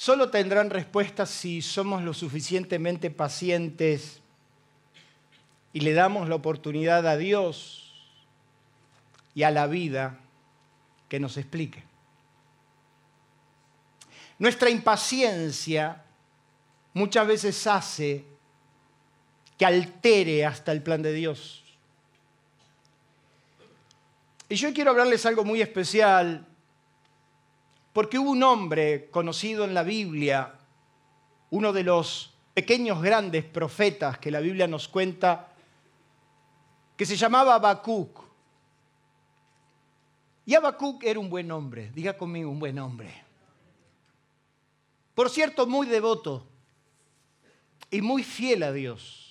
solo 0.00 0.30
tendrán 0.30 0.70
respuestas 0.70 1.28
si 1.28 1.60
somos 1.60 2.02
lo 2.02 2.14
suficientemente 2.14 3.10
pacientes 3.10 4.22
y 5.74 5.80
le 5.80 5.92
damos 5.92 6.26
la 6.26 6.36
oportunidad 6.36 7.06
a 7.06 7.18
Dios 7.18 7.92
y 9.34 9.42
a 9.42 9.50
la 9.50 9.66
vida 9.66 10.18
que 11.10 11.20
nos 11.20 11.36
explique. 11.36 11.84
Nuestra 14.38 14.70
impaciencia 14.70 16.02
muchas 16.94 17.26
veces 17.26 17.66
hace 17.66 18.24
que 19.58 19.66
altere 19.66 20.46
hasta 20.46 20.72
el 20.72 20.82
plan 20.82 21.02
de 21.02 21.12
Dios. 21.12 21.62
Y 24.48 24.54
yo 24.54 24.72
quiero 24.72 24.92
hablarles 24.92 25.26
algo 25.26 25.44
muy 25.44 25.60
especial 25.60 26.46
porque 27.92 28.18
hubo 28.18 28.30
un 28.30 28.42
hombre 28.42 29.10
conocido 29.10 29.64
en 29.64 29.74
la 29.74 29.82
Biblia, 29.82 30.54
uno 31.50 31.72
de 31.72 31.82
los 31.82 32.34
pequeños 32.54 33.02
grandes 33.02 33.44
profetas 33.44 34.18
que 34.18 34.30
la 34.30 34.40
Biblia 34.40 34.68
nos 34.68 34.88
cuenta, 34.88 35.48
que 36.96 37.06
se 37.06 37.16
llamaba 37.16 37.54
Habacuc. 37.54 38.20
Y 40.46 40.54
Habacuc 40.54 41.02
era 41.04 41.18
un 41.18 41.30
buen 41.30 41.50
hombre, 41.50 41.90
diga 41.94 42.16
conmigo, 42.16 42.50
un 42.50 42.58
buen 42.58 42.78
hombre. 42.78 43.24
Por 45.14 45.28
cierto, 45.30 45.66
muy 45.66 45.86
devoto 45.86 46.46
y 47.90 48.00
muy 48.00 48.22
fiel 48.22 48.62
a 48.62 48.72
Dios. 48.72 49.26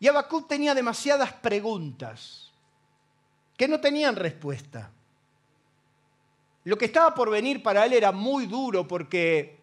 Y 0.00 0.06
Habacuc 0.06 0.46
tenía 0.46 0.74
demasiadas 0.74 1.32
preguntas 1.32 2.52
que 3.56 3.66
no 3.66 3.80
tenían 3.80 4.14
respuesta. 4.14 4.92
Lo 6.64 6.76
que 6.76 6.86
estaba 6.86 7.14
por 7.14 7.30
venir 7.30 7.62
para 7.62 7.86
él 7.86 7.92
era 7.92 8.12
muy 8.12 8.46
duro 8.46 8.86
porque 8.86 9.60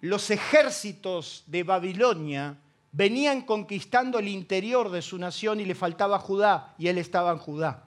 los 0.00 0.30
ejércitos 0.30 1.44
de 1.46 1.62
Babilonia 1.62 2.58
venían 2.92 3.42
conquistando 3.42 4.18
el 4.18 4.28
interior 4.28 4.90
de 4.90 5.02
su 5.02 5.18
nación 5.18 5.60
y 5.60 5.64
le 5.64 5.74
faltaba 5.74 6.18
Judá 6.18 6.74
y 6.78 6.88
él 6.88 6.98
estaba 6.98 7.32
en 7.32 7.38
Judá. 7.38 7.84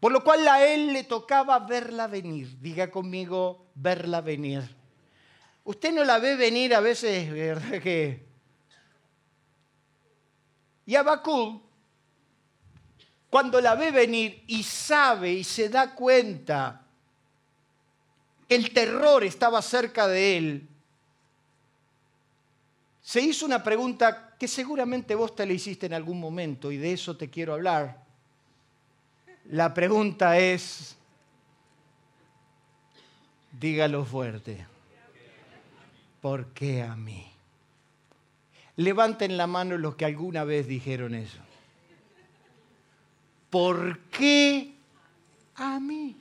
Por 0.00 0.12
lo 0.12 0.24
cual 0.24 0.46
a 0.48 0.64
él 0.64 0.92
le 0.92 1.04
tocaba 1.04 1.58
verla 1.60 2.06
venir. 2.06 2.58
Diga 2.60 2.90
conmigo, 2.90 3.66
verla 3.74 4.20
venir. 4.20 4.62
Usted 5.64 5.92
no 5.92 6.04
la 6.04 6.18
ve 6.18 6.36
venir 6.36 6.74
a 6.74 6.80
veces, 6.80 7.30
¿verdad 7.32 7.82
que? 7.82 8.26
Y 10.86 10.96
Abacú, 10.96 11.62
cuando 13.28 13.60
la 13.60 13.76
ve 13.76 13.92
venir 13.92 14.42
y 14.48 14.62
sabe 14.62 15.30
y 15.32 15.44
se 15.44 15.68
da 15.68 15.94
cuenta 15.94 16.84
el 18.50 18.72
terror 18.72 19.22
estaba 19.22 19.62
cerca 19.62 20.08
de 20.08 20.36
él, 20.36 20.68
se 23.00 23.20
hizo 23.20 23.46
una 23.46 23.62
pregunta 23.62 24.34
que 24.38 24.48
seguramente 24.48 25.14
vos 25.14 25.34
te 25.34 25.46
la 25.46 25.52
hiciste 25.52 25.86
en 25.86 25.94
algún 25.94 26.20
momento 26.20 26.70
y 26.70 26.76
de 26.76 26.92
eso 26.92 27.16
te 27.16 27.30
quiero 27.30 27.54
hablar. 27.54 28.04
La 29.46 29.72
pregunta 29.72 30.38
es, 30.38 30.96
dígalo 33.52 34.04
fuerte, 34.04 34.66
¿por 36.20 36.46
qué 36.48 36.82
a 36.82 36.96
mí? 36.96 37.26
Levanten 38.76 39.36
la 39.36 39.46
mano 39.46 39.78
los 39.78 39.94
que 39.94 40.04
alguna 40.04 40.42
vez 40.44 40.66
dijeron 40.66 41.14
eso. 41.14 41.38
¿Por 43.48 43.98
qué 44.10 44.74
a 45.54 45.78
mí? 45.78 46.19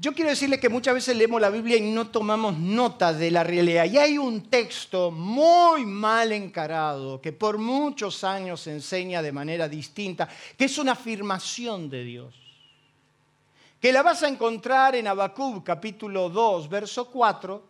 Yo 0.00 0.14
quiero 0.14 0.30
decirle 0.30 0.60
que 0.60 0.68
muchas 0.68 0.94
veces 0.94 1.16
leemos 1.16 1.40
la 1.40 1.50
Biblia 1.50 1.76
y 1.76 1.80
no 1.80 2.06
tomamos 2.06 2.56
nota 2.56 3.12
de 3.12 3.32
la 3.32 3.42
realidad. 3.42 3.84
Y 3.86 3.98
hay 3.98 4.16
un 4.16 4.42
texto 4.42 5.10
muy 5.10 5.84
mal 5.84 6.30
encarado 6.30 7.20
que 7.20 7.32
por 7.32 7.58
muchos 7.58 8.22
años 8.22 8.60
se 8.60 8.70
enseña 8.70 9.22
de 9.22 9.32
manera 9.32 9.68
distinta, 9.68 10.28
que 10.56 10.66
es 10.66 10.78
una 10.78 10.92
afirmación 10.92 11.90
de 11.90 12.04
Dios. 12.04 12.32
Que 13.80 13.92
la 13.92 14.04
vas 14.04 14.22
a 14.22 14.28
encontrar 14.28 14.94
en 14.94 15.08
Habacuc 15.08 15.64
capítulo 15.64 16.30
2, 16.30 16.68
verso 16.68 17.10
4. 17.10 17.60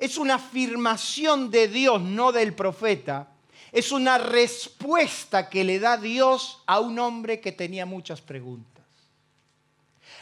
Es 0.00 0.18
una 0.18 0.34
afirmación 0.34 1.48
de 1.48 1.68
Dios, 1.68 2.02
no 2.02 2.32
del 2.32 2.54
profeta. 2.54 3.28
Es 3.70 3.92
una 3.92 4.18
respuesta 4.18 5.48
que 5.48 5.62
le 5.62 5.78
da 5.78 5.96
Dios 5.96 6.64
a 6.66 6.80
un 6.80 6.98
hombre 6.98 7.40
que 7.40 7.52
tenía 7.52 7.86
muchas 7.86 8.20
preguntas. 8.20 8.75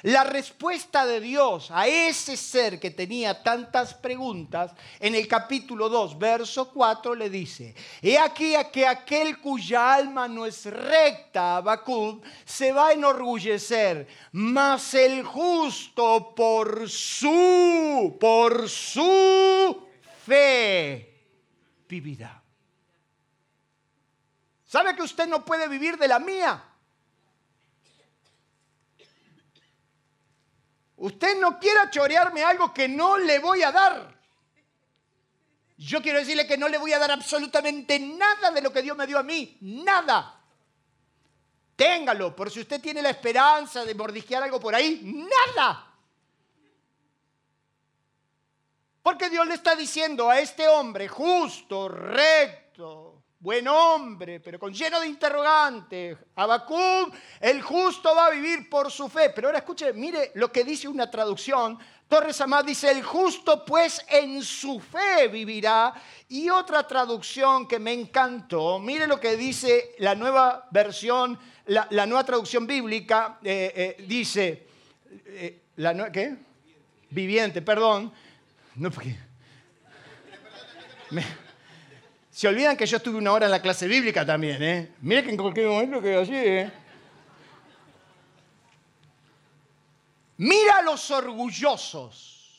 La 0.05 0.23
respuesta 0.23 1.07
de 1.07 1.19
Dios 1.19 1.71
a 1.71 1.87
ese 1.89 2.37
ser 2.37 2.79
que 2.79 2.91
tenía 2.91 3.43
tantas 3.43 3.95
preguntas, 3.95 4.73
en 5.01 5.15
el 5.15 5.27
capítulo 5.27 5.89
2, 5.89 6.19
verso 6.19 6.71
4, 6.71 7.15
le 7.15 7.31
dice, 7.31 7.75
he 8.03 8.19
aquí 8.19 8.55
a 8.55 8.71
que 8.71 8.87
aquel 8.87 9.41
cuya 9.41 9.95
alma 9.95 10.29
no 10.29 10.45
es 10.45 10.67
recta, 10.67 11.57
Habacuc, 11.57 12.23
se 12.45 12.71
va 12.71 12.89
a 12.89 12.93
enorgullecer, 12.93 14.07
mas 14.33 14.93
el 14.93 15.25
justo 15.25 16.35
por 16.37 16.87
su, 16.87 18.19
por 18.21 18.69
su 18.69 19.89
fe 20.27 21.15
vivirá. 21.89 22.43
¿Sabe 24.67 24.95
que 24.95 25.03
usted 25.03 25.27
no 25.27 25.43
puede 25.47 25.67
vivir 25.67 25.97
de 25.97 26.09
la 26.09 26.19
mía? 26.19 26.74
Usted 31.05 31.39
no 31.39 31.59
quiera 31.59 31.91
chorearme 31.91 32.43
algo 32.43 32.73
que 32.73 32.89
no 32.89 33.19
le 33.19 33.39
voy 33.39 33.63
a 33.63 33.71
dar. 33.71 34.19
Yo 35.77 36.01
quiero 36.01 36.19
decirle 36.19 36.47
que 36.47 36.57
no 36.57 36.67
le 36.67 36.79
voy 36.79 36.95
a 36.95 36.99
dar 36.99 37.11
absolutamente 37.11 37.99
nada 37.99 38.51
de 38.51 38.63
lo 38.63 38.73
que 38.73 38.81
Dios 38.81 38.97
me 38.97 39.07
dio 39.07 39.19
a 39.19 39.23
mí. 39.23 39.59
Nada. 39.61 40.41
Téngalo, 41.77 42.35
por 42.35 42.51
si 42.51 42.61
usted 42.61 42.81
tiene 42.81 43.03
la 43.03 43.11
esperanza 43.11 43.85
de 43.85 43.95
mordisquear 43.95 44.45
algo 44.45 44.59
por 44.59 44.75
ahí. 44.75 45.29
Nada. 45.55 45.93
Porque 49.03 49.29
Dios 49.29 49.47
le 49.47 49.57
está 49.57 49.77
diciendo 49.77 50.31
a 50.31 50.41
este 50.41 50.67
hombre 50.69 51.07
justo, 51.07 51.87
recto, 51.87 53.24
buen 53.45 53.69
hombre, 53.69 54.41
pero 54.41 54.59
con 54.59 54.73
lleno 54.73 54.99
de 54.99 55.07
interrogantes. 55.07 56.17
Habacuc, 56.35 57.15
el 57.39 57.61
justo 57.61 58.15
va 58.15 58.29
a 58.29 58.31
vivir 58.31 58.71
por 58.71 58.91
su 58.91 59.07
fe. 59.07 59.33
Pero 59.35 59.49
ahora 59.49 59.59
escuche, 59.59 59.93
mire 59.93 60.33
lo 60.37 60.51
que 60.51 60.65
dice 60.65 60.89
una 60.89 61.11
traducción. 61.11 61.79
Torres 62.09 62.41
Amad 62.41 62.65
dice, 62.65 62.91
el 62.91 63.03
justo 63.03 63.63
pues 63.63 64.03
en 64.09 64.43
su 64.43 64.81
fe 64.81 65.29
vivirá. 65.29 65.93
Y 66.31 66.49
otra 66.49 66.87
traducción 66.89 67.69
que 67.69 67.79
me 67.79 67.93
encantó, 67.93 68.79
mire 68.79 69.07
lo 69.07 69.21
que 69.21 69.37
dice 69.37 69.95
la 69.99 70.15
nueva 70.15 70.67
versión, 70.71 71.39
la, 71.67 72.07
nueva 72.07 72.25
traducción 72.25 72.67
bíblica, 72.67 73.41
eh, 73.45 73.97
eh, 73.99 74.05
dice, 74.09 74.67
eh, 75.27 75.65
la, 75.77 76.11
¿qué? 76.11 76.35
Viviente, 77.11 77.61
perdón. 77.61 78.11
No, 78.77 78.91
porque... 78.91 79.15
Me, 81.11 81.44
se 82.35 82.49
olvidan 82.49 82.77
que 82.77 82.85
yo 82.85 82.97
estuve 82.97 83.17
una 83.17 83.31
hora 83.31 83.47
en 83.47 83.53
la 83.53 83.63
clase 83.63 83.87
bíblica 83.87 84.27
también, 84.27 84.61
¿eh? 84.61 84.93
Mire 85.03 85.23
que 85.23 85.31
en 85.31 85.37
cualquier 85.37 85.69
momento 85.69 86.03
quedó 86.03 86.23
así, 86.23 86.35
¿eh? 86.35 86.73
Mira 90.39 90.79
a 90.79 90.83
los 90.83 91.09
orgullosos. 91.13 92.51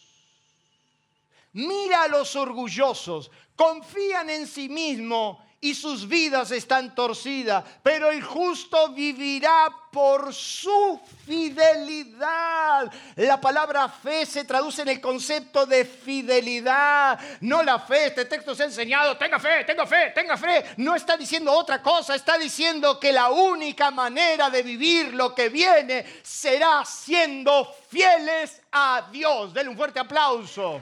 Mira 1.52 2.04
a 2.04 2.08
los 2.08 2.38
orgullosos. 2.38 3.30
Confían 3.58 4.30
en 4.30 4.48
sí 4.48 4.70
mismos 4.70 5.40
y 5.66 5.74
sus 5.74 6.08
vidas 6.08 6.52
están 6.52 6.94
torcidas, 6.94 7.64
pero 7.82 8.12
el 8.12 8.22
justo 8.22 8.90
vivirá 8.90 9.68
por 9.92 10.32
su 10.32 11.02
fidelidad. 11.26 12.92
La 13.16 13.42
palabra 13.42 13.90
fe 13.90 14.28
se 14.28 14.44
traduce 14.44 14.84
en 14.84 14.90
el 14.90 15.02
concepto 15.02 15.66
de 15.66 15.84
fidelidad, 15.84 17.20
no 17.42 17.64
la 17.64 17.80
fe. 17.80 18.06
Este 18.06 18.26
texto 18.26 18.54
se 18.54 18.62
ha 18.62 18.66
enseñado, 18.68 19.18
tenga 19.18 19.40
fe, 19.40 19.64
tenga 19.64 19.88
fe, 19.88 20.12
tenga 20.14 20.38
fe. 20.38 20.76
No 20.78 20.96
está 20.96 21.18
diciendo 21.18 21.52
otra 21.52 21.82
cosa, 21.82 22.14
está 22.14 22.38
diciendo 22.38 23.00
que 23.00 23.12
la 23.12 23.32
única 23.32 23.90
manera 23.90 24.52
de 24.52 24.62
vivir 24.62 25.16
lo 25.16 25.34
que 25.34 25.50
viene 25.50 26.06
será 26.22 26.86
siendo 26.86 27.74
fieles 27.90 28.62
a 28.72 29.08
Dios. 29.12 29.52
Denle 29.52 29.72
un 29.72 29.78
fuerte 29.78 30.00
aplauso. 30.00 30.80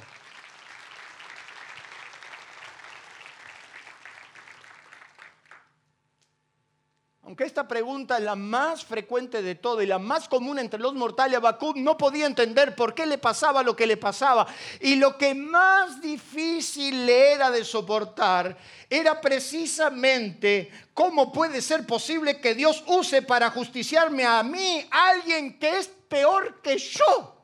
Aunque 7.25 7.45
esta 7.45 7.65
pregunta 7.69 8.17
es 8.17 8.23
la 8.23 8.35
más 8.35 8.83
frecuente 8.83 9.41
de 9.41 9.55
todo 9.55 9.81
y 9.81 9.85
la 9.85 9.97
más 9.97 10.27
común 10.27 10.59
entre 10.59 10.79
los 10.79 10.93
mortales, 10.93 11.37
Habacuc 11.37 11.77
no 11.77 11.97
podía 11.97 12.25
entender 12.25 12.75
por 12.75 12.93
qué 12.93 13.05
le 13.05 13.17
pasaba 13.17 13.63
lo 13.63 13.77
que 13.77 13.87
le 13.87 13.95
pasaba. 13.95 14.45
Y 14.81 14.97
lo 14.97 15.17
que 15.17 15.33
más 15.33 16.01
difícil 16.01 17.05
le 17.05 17.31
era 17.31 17.49
de 17.49 17.63
soportar 17.63 18.57
era 18.89 19.21
precisamente 19.21 20.69
cómo 20.93 21.31
puede 21.31 21.61
ser 21.61 21.87
posible 21.87 22.41
que 22.41 22.55
Dios 22.55 22.83
use 22.87 23.21
para 23.21 23.49
justiciarme 23.51 24.25
a 24.25 24.43
mí 24.43 24.85
alguien 24.91 25.57
que 25.57 25.77
es 25.77 25.87
peor 25.87 26.61
que 26.61 26.77
yo. 26.77 27.37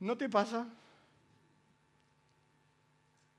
¿No 0.00 0.16
te 0.16 0.30
pasa? 0.30 0.66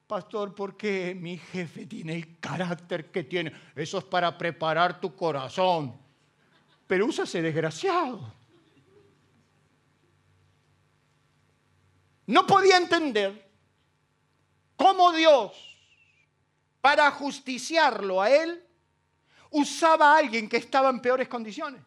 Pastor, 0.07 0.53
¿por 0.53 0.77
qué 0.77 1.15
mi 1.19 1.37
jefe 1.37 1.87
tiene 1.87 2.15
el 2.15 2.39
carácter 2.39 3.09
que 3.09 3.23
tiene? 3.23 3.51
Eso 3.75 3.97
es 3.97 4.03
para 4.03 4.37
preparar 4.37 5.01
tu 5.01 5.15
corazón. 5.15 5.99
Pero 6.85 7.07
usa 7.07 7.23
ese 7.23 7.41
desgraciado. 7.41 8.21
No 12.27 12.45
podía 12.45 12.77
entender 12.77 13.49
cómo 14.75 15.11
Dios, 15.11 15.53
para 16.81 17.09
justiciarlo 17.11 18.21
a 18.21 18.29
él, 18.29 18.63
usaba 19.49 20.13
a 20.13 20.17
alguien 20.19 20.47
que 20.47 20.57
estaba 20.57 20.89
en 20.89 20.99
peores 20.99 21.27
condiciones. 21.27 21.81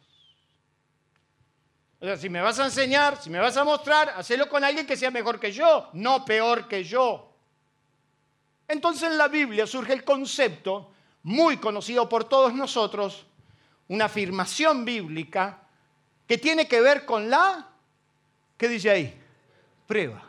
O 2.01 2.05
sea, 2.05 2.17
si 2.17 2.29
me 2.29 2.41
vas 2.41 2.59
a 2.59 2.65
enseñar, 2.65 3.21
si 3.21 3.31
me 3.31 3.39
vas 3.39 3.57
a 3.57 3.65
mostrar, 3.65 4.11
hacelo 4.11 4.49
con 4.49 4.65
alguien 4.65 4.87
que 4.87 4.97
sea 4.97 5.11
mejor 5.11 5.39
que 5.39 5.53
yo, 5.53 5.89
no 5.93 6.25
peor 6.25 6.67
que 6.67 6.83
yo. 6.83 7.28
Entonces 8.69 9.11
en 9.11 9.17
la 9.17 9.29
Biblia 9.29 9.67
surge 9.67 9.95
el 9.95 10.05
concepto, 10.05 10.93
muy 11.23 11.57
conocido 11.57 12.09
por 12.09 12.25
todos 12.25 12.55
nosotros, 12.55 13.27
una 13.89 14.05
afirmación 14.05 14.85
bíblica 14.85 15.63
que 16.27 16.37
tiene 16.37 16.69
que 16.69 16.83
ver 16.83 17.07
con 17.07 17.31
la, 17.31 17.67
¿qué 18.59 18.69
dice 18.69 18.91
ahí? 18.91 19.21
Prueba. 19.87 20.23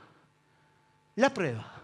La 1.15 1.33
prueba. 1.33 1.78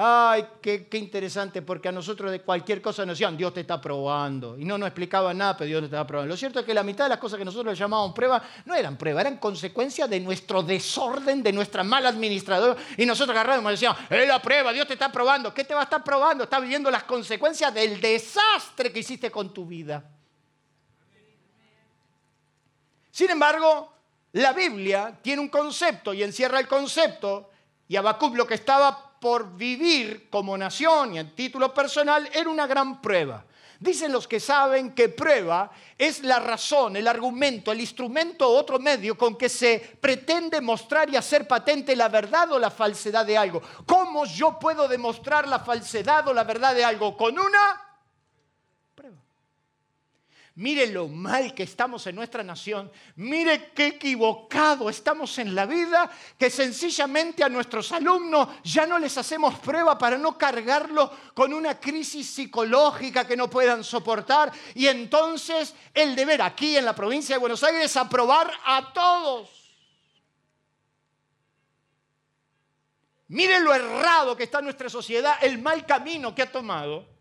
Ay, 0.00 0.46
qué, 0.62 0.86
interesante, 0.92 1.60
porque 1.60 1.88
a 1.88 1.92
nosotros 1.92 2.30
de 2.30 2.40
cualquier 2.40 2.80
cosa 2.80 3.04
nos 3.04 3.18
decían, 3.18 3.36
Dios 3.36 3.52
te 3.52 3.62
está 3.62 3.80
probando. 3.80 4.56
Y 4.56 4.64
no 4.64 4.78
nos 4.78 4.86
explicaban 4.86 5.36
nada, 5.36 5.56
pero 5.56 5.66
Dios 5.66 5.80
te 5.80 5.86
estaba 5.86 6.06
probando. 6.06 6.28
Lo 6.28 6.36
cierto 6.36 6.60
es 6.60 6.64
que 6.64 6.72
la 6.72 6.84
mitad 6.84 7.06
de 7.06 7.08
las 7.08 7.18
cosas 7.18 7.36
que 7.36 7.44
nosotros 7.44 7.76
llamábamos 7.76 8.14
prueba 8.14 8.40
no 8.64 8.76
eran 8.76 8.96
prueba, 8.96 9.22
eran 9.22 9.38
consecuencia 9.38 10.06
de 10.06 10.20
nuestro 10.20 10.62
desorden, 10.62 11.42
de 11.42 11.52
nuestra 11.52 11.82
mala 11.82 12.10
administración. 12.10 12.76
Y 12.96 13.04
nosotros 13.06 13.34
agarrábamos 13.36 13.70
y 13.70 13.74
decíamos, 13.74 13.98
es 14.08 14.28
la 14.28 14.40
prueba, 14.40 14.72
Dios 14.72 14.86
te 14.86 14.92
está 14.92 15.10
probando. 15.10 15.52
¿Qué 15.52 15.64
te 15.64 15.74
va 15.74 15.80
a 15.80 15.82
estar 15.82 16.04
probando? 16.04 16.44
Estás 16.44 16.62
viviendo 16.62 16.92
las 16.92 17.02
consecuencias 17.02 17.74
del 17.74 18.00
desastre 18.00 18.92
que 18.92 19.00
hiciste 19.00 19.32
con 19.32 19.52
tu 19.52 19.66
vida. 19.66 20.04
Sin 23.10 23.30
embargo, 23.30 23.92
la 24.30 24.52
Biblia 24.52 25.18
tiene 25.20 25.42
un 25.42 25.48
concepto 25.48 26.14
y 26.14 26.22
encierra 26.22 26.60
el 26.60 26.68
concepto. 26.68 27.50
Y 27.88 27.96
Habacuc 27.96 28.36
lo 28.36 28.46
que 28.46 28.54
estaba 28.54 29.07
por 29.20 29.56
vivir 29.56 30.28
como 30.30 30.56
nación 30.56 31.14
y 31.14 31.18
en 31.18 31.34
título 31.34 31.72
personal 31.74 32.28
era 32.32 32.48
una 32.48 32.66
gran 32.66 33.00
prueba. 33.00 33.44
Dicen 33.80 34.10
los 34.10 34.26
que 34.26 34.40
saben 34.40 34.92
que 34.92 35.08
prueba 35.08 35.70
es 35.96 36.24
la 36.24 36.40
razón, 36.40 36.96
el 36.96 37.06
argumento, 37.06 37.70
el 37.70 37.80
instrumento 37.80 38.48
o 38.48 38.58
otro 38.58 38.80
medio 38.80 39.16
con 39.16 39.36
que 39.36 39.48
se 39.48 39.78
pretende 40.00 40.60
mostrar 40.60 41.08
y 41.10 41.16
hacer 41.16 41.46
patente 41.46 41.94
la 41.94 42.08
verdad 42.08 42.50
o 42.50 42.58
la 42.58 42.72
falsedad 42.72 43.24
de 43.24 43.38
algo. 43.38 43.62
¿Cómo 43.86 44.24
yo 44.24 44.58
puedo 44.58 44.88
demostrar 44.88 45.46
la 45.46 45.60
falsedad 45.60 46.26
o 46.26 46.34
la 46.34 46.42
verdad 46.42 46.74
de 46.74 46.84
algo? 46.84 47.16
Con 47.16 47.38
una 47.38 47.87
Mire 50.58 50.88
lo 50.88 51.06
mal 51.06 51.54
que 51.54 51.62
estamos 51.62 52.04
en 52.08 52.16
nuestra 52.16 52.42
nación. 52.42 52.90
Mire 53.14 53.70
qué 53.70 53.86
equivocado 53.86 54.90
estamos 54.90 55.38
en 55.38 55.54
la 55.54 55.66
vida, 55.66 56.10
que 56.36 56.50
sencillamente 56.50 57.44
a 57.44 57.48
nuestros 57.48 57.92
alumnos 57.92 58.48
ya 58.64 58.84
no 58.84 58.98
les 58.98 59.16
hacemos 59.16 59.56
prueba 59.60 59.96
para 59.96 60.18
no 60.18 60.36
cargarlo 60.36 61.12
con 61.32 61.54
una 61.54 61.78
crisis 61.78 62.28
psicológica 62.28 63.24
que 63.24 63.36
no 63.36 63.48
puedan 63.48 63.84
soportar. 63.84 64.50
Y 64.74 64.88
entonces 64.88 65.76
el 65.94 66.16
deber 66.16 66.42
aquí 66.42 66.76
en 66.76 66.86
la 66.86 66.92
provincia 66.92 67.36
de 67.36 67.40
Buenos 67.40 67.62
Aires 67.62 67.84
es 67.84 67.96
aprobar 67.96 68.50
a 68.64 68.92
todos. 68.92 69.50
Mire 73.28 73.60
lo 73.60 73.72
errado 73.72 74.36
que 74.36 74.42
está 74.42 74.60
nuestra 74.60 74.88
sociedad, 74.88 75.36
el 75.40 75.62
mal 75.62 75.86
camino 75.86 76.34
que 76.34 76.42
ha 76.42 76.50
tomado 76.50 77.17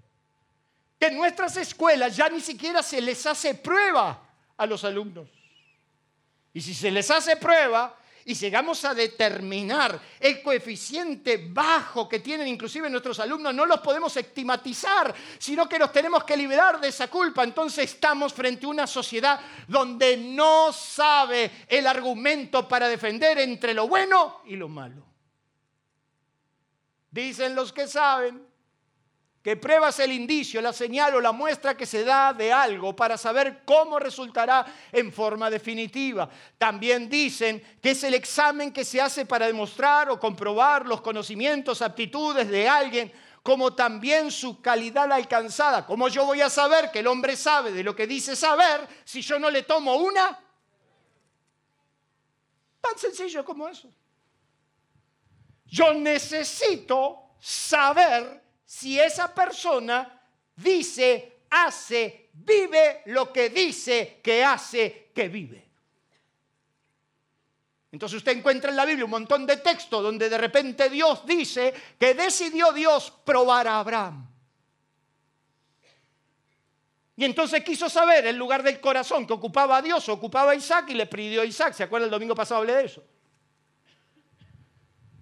que 1.00 1.08
en 1.08 1.18
nuestras 1.18 1.58
escuelas 1.58 2.16
ya 2.16 2.30
ni 2.30 2.42
siquiera 2.42 2.82
se 2.82 3.02
les 3.02 3.26
hace 3.26 3.54
prueba 3.56 4.22
a 4.58 4.66
los 4.66 4.84
alumnos. 4.84 5.30
Y 6.54 6.62
si 6.62 6.74
se 6.74 6.90
les 6.90 7.12
hace 7.12 7.38
prueba 7.38 7.96
y 8.26 8.34
llegamos 8.34 8.84
a 8.84 8.94
determinar 8.94 10.02
el 10.20 10.42
coeficiente 10.42 11.48
bajo 11.50 12.10
que 12.10 12.20
tienen 12.20 12.48
inclusive 12.48 12.90
nuestros 12.90 13.20
alumnos, 13.20 13.54
no 13.54 13.66
los 13.66 13.80
podemos 13.80 14.18
estigmatizar, 14.18 15.14
sino 15.38 15.70
que 15.70 15.80
los 15.80 15.92
tenemos 15.94 16.24
que 16.24 16.36
liberar 16.36 16.82
de 16.82 16.88
esa 16.88 17.10
culpa. 17.10 17.44
Entonces 17.44 17.92
estamos 17.92 18.34
frente 18.34 18.66
a 18.66 18.70
una 18.70 18.88
sociedad 18.88 19.40
donde 19.68 20.18
no 20.18 20.74
sabe 20.74 21.52
el 21.68 21.86
argumento 21.86 22.68
para 22.68 22.90
defender 22.90 23.38
entre 23.38 23.74
lo 23.74 23.88
bueno 23.88 24.42
y 24.46 24.56
lo 24.56 24.68
malo. 24.68 25.06
Dicen 27.12 27.56
los 27.56 27.72
que 27.72 27.88
saben 27.88 28.46
que 29.48 29.56
pruebas 29.56 29.98
el 30.00 30.12
indicio, 30.12 30.62
la 30.62 30.74
señal 30.74 31.16
o 31.16 31.22
la 31.22 31.32
muestra 31.32 31.78
que 31.78 31.86
se 31.86 32.04
da 32.04 32.34
de 32.34 32.52
algo 32.52 32.94
para 32.94 33.18
saber 33.18 33.62
cómo 33.64 33.98
resultará 33.98 34.66
en 34.92 35.10
forma 35.10 35.50
definitiva. 35.50 36.30
También 36.58 37.10
dicen 37.10 37.64
que 37.82 37.92
es 37.92 38.04
el 38.04 38.14
examen 38.14 38.74
que 38.74 38.84
se 38.84 39.00
hace 39.00 39.26
para 39.26 39.48
demostrar 39.48 40.10
o 40.10 40.20
comprobar 40.20 40.86
los 40.86 41.00
conocimientos, 41.00 41.81
aptitudes 41.81 42.50
de 42.50 42.68
alguien, 42.68 43.10
como 43.42 43.74
también 43.74 44.31
su 44.31 44.62
calidad 44.62 45.10
alcanzada. 45.14 45.86
¿Cómo 45.86 46.10
yo 46.10 46.26
voy 46.26 46.42
a 46.42 46.50
saber 46.50 46.92
que 46.92 47.00
el 47.00 47.07
hombre 47.07 47.38
sabe 47.38 47.71
de 47.71 47.86
lo 47.86 47.95
que 47.95 48.06
dice 48.06 48.36
saber 48.36 48.86
si 49.06 49.21
yo 49.21 49.40
no 49.40 49.50
le 49.50 49.64
tomo 49.64 49.95
una? 49.95 50.38
Tan 52.81 52.98
sencillo 52.98 53.45
como 53.45 53.69
eso. 53.69 53.90
Yo 55.68 55.94
necesito 55.94 57.30
saber 57.40 58.45
si 58.68 59.00
esa 59.00 59.33
persona 59.33 60.21
dice, 60.54 61.44
hace, 61.50 62.31
vive 62.33 63.02
lo 63.06 63.31
que 63.31 63.50
dice 63.50 64.19
que 64.21 64.44
hace, 64.44 65.09
que 65.16 65.30
vive. 65.30 65.66
Entonces 67.94 68.18
usted 68.18 68.36
encuentra 68.36 68.69
en 68.69 68.76
la 68.76 68.83
Biblia 68.83 69.06
un 69.06 69.12
montón 69.12 69.45
de 69.45 69.56
textos 69.57 70.04
donde 70.04 70.30
de 70.30 70.38
repente 70.38 70.90
Dios 70.90 71.26
dice 71.26 71.74
que 71.97 72.14
decidió 72.14 72.74
Dios 72.74 73.14
probar 73.24 73.69
a 73.69 73.80
Abraham. 73.80 74.30
Y 77.16 77.24
entonces 77.24 77.64
quiso 77.64 77.90
saber 77.90 78.28
el 78.28 78.36
lugar 78.36 78.64
del 78.64 78.81
corazón 78.81 79.26
que 79.26 79.31
ocupaba 79.31 79.78
a 79.78 79.81
Dios, 79.81 80.09
ocupaba 80.09 80.52
a 80.52 80.56
Isaac 80.56 80.90
y 80.90 80.94
le 80.94 81.06
pidió 81.06 81.42
a 81.42 81.45
Isaac. 81.45 81.74
¿Se 81.74 81.83
acuerda 81.83 82.06
el 82.06 82.12
domingo 82.12 82.36
pasado 82.36 82.59
hablé 82.59 82.76
de 82.76 82.86
eso? 82.86 83.02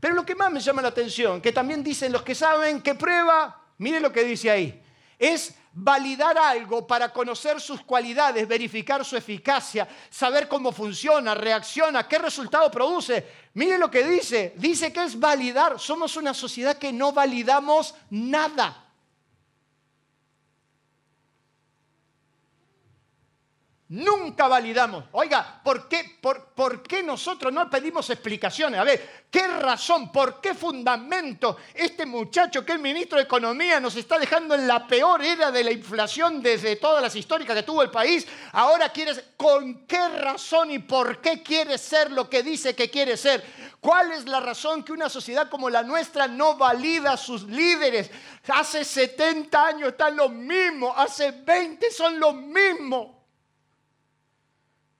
Pero 0.06 0.14
lo 0.14 0.24
que 0.24 0.36
más 0.36 0.52
me 0.52 0.60
llama 0.60 0.84
la 0.84 0.90
atención, 0.90 1.42
que 1.42 1.52
también 1.52 1.84
dicen 1.84 2.12
los 2.12 2.22
que 2.22 2.36
saben 2.36 2.80
que 2.80 2.94
prueba, 2.94 3.60
mire 3.80 4.00
lo 4.00 4.12
que 4.12 4.24
dice 4.24 4.52
ahí, 4.52 4.80
es 5.18 5.56
validar 5.74 6.38
algo 6.38 6.86
para 6.86 7.12
conocer 7.12 7.60
sus 7.60 7.82
cualidades, 7.82 8.48
verificar 8.48 9.04
su 9.04 9.18
eficacia, 9.18 9.88
saber 10.12 10.48
cómo 10.48 10.72
funciona, 10.72 11.34
reacciona, 11.34 12.08
qué 12.08 12.20
resultado 12.20 12.70
produce. 12.70 13.26
Mire 13.56 13.80
lo 13.80 13.90
que 13.90 14.06
dice, 14.08 14.54
dice 14.58 14.94
que 14.94 15.06
es 15.06 15.20
validar. 15.20 15.80
Somos 15.80 16.16
una 16.18 16.36
sociedad 16.36 16.78
que 16.78 16.94
no 16.94 17.12
validamos 17.12 17.96
nada. 18.12 18.85
Nunca 23.88 24.48
validamos. 24.48 25.04
Oiga, 25.12 25.62
¿por 25.64 25.88
qué, 25.88 26.18
por, 26.20 26.82
qué, 26.82 27.04
nosotros 27.04 27.54
no 27.54 27.70
pedimos 27.70 28.10
explicaciones? 28.10 28.80
A 28.80 28.84
ver, 28.84 29.26
¿qué 29.30 29.46
razón, 29.46 30.12
por 30.12 30.42
qué 30.42 30.56
fundamento 30.56 31.58
este 31.72 32.04
muchacho 32.04 32.66
que 32.66 32.74
es 32.74 32.80
ministro 32.80 33.20
de 33.20 33.26
Economía 33.26 33.80
nos 33.80 33.96
está 33.96 34.18
dejando 34.18 34.56
en 34.56 34.68
la 34.68 34.88
peor 34.88 35.24
era 35.24 35.52
de 35.52 35.64
la 35.64 35.72
inflación 35.72 36.42
desde 36.42 36.78
todas 36.78 37.00
las 37.00 37.16
históricas 37.16 37.56
que 37.56 37.62
tuvo 37.62 37.84
el 37.84 37.92
país? 37.92 38.26
Ahora 38.54 38.90
quiere, 38.90 39.14
¿con 39.38 39.86
qué 39.86 40.10
razón 40.10 40.72
y 40.72 40.80
por 40.80 41.22
qué 41.22 41.44
quiere 41.44 41.78
ser 41.78 42.12
lo 42.12 42.28
que 42.28 42.42
dice 42.42 42.76
que 42.76 42.90
quiere 42.90 43.16
ser? 43.18 43.46
¿Cuál 43.80 44.14
es 44.14 44.26
la 44.26 44.40
razón 44.40 44.84
que 44.84 44.94
una 44.94 45.10
sociedad 45.10 45.48
como 45.48 45.70
la 45.70 45.84
nuestra 45.84 46.28
no 46.28 46.58
valida 46.58 47.12
a 47.12 47.18
sus 47.18 47.44
líderes? 47.44 48.10
Hace 48.48 48.84
70 48.84 49.64
años 49.64 49.90
están 49.90 50.16
los 50.16 50.32
mismos, 50.32 50.92
hace 50.98 51.30
20 51.30 51.92
son 51.92 52.20
los 52.20 52.34
mismos. 52.34 53.15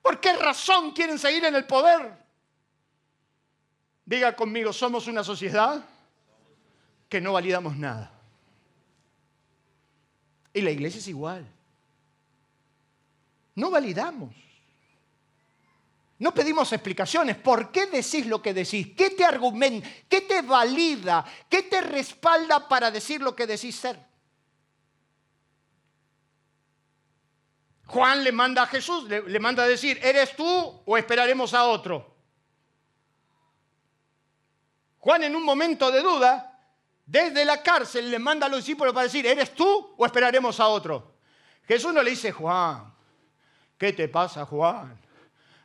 ¿Por 0.06 0.20
qué 0.20 0.34
razón 0.34 0.92
quieren 0.92 1.18
seguir 1.18 1.44
en 1.46 1.56
el 1.56 1.66
poder? 1.66 2.16
Diga 4.04 4.36
conmigo, 4.36 4.72
somos 4.72 5.08
una 5.08 5.24
sociedad 5.24 5.84
que 7.08 7.20
no 7.20 7.32
validamos 7.32 7.76
nada. 7.76 8.12
Y 10.52 10.60
la 10.60 10.70
iglesia 10.70 11.00
es 11.00 11.08
igual. 11.08 11.44
No 13.56 13.68
validamos. 13.68 14.32
No 16.20 16.32
pedimos 16.32 16.72
explicaciones. 16.72 17.34
¿Por 17.34 17.72
qué 17.72 17.86
decís 17.86 18.26
lo 18.26 18.40
que 18.40 18.54
decís? 18.54 18.94
¿Qué 18.96 19.10
te 19.10 19.24
argumenta? 19.24 19.88
¿Qué 20.08 20.20
te 20.20 20.40
valida? 20.42 21.24
¿Qué 21.48 21.64
te 21.64 21.80
respalda 21.80 22.68
para 22.68 22.92
decir 22.92 23.20
lo 23.20 23.34
que 23.34 23.48
decís 23.48 23.74
ser? 23.74 23.98
Juan 27.86 28.24
le 28.24 28.32
manda 28.32 28.62
a 28.62 28.66
Jesús, 28.66 29.04
le, 29.08 29.38
manda 29.38 29.62
a 29.62 29.68
decir, 29.68 29.98
¿eres 30.02 30.34
tú 30.34 30.82
o 30.84 30.96
esperaremos 30.98 31.54
a 31.54 31.64
otro? 31.64 32.16
Juan 34.98 35.22
en 35.22 35.36
un 35.36 35.44
momento 35.44 35.90
de 35.92 36.00
duda, 36.00 36.60
desde 37.06 37.44
la 37.44 37.62
cárcel 37.62 38.10
le 38.10 38.18
manda 38.18 38.46
a 38.46 38.48
los 38.48 38.58
discípulos 38.58 38.92
para 38.92 39.04
decir, 39.04 39.24
¿eres 39.24 39.54
tú 39.54 39.94
o 39.96 40.04
esperaremos 40.04 40.58
a 40.58 40.66
otro? 40.66 41.14
Jesús 41.62 41.94
no 41.94 42.02
le 42.02 42.10
dice, 42.10 42.32
Juan, 42.32 42.92
¿qué 43.78 43.92
te 43.92 44.08
pasa, 44.08 44.44
Juan? 44.44 44.98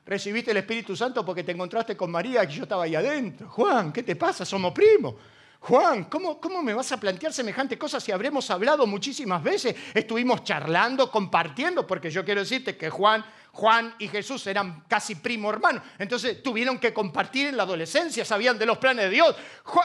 Recibiste 0.06 0.52
el 0.52 0.58
Espíritu 0.58 0.96
Santo 0.96 1.26
porque 1.26 1.44
te 1.44 1.54
encontraste 1.54 1.98
con 1.98 2.12
María 2.12 2.44
y 2.44 2.48
yo 2.48 2.64
estaba 2.64 2.84
ahí 2.84 2.94
adentro. 2.94 3.50
Juan, 3.50 3.92
¿qué 3.92 4.04
te 4.04 4.16
pasa? 4.16 4.46
Somos 4.46 4.74
primos. 4.74 5.16
Juan, 5.62 6.06
¿cómo, 6.06 6.42
¿cómo 6.42 6.64
me 6.64 6.74
vas 6.74 6.92
a 6.92 6.98
plantear 6.98 7.32
semejante 7.32 7.78
cosa 7.78 8.00
si 8.00 8.12
habremos 8.12 8.50
hablado 8.50 8.88
muchísimas 8.88 9.44
veces? 9.44 9.76
Estuvimos 9.94 10.44
charlando, 10.44 11.12
compartiendo, 11.12 11.86
porque 11.86 12.10
yo 12.10 12.26
quiero 12.26 12.42
decirte 12.42 12.76
que 12.76 12.90
Juan, 12.90 13.24
Juan 13.52 13.94
y 14.00 14.08
Jesús 14.08 14.48
eran 14.48 14.86
casi 14.88 15.14
primo 15.14 15.52
hermano. 15.52 15.84
Entonces 16.00 16.42
tuvieron 16.42 16.80
que 16.80 16.92
compartir 16.92 17.46
en 17.46 17.58
la 17.58 17.62
adolescencia, 17.62 18.26
sabían 18.26 18.58
de 18.58 18.66
los 18.66 18.80
planes 18.80 19.06
de 19.06 19.12
Dios. 19.12 19.36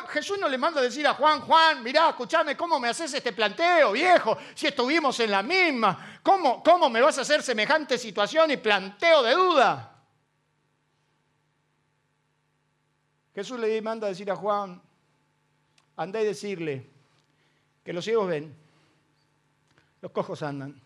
Jesús 0.08 0.38
no 0.40 0.48
le 0.48 0.56
manda 0.56 0.80
a 0.80 0.82
decir 0.82 1.06
a 1.06 1.12
Juan, 1.12 1.42
Juan, 1.42 1.82
mirá, 1.82 2.08
escúchame, 2.08 2.56
¿cómo 2.56 2.80
me 2.80 2.88
haces 2.88 3.12
este 3.12 3.34
planteo, 3.34 3.92
viejo? 3.92 4.38
Si 4.54 4.68
estuvimos 4.68 5.20
en 5.20 5.30
la 5.30 5.42
misma, 5.42 6.20
¿cómo, 6.22 6.62
cómo 6.62 6.88
me 6.88 7.02
vas 7.02 7.18
a 7.18 7.20
hacer 7.20 7.42
semejante 7.42 7.98
situación 7.98 8.50
y 8.50 8.56
planteo 8.56 9.22
de 9.22 9.34
duda? 9.34 9.92
Jesús 13.34 13.60
le 13.60 13.82
manda 13.82 14.06
a 14.06 14.10
decir 14.10 14.30
a 14.30 14.36
Juan, 14.36 14.85
anda 15.96 16.20
y 16.20 16.24
decirle 16.24 16.86
que 17.84 17.92
los 17.92 18.04
ciegos 18.04 18.28
ven, 18.28 18.54
los 20.02 20.12
cojos 20.12 20.42
andan, 20.42 20.80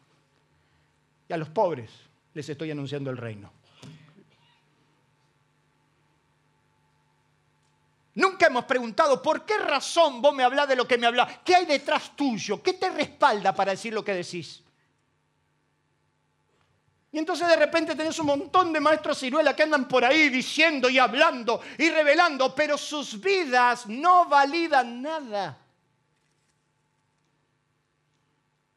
y 1.28 1.32
a 1.32 1.36
los 1.36 1.48
pobres 1.48 1.90
les 2.34 2.48
estoy 2.48 2.70
anunciando 2.70 3.10
el 3.10 3.16
reino. 3.16 3.52
Nunca 8.14 8.46
hemos 8.46 8.64
preguntado 8.64 9.22
por 9.22 9.46
qué 9.46 9.56
razón 9.56 10.20
vos 10.20 10.34
me 10.34 10.42
hablas 10.42 10.68
de 10.68 10.76
lo 10.76 10.86
que 10.86 10.98
me 10.98 11.06
hablas. 11.06 11.38
¿Qué 11.44 11.54
hay 11.54 11.64
detrás 11.64 12.14
tuyo? 12.16 12.62
¿Qué 12.62 12.74
te 12.74 12.90
respalda 12.90 13.54
para 13.54 13.70
decir 13.70 13.94
lo 13.94 14.04
que 14.04 14.12
decís? 14.12 14.62
Y 17.12 17.18
entonces 17.18 17.48
de 17.48 17.56
repente 17.56 17.96
tenés 17.96 18.18
un 18.20 18.26
montón 18.26 18.72
de 18.72 18.78
maestros 18.78 19.18
ciruela 19.18 19.54
que 19.54 19.64
andan 19.64 19.88
por 19.88 20.04
ahí 20.04 20.28
diciendo 20.28 20.88
y 20.88 20.98
hablando 20.98 21.60
y 21.76 21.90
revelando, 21.90 22.54
pero 22.54 22.78
sus 22.78 23.20
vidas 23.20 23.86
no 23.86 24.26
validan 24.26 25.02
nada. 25.02 25.58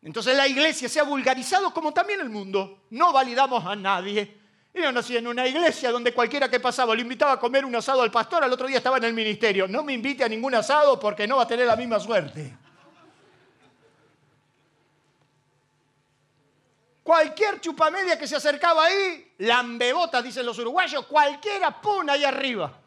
Entonces 0.01 0.35
la 0.35 0.47
iglesia 0.47 0.89
se 0.89 0.99
ha 0.99 1.03
vulgarizado 1.03 1.71
como 1.73 1.93
también 1.93 2.21
el 2.21 2.29
mundo. 2.29 2.85
No 2.89 3.13
validamos 3.13 3.63
a 3.65 3.75
nadie. 3.75 4.41
Yo 4.73 4.91
nací 4.91 5.15
en 5.15 5.27
una 5.27 5.45
iglesia 5.45 5.91
donde 5.91 6.11
cualquiera 6.11 6.49
que 6.49 6.59
pasaba 6.59 6.95
le 6.95 7.03
invitaba 7.03 7.33
a 7.33 7.39
comer 7.39 7.63
un 7.63 7.75
asado 7.75 8.01
al 8.01 8.09
pastor, 8.09 8.43
al 8.43 8.51
otro 8.51 8.65
día 8.65 8.77
estaba 8.77 8.97
en 8.97 9.03
el 9.03 9.13
ministerio. 9.13 9.67
No 9.67 9.83
me 9.83 9.93
invite 9.93 10.23
a 10.23 10.27
ningún 10.27 10.55
asado 10.55 10.99
porque 10.99 11.27
no 11.27 11.37
va 11.37 11.43
a 11.43 11.47
tener 11.47 11.67
la 11.67 11.75
misma 11.75 11.99
suerte. 11.99 12.62
Cualquier 17.03 17.59
chupamedia 17.59 18.17
que 18.17 18.27
se 18.27 18.37
acercaba 18.37 18.85
ahí, 18.85 19.33
lambebotas, 19.39 20.23
dicen 20.23 20.45
los 20.45 20.57
uruguayos, 20.57 21.05
cualquiera 21.05 21.81
pone 21.81 22.13
ahí 22.13 22.23
arriba. 22.23 22.79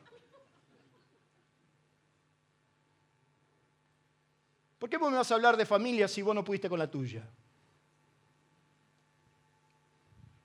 ¿Por 4.79 4.89
qué 4.89 4.97
vos 4.97 5.11
me 5.11 5.19
vas 5.19 5.31
a 5.31 5.35
hablar 5.35 5.57
de 5.57 5.67
familia 5.67 6.09
si 6.09 6.23
vos 6.23 6.35
no 6.35 6.43
pudiste 6.43 6.69
con 6.69 6.79
la 6.79 6.91
tuya? 6.91 7.29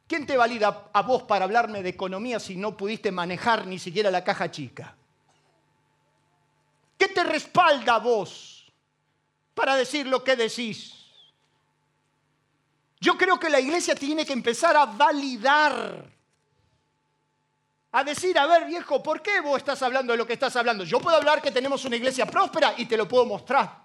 ¿Quién 0.06 0.26
te 0.26 0.36
valida 0.36 0.90
a 0.92 1.02
vos 1.04 1.24
para 1.24 1.46
hablarme 1.46 1.82
de 1.82 1.90
economía 1.90 2.42
si 2.42 2.58
no 2.58 2.76
pudiste 2.76 3.14
manejar 3.14 3.66
ni 3.66 3.80
siquiera 3.80 4.12
la 4.12 4.26
caja 4.26 4.52
chica? 4.52 4.94
¿Qué 6.98 7.08
te 7.08 7.24
respalda 7.24 7.96
a 7.96 8.00
vos 8.00 8.70
para 9.54 9.78
decir 9.78 10.08
lo 10.08 10.22
que 10.22 10.36
decís? 10.36 11.01
Yo 13.02 13.18
creo 13.18 13.40
que 13.40 13.50
la 13.50 13.60
iglesia 13.60 13.96
tiene 13.96 14.24
que 14.24 14.32
empezar 14.32 14.78
a 14.78 14.86
validar, 14.86 16.06
a 17.94 18.04
decir, 18.04 18.38
a 18.38 18.46
ver 18.46 18.66
viejo, 18.66 19.02
¿por 19.02 19.24
qué 19.24 19.42
vos 19.42 19.58
estás 19.58 19.82
hablando 19.82 20.14
de 20.14 20.18
lo 20.18 20.28
que 20.28 20.34
estás 20.34 20.56
hablando? 20.56 20.84
Yo 20.84 21.00
puedo 21.00 21.18
hablar 21.18 21.42
que 21.42 21.50
tenemos 21.50 21.84
una 21.84 21.96
iglesia 21.96 22.28
próspera 22.28 22.76
y 22.78 22.86
te 22.86 22.96
lo 22.96 23.08
puedo 23.08 23.26
mostrar. 23.26 23.76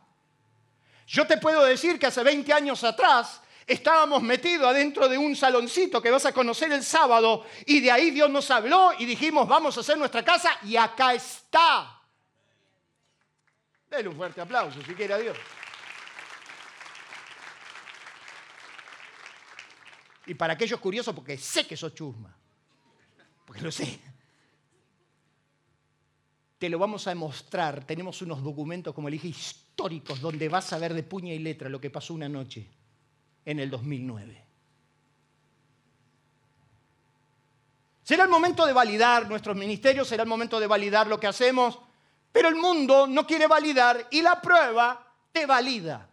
Yo 1.07 1.27
te 1.27 1.39
puedo 1.39 1.65
decir 1.65 1.99
que 1.99 2.07
hace 2.07 2.23
20 2.23 2.53
años 2.53 2.85
atrás 2.85 3.41
estábamos 3.67 4.23
metidos 4.23 4.69
adentro 4.69 5.09
de 5.09 5.17
un 5.17 5.35
saloncito 5.35 6.03
que 6.03 6.11
vas 6.11 6.27
a 6.27 6.33
conocer 6.33 6.71
el 6.73 6.85
sábado 6.85 7.47
y 7.65 7.81
de 7.81 7.91
ahí 7.91 8.11
Dios 8.11 8.29
nos 8.29 8.51
habló 8.51 8.93
y 8.99 9.07
dijimos, 9.07 9.49
vamos 9.49 9.79
a 9.79 9.81
hacer 9.81 9.97
nuestra 9.97 10.23
casa 10.23 10.59
y 10.63 10.77
acá 10.77 11.15
está. 11.15 12.03
Denle 13.89 14.11
un 14.11 14.17
fuerte 14.17 14.43
aplauso 14.43 14.79
si 14.83 14.95
quiere 14.95 15.15
a 15.15 15.19
Dios. 15.19 15.39
Y 20.27 20.35
para 20.35 20.55
aquellos 20.55 20.81
curiosos, 20.81 21.15
porque 21.15 21.39
sé 21.39 21.67
que 21.67 21.77
sos 21.77 21.95
chusma, 21.95 22.37
porque 23.45 23.63
lo 23.63 23.71
sé. 23.71 23.99
Te 26.59 26.69
lo 26.69 26.79
vamos 26.79 27.07
a 27.07 27.11
demostrar. 27.11 27.85
Tenemos 27.85 28.23
unos 28.23 28.43
documentos, 28.43 28.95
como 28.95 29.09
le 29.09 29.15
dije, 29.15 29.29
históricos, 29.29 30.21
donde 30.21 30.49
vas 30.49 30.73
a 30.73 30.79
ver 30.79 30.95
de 30.95 31.03
puña 31.03 31.33
y 31.33 31.39
letra 31.39 31.69
lo 31.69 31.81
que 31.81 31.91
pasó 31.91 32.15
una 32.15 32.29
noche 32.29 32.69
en 33.45 33.61
el 33.61 33.71
2009. 33.71 34.45
Será 38.03 38.23
el 38.23 38.31
momento 38.31 38.65
de 38.67 38.73
validar 38.73 39.29
nuestros 39.29 39.57
ministerios, 39.57 40.07
será 40.07 40.23
el 40.23 40.29
momento 40.29 40.61
de 40.61 40.67
validar 40.67 41.09
lo 41.09 41.19
que 41.19 41.27
hacemos, 41.27 41.79
pero 42.31 42.49
el 42.49 42.55
mundo 42.55 43.07
no 43.07 43.27
quiere 43.27 43.47
validar 43.47 44.07
y 44.11 44.23
la 44.23 44.41
prueba 44.41 45.13
te 45.33 45.45
valida. 45.45 46.09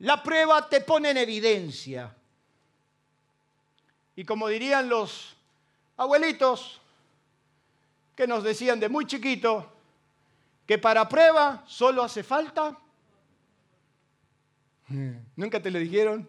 La 0.00 0.22
prueba 0.22 0.68
te 0.68 0.80
pone 0.80 1.10
en 1.10 1.16
evidencia. 1.16 2.14
Y 4.14 4.24
como 4.24 4.48
dirían 4.48 4.88
los 4.88 5.36
abuelitos 5.96 6.80
que 8.14 8.26
nos 8.26 8.42
decían 8.42 8.80
de 8.80 8.88
muy 8.88 9.06
chiquito, 9.06 9.72
que 10.66 10.78
para 10.78 11.08
prueba 11.08 11.64
solo 11.66 12.02
hace 12.02 12.22
falta... 12.22 12.78
¿Nunca 14.88 15.60
te 15.60 15.70
lo 15.70 15.78
dijeron? 15.78 16.28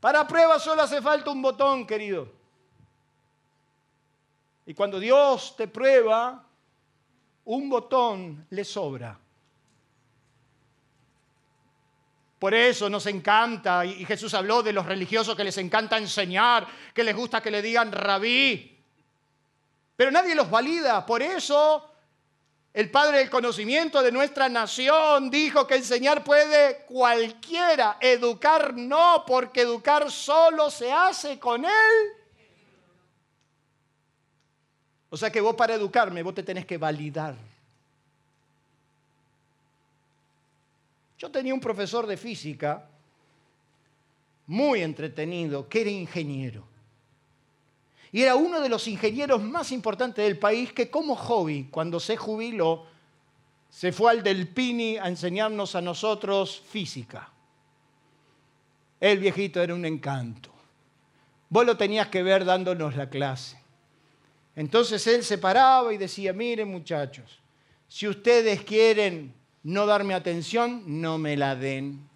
Para 0.00 0.26
prueba 0.28 0.58
solo 0.58 0.82
hace 0.82 1.02
falta 1.02 1.30
un 1.30 1.42
botón, 1.42 1.86
querido. 1.86 2.30
Y 4.66 4.74
cuando 4.74 5.00
Dios 5.00 5.56
te 5.56 5.66
prueba, 5.66 6.44
un 7.46 7.68
botón 7.70 8.46
le 8.50 8.64
sobra. 8.64 9.18
Por 12.38 12.54
eso 12.54 12.88
nos 12.88 13.06
encanta, 13.06 13.84
y 13.84 14.04
Jesús 14.04 14.32
habló 14.34 14.62
de 14.62 14.72
los 14.72 14.86
religiosos 14.86 15.34
que 15.34 15.42
les 15.42 15.58
encanta 15.58 15.98
enseñar, 15.98 16.66
que 16.94 17.02
les 17.02 17.16
gusta 17.16 17.40
que 17.40 17.50
le 17.50 17.60
digan 17.62 17.90
rabí. 17.90 18.78
Pero 19.96 20.12
nadie 20.12 20.36
los 20.36 20.48
valida. 20.48 21.04
Por 21.04 21.20
eso 21.20 21.84
el 22.72 22.92
padre 22.92 23.18
del 23.18 23.28
conocimiento 23.28 24.00
de 24.02 24.12
nuestra 24.12 24.48
nación, 24.48 25.30
dijo 25.30 25.66
que 25.66 25.74
enseñar 25.74 26.22
puede 26.22 26.84
cualquiera, 26.84 27.96
educar 28.00 28.72
no, 28.74 29.24
porque 29.26 29.62
educar 29.62 30.08
solo 30.12 30.70
se 30.70 30.92
hace 30.92 31.40
con 31.40 31.64
él. 31.64 32.12
O 35.10 35.16
sea 35.16 35.30
que 35.30 35.40
vos 35.40 35.56
para 35.56 35.74
educarme, 35.74 36.22
vos 36.22 36.36
te 36.36 36.44
tenés 36.44 36.66
que 36.66 36.78
validar. 36.78 37.34
Yo 41.18 41.30
tenía 41.30 41.52
un 41.52 41.60
profesor 41.60 42.06
de 42.06 42.16
física 42.16 42.88
muy 44.46 44.82
entretenido, 44.82 45.68
que 45.68 45.80
era 45.82 45.90
ingeniero. 45.90 46.64
Y 48.12 48.22
era 48.22 48.36
uno 48.36 48.60
de 48.60 48.68
los 48.68 48.88
ingenieros 48.88 49.42
más 49.42 49.72
importantes 49.72 50.24
del 50.24 50.38
país 50.38 50.72
que 50.72 50.90
como 50.90 51.14
hobby, 51.16 51.68
cuando 51.70 52.00
se 52.00 52.16
jubiló, 52.16 52.86
se 53.68 53.92
fue 53.92 54.12
al 54.12 54.22
del 54.22 54.48
Pini 54.48 54.96
a 54.96 55.08
enseñarnos 55.08 55.74
a 55.74 55.82
nosotros 55.82 56.62
física. 56.66 57.30
El 59.00 59.18
viejito 59.18 59.60
era 59.62 59.74
un 59.74 59.84
encanto. 59.84 60.50
Vos 61.50 61.66
lo 61.66 61.76
tenías 61.76 62.08
que 62.08 62.22
ver 62.22 62.44
dándonos 62.44 62.96
la 62.96 63.10
clase. 63.10 63.58
Entonces 64.56 65.06
él 65.06 65.22
se 65.22 65.38
paraba 65.38 65.92
y 65.92 65.98
decía, 65.98 66.32
miren 66.32 66.70
muchachos, 66.70 67.38
si 67.86 68.08
ustedes 68.08 68.62
quieren 68.62 69.34
no 69.62 69.86
darme 69.86 70.14
atención, 70.14 70.82
no 70.86 71.18
me 71.18 71.36
la 71.36 71.56
den. 71.56 72.08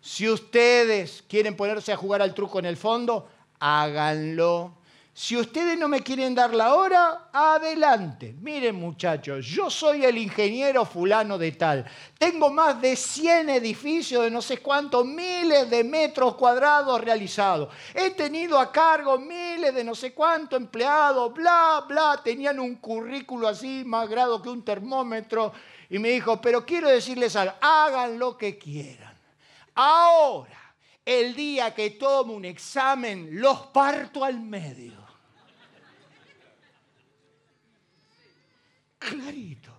Si 0.00 0.28
ustedes 0.28 1.24
quieren 1.28 1.56
ponerse 1.56 1.92
a 1.92 1.96
jugar 1.96 2.20
al 2.20 2.34
truco 2.34 2.58
en 2.58 2.66
el 2.66 2.76
fondo, 2.76 3.28
háganlo. 3.58 4.74
Si 5.16 5.36
ustedes 5.36 5.78
no 5.78 5.86
me 5.86 6.00
quieren 6.00 6.34
dar 6.34 6.52
la 6.52 6.74
hora, 6.74 7.28
adelante. 7.32 8.34
Miren 8.40 8.74
muchachos, 8.74 9.46
yo 9.46 9.70
soy 9.70 10.04
el 10.04 10.18
ingeniero 10.18 10.84
fulano 10.84 11.38
de 11.38 11.52
tal. 11.52 11.86
Tengo 12.18 12.50
más 12.50 12.82
de 12.82 12.96
100 12.96 13.48
edificios 13.48 14.24
de 14.24 14.30
no 14.32 14.42
sé 14.42 14.58
cuántos 14.58 15.06
miles 15.06 15.70
de 15.70 15.84
metros 15.84 16.34
cuadrados 16.34 17.00
realizados. 17.00 17.72
He 17.94 18.10
tenido 18.10 18.58
a 18.58 18.72
cargo 18.72 19.16
miles 19.16 19.72
de 19.72 19.84
no 19.84 19.94
sé 19.94 20.12
cuántos 20.12 20.60
empleados, 20.60 21.32
bla, 21.32 21.84
bla. 21.86 22.20
Tenían 22.24 22.58
un 22.58 22.74
currículo 22.74 23.46
así 23.46 23.84
más 23.86 24.08
grado 24.08 24.42
que 24.42 24.48
un 24.48 24.64
termómetro. 24.64 25.52
Y 25.90 25.98
me 25.98 26.10
dijo, 26.10 26.40
pero 26.40 26.64
quiero 26.64 26.88
decirles 26.88 27.36
algo, 27.36 27.54
hagan 27.60 28.18
lo 28.18 28.36
que 28.36 28.58
quieran. 28.58 29.16
Ahora, 29.74 30.74
el 31.04 31.34
día 31.34 31.74
que 31.74 31.90
tomo 31.90 32.34
un 32.34 32.44
examen, 32.44 33.40
los 33.40 33.66
parto 33.66 34.24
al 34.24 34.40
medio. 34.40 35.04
clarito. 39.04 39.72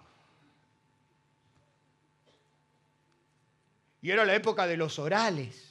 Y 4.02 4.12
era 4.12 4.24
la 4.24 4.36
época 4.36 4.68
de 4.68 4.78
los 4.78 5.00
orales. 5.00 5.64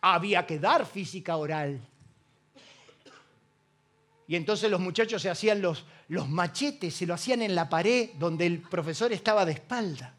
Había 0.00 0.46
que 0.46 0.58
dar 0.58 0.86
física 0.86 1.36
oral. 1.36 1.80
Y 4.28 4.36
entonces 4.36 4.70
los 4.70 4.78
muchachos 4.78 5.22
se 5.22 5.30
hacían 5.30 5.60
los, 5.60 5.84
los 6.08 6.28
machetes, 6.28 6.94
se 6.94 7.06
lo 7.06 7.14
hacían 7.14 7.42
en 7.42 7.54
la 7.54 7.68
pared 7.68 8.10
donde 8.18 8.46
el 8.46 8.60
profesor 8.60 9.12
estaba 9.12 9.44
de 9.44 9.52
espalda. 9.52 10.14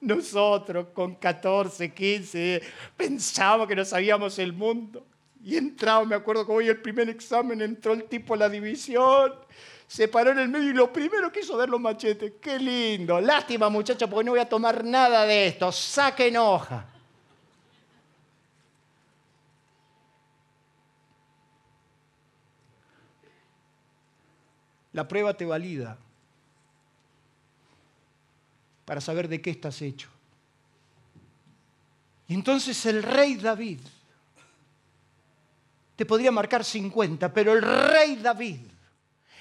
Nosotros 0.00 0.88
con 0.92 1.16
14, 1.16 1.92
15, 1.92 2.62
pensábamos 2.96 3.66
que 3.66 3.74
no 3.74 3.84
sabíamos 3.84 4.38
el 4.38 4.52
mundo. 4.52 5.04
Y 5.42 5.56
entraba, 5.56 6.04
me 6.04 6.14
acuerdo 6.14 6.46
que 6.46 6.52
hoy 6.52 6.68
el 6.68 6.80
primer 6.80 7.08
examen 7.08 7.60
entró 7.62 7.94
el 7.94 8.04
tipo 8.04 8.34
a 8.34 8.36
la 8.36 8.48
división 8.48 9.32
se 9.88 10.06
paró 10.06 10.32
en 10.32 10.38
el 10.38 10.48
medio 10.48 10.68
y 10.68 10.74
lo 10.74 10.92
primero 10.92 11.32
que 11.32 11.40
ver 11.56 11.68
los 11.68 11.80
machetes. 11.80 12.34
Qué 12.40 12.58
lindo. 12.58 13.20
Lástima, 13.20 13.70
muchachos, 13.70 14.08
porque 14.08 14.24
no 14.24 14.32
voy 14.32 14.40
a 14.40 14.48
tomar 14.48 14.84
nada 14.84 15.24
de 15.24 15.46
esto. 15.48 15.72
Saquen 15.72 16.36
hoja. 16.36 16.86
La 24.98 25.06
prueba 25.06 25.32
te 25.32 25.44
valida 25.44 25.96
para 28.84 29.00
saber 29.00 29.28
de 29.28 29.40
qué 29.40 29.50
estás 29.50 29.80
hecho. 29.80 30.08
Y 32.26 32.34
entonces 32.34 32.84
el 32.84 33.04
rey 33.04 33.36
David 33.36 33.78
te 35.94 36.04
podría 36.04 36.32
marcar 36.32 36.64
50, 36.64 37.32
pero 37.32 37.52
el 37.52 37.62
rey 37.62 38.16
David 38.16 38.58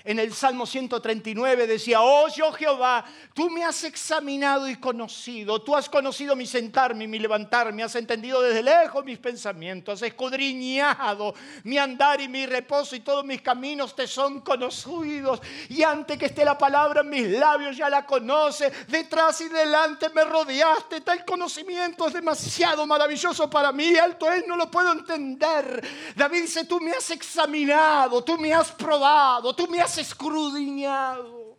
en 0.08 0.20
el 0.20 0.34
Salmo 0.34 0.66
139 0.66 1.67
decía, 1.67 2.02
oh 2.02 2.30
yo 2.30 2.54
Jehová, 2.54 3.04
tú 3.34 3.50
me 3.50 3.65
has 3.65 3.84
examinado 3.84 4.70
y 4.70 4.78
conocido, 4.78 5.62
tú 5.62 5.76
has 5.76 5.89
conocido 5.89 6.34
mi 6.34 6.46
sentarme 6.46 7.04
y 7.04 7.08
mi 7.10 7.20
levantarme, 7.20 7.84
has 7.84 7.93
entendido 7.96 8.41
desde 8.41 8.63
lejos 8.63 9.04
mis 9.04 9.20
pensamientos, 9.20 10.02
has 10.02 10.08
escudriñado 10.08 11.36
mi 11.65 11.78
andar 11.78 12.22
y 12.22 12.30
mi 12.30 12.46
reposo 12.46 12.96
y 12.96 13.02
todos 13.02 13.26
mis 13.26 13.41
caminos 13.41 13.93
te 13.98 14.08
son 14.08 14.39
conocidos. 14.39 15.41
Y 15.67 15.84
antes 15.84 16.17
que 16.17 16.28
esté 16.28 16.46
la 16.46 16.58
palabra 16.58 17.02
en 17.02 17.10
mis 17.10 17.28
labios 17.28 17.76
ya 17.76 17.89
la 17.89 18.06
conoce, 18.06 18.72
detrás 18.88 19.41
y 19.41 19.50
delante 19.50 20.08
me 20.12 20.24
rodeaste, 20.24 21.02
tal 21.02 21.26
conocimiento 21.26 22.08
es 22.08 22.13
demasiado 22.13 22.88
maravilloso 22.88 23.50
para 23.50 23.74
mí, 23.74 23.98
alto 23.98 24.32
es, 24.32 24.48
no 24.48 24.56
lo 24.56 24.72
puedo 24.72 24.93
entender. 24.93 25.86
David 26.15 26.43
dice, 26.43 26.63
tú 26.63 26.80
me 26.80 26.91
has 26.91 27.12
examinado, 27.12 28.24
tú 28.24 28.38
me 28.38 28.54
has 28.54 28.72
probado, 28.72 29.54
tú 29.54 29.67
me 29.67 29.82
has 29.82 29.96
escrudiñado. 29.97 31.57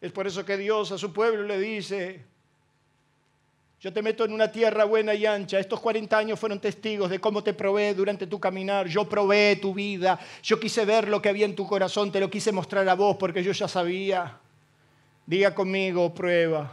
Es 0.00 0.12
por 0.12 0.26
eso 0.26 0.44
que 0.44 0.56
Dios 0.56 0.92
a 0.92 0.98
su 0.98 1.12
pueblo 1.12 1.42
le 1.42 1.58
dice, 1.58 2.24
yo 3.80 3.92
te 3.92 4.02
meto 4.02 4.24
en 4.24 4.32
una 4.32 4.50
tierra 4.50 4.84
buena 4.84 5.14
y 5.14 5.24
ancha. 5.24 5.58
Estos 5.58 5.80
40 5.80 6.18
años 6.18 6.40
fueron 6.40 6.60
testigos 6.60 7.10
de 7.10 7.20
cómo 7.20 7.44
te 7.44 7.54
probé 7.54 7.94
durante 7.94 8.26
tu 8.26 8.40
caminar. 8.40 8.88
Yo 8.88 9.08
probé 9.08 9.56
tu 9.56 9.72
vida. 9.72 10.18
Yo 10.42 10.58
quise 10.58 10.84
ver 10.84 11.06
lo 11.06 11.22
que 11.22 11.28
había 11.28 11.44
en 11.44 11.54
tu 11.54 11.64
corazón. 11.64 12.10
Te 12.10 12.18
lo 12.18 12.28
quise 12.28 12.50
mostrar 12.50 12.88
a 12.88 12.94
vos 12.94 13.16
porque 13.16 13.42
yo 13.42 13.52
ya 13.52 13.68
sabía. 13.68 14.38
Diga 15.26 15.54
conmigo, 15.54 16.12
prueba. 16.12 16.72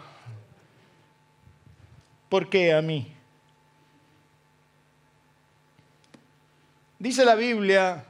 ¿Por 2.28 2.50
qué 2.50 2.74
a 2.74 2.82
mí? 2.82 3.15
Dice 6.98 7.26
la 7.26 7.36
Biblia 7.36 8.06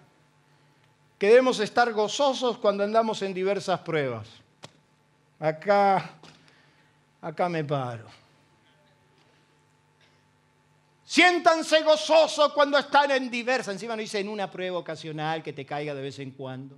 que 1.17 1.27
debemos 1.27 1.59
estar 1.59 1.91
gozosos 1.93 2.57
cuando 2.57 2.83
andamos 2.83 3.21
en 3.21 3.33
diversas 3.33 3.79
pruebas. 3.79 4.27
Acá, 5.39 6.11
acá 7.21 7.49
me 7.49 7.63
paro. 7.63 8.05
Siéntanse 11.05 11.81
gozosos 11.83 12.51
cuando 12.53 12.77
están 12.77 13.11
en 13.11 13.29
diversas. 13.29 13.75
Encima 13.75 13.95
no 13.95 14.01
dice 14.01 14.19
en 14.19 14.27
una 14.27 14.49
prueba 14.49 14.79
ocasional 14.79 15.41
que 15.41 15.53
te 15.53 15.65
caiga 15.65 15.93
de 15.93 16.01
vez 16.01 16.19
en 16.19 16.31
cuando. 16.31 16.75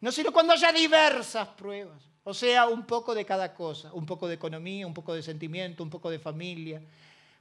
No, 0.00 0.12
sino 0.12 0.32
cuando 0.32 0.52
haya 0.52 0.72
diversas 0.72 1.48
pruebas. 1.48 2.02
O 2.24 2.34
sea, 2.34 2.66
un 2.66 2.84
poco 2.84 3.14
de 3.14 3.24
cada 3.24 3.54
cosa. 3.54 3.92
Un 3.92 4.04
poco 4.04 4.26
de 4.28 4.34
economía, 4.34 4.86
un 4.86 4.94
poco 4.94 5.14
de 5.14 5.22
sentimiento, 5.22 5.82
un 5.82 5.90
poco 5.90 6.10
de 6.10 6.18
familia, 6.18 6.82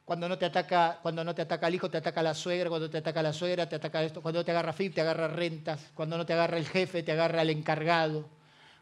cuando 0.06 0.28
no 0.28 0.38
te 0.38 0.46
ataca, 0.46 1.00
cuando 1.02 1.24
no 1.24 1.34
te 1.34 1.44
ataca 1.44 1.68
el 1.68 1.76
hijo, 1.76 1.90
te 1.90 1.98
ataca 1.98 2.22
la 2.22 2.34
suegra, 2.34 2.70
cuando 2.70 2.90
te 2.90 2.98
ataca 2.98 3.24
la 3.24 3.32
suegra, 3.32 3.70
te 3.70 3.76
ataca 3.76 4.04
esto, 4.04 4.22
cuando 4.22 4.42
no 4.42 4.46
te 4.46 4.52
agarra 4.52 4.74
FIP, 4.74 4.96
te 4.96 5.02
agarra 5.02 5.28
rentas, 5.28 5.92
cuando 5.94 6.18
no 6.18 6.26
te 6.26 6.34
agarra 6.34 6.58
el 6.58 6.68
jefe, 6.68 7.04
te 7.04 7.14
agarra 7.14 7.42
el 7.42 7.50
encargado. 7.50 8.28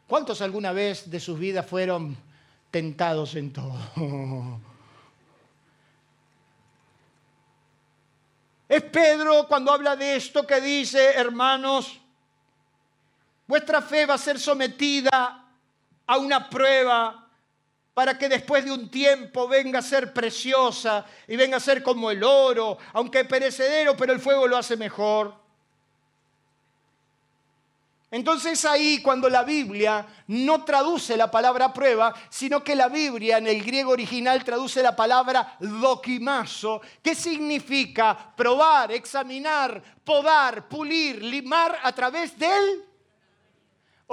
¿Cuántos 0.08 0.42
alguna 0.42 0.72
vez 0.72 1.10
de 1.10 1.20
sus 1.20 1.38
vidas 1.38 1.64
fueron 1.64 2.16
tentados 2.70 3.34
en 3.36 3.52
todo? 3.52 3.78
Es 8.68 8.82
Pedro 8.84 9.46
cuando 9.48 9.70
habla 9.70 9.96
de 9.96 10.16
esto 10.16 10.46
que 10.46 10.58
dice, 10.58 11.12
hermanos, 11.12 12.00
vuestra 13.46 13.82
fe 13.82 14.06
va 14.06 14.14
a 14.14 14.18
ser 14.18 14.40
sometida 14.40 15.44
a 16.06 16.16
una 16.16 16.48
prueba 16.48 17.21
para 17.94 18.16
que 18.16 18.28
después 18.28 18.64
de 18.64 18.72
un 18.72 18.90
tiempo 18.90 19.46
venga 19.46 19.80
a 19.80 19.82
ser 19.82 20.12
preciosa 20.12 21.04
y 21.28 21.36
venga 21.36 21.58
a 21.58 21.60
ser 21.60 21.82
como 21.82 22.10
el 22.10 22.24
oro, 22.24 22.78
aunque 22.94 23.24
perecedero, 23.24 23.96
pero 23.96 24.12
el 24.12 24.20
fuego 24.20 24.46
lo 24.46 24.56
hace 24.56 24.76
mejor. 24.76 25.42
Entonces 28.10 28.66
ahí 28.66 29.00
cuando 29.00 29.30
la 29.30 29.42
Biblia 29.42 30.06
no 30.26 30.64
traduce 30.64 31.16
la 31.16 31.30
palabra 31.30 31.72
prueba, 31.72 32.14
sino 32.28 32.62
que 32.62 32.74
la 32.74 32.88
Biblia 32.88 33.38
en 33.38 33.46
el 33.46 33.64
griego 33.64 33.92
original 33.92 34.44
traduce 34.44 34.82
la 34.82 34.94
palabra 34.94 35.56
doquimazo, 35.58 36.82
que 37.02 37.14
significa 37.14 38.34
probar, 38.36 38.92
examinar, 38.92 39.82
podar, 40.04 40.68
pulir, 40.68 41.22
limar 41.22 41.78
a 41.82 41.92
través 41.92 42.38
del 42.38 42.84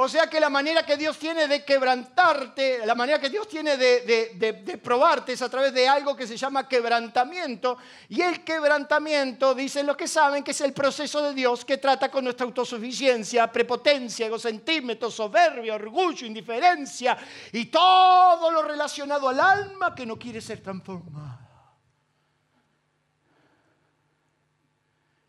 O 0.02 0.08
sea 0.08 0.28
que 0.28 0.40
la 0.40 0.50
manera 0.50 0.86
que 0.86 0.96
Dios 0.96 1.20
tiene 1.20 1.46
de 1.46 1.66
quebrantarte, 1.66 2.86
la 2.86 2.96
manera 2.96 3.20
que 3.20 3.30
Dios 3.30 3.50
tiene 3.50 3.76
de, 3.76 4.80
probarte 4.82 5.34
es 5.34 5.42
a 5.42 5.50
través 5.50 5.74
de 5.74 5.90
algo 5.90 6.16
que 6.16 6.26
se 6.26 6.38
llama 6.38 6.70
quebrantamiento. 6.70 7.78
Y 8.08 8.22
el 8.22 8.46
quebrantamiento, 8.46 9.54
dicen 9.54 9.86
los 9.86 9.98
que 9.98 10.08
saben, 10.08 10.42
que 10.42 10.52
es 10.52 10.62
el 10.62 10.72
proceso 10.72 11.22
de 11.22 11.34
Dios 11.34 11.66
que 11.66 11.80
trata 11.80 12.10
con 12.10 12.24
nuestra 12.24 12.46
autosuficiencia, 12.46 13.52
prepotencia, 13.52 14.28
egocentrímetro, 14.28 15.12
soberbia, 15.12 15.76
orgullo, 15.76 16.26
indiferencia 16.26 17.18
y 17.52 17.66
todo 17.66 18.52
lo 18.52 18.64
relacionado 18.64 19.28
al 19.28 19.42
alma 19.42 19.94
que 19.94 20.06
no 20.06 20.18
quiere 20.18 20.40
ser 20.40 20.62
transformada. 20.62 21.46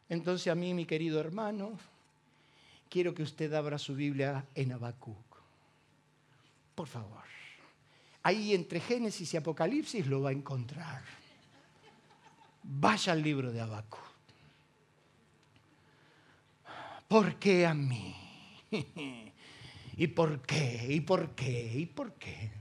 Entonces 0.09 0.46
a 0.46 0.54
mí, 0.54 0.72
mi 0.74 0.87
querido 0.87 1.18
hermano, 1.18 1.76
quiero 2.90 3.14
que 3.14 3.22
usted 3.22 3.55
abra 3.55 3.79
su 3.79 3.94
Biblia 3.94 4.44
en 4.55 4.72
Habacuc. 4.72 5.16
Por 6.74 6.88
favor. 6.88 7.22
Ahí 8.22 8.53
entre 8.53 8.81
Génesis 8.81 9.33
y 9.33 9.37
Apocalipsis 9.38 10.07
lo 10.07 10.20
va 10.20 10.31
a 10.31 10.33
encontrar. 10.33 11.03
Vaya 12.62 13.14
al 13.14 13.22
libro 13.22 13.50
de 13.50 13.61
Habacuc. 13.61 14.11
¿Por 17.09 17.37
qué 17.37 17.66
a 17.66 17.74
mí? 17.74 18.14
¿Y 19.96 20.07
por 20.09 20.42
qué? 20.42 20.87
¿Y 20.90 21.00
por 21.00 21.31
qué? 21.31 21.72
¿Y 21.74 21.87
por 21.87 22.12
qué? 22.14 22.53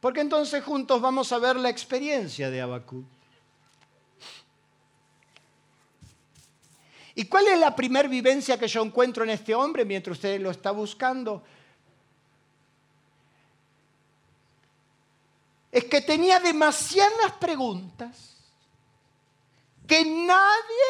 Porque 0.00 0.20
entonces 0.20 0.62
juntos 0.62 1.00
vamos 1.00 1.32
a 1.32 1.38
ver 1.38 1.56
la 1.56 1.70
experiencia 1.70 2.50
de 2.50 2.60
Habacuc. 2.60 3.13
¿Y 7.14 7.26
cuál 7.26 7.46
es 7.48 7.58
la 7.58 7.76
primera 7.76 8.08
vivencia 8.08 8.58
que 8.58 8.66
yo 8.66 8.82
encuentro 8.82 9.22
en 9.22 9.30
este 9.30 9.54
hombre 9.54 9.84
mientras 9.84 10.16
usted 10.16 10.40
lo 10.40 10.50
está 10.50 10.72
buscando? 10.72 11.44
Es 15.70 15.84
que 15.84 16.00
tenía 16.00 16.40
demasiadas 16.40 17.32
preguntas 17.38 18.36
que 19.86 20.04
nadie, 20.04 20.86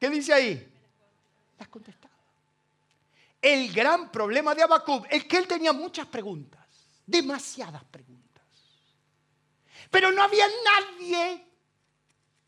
¿qué 0.00 0.10
dice 0.10 0.32
ahí? 0.32 0.72
Las 1.58 1.68
contestaba. 1.68 2.14
El 3.40 3.72
gran 3.72 4.10
problema 4.10 4.54
de 4.54 4.62
Abacub 4.62 5.06
es 5.10 5.24
que 5.24 5.36
él 5.36 5.46
tenía 5.46 5.72
muchas 5.72 6.06
preguntas, 6.06 6.66
demasiadas 7.06 7.84
preguntas. 7.84 8.42
Pero 9.90 10.10
no 10.10 10.22
había 10.22 10.46
nadie 10.64 11.46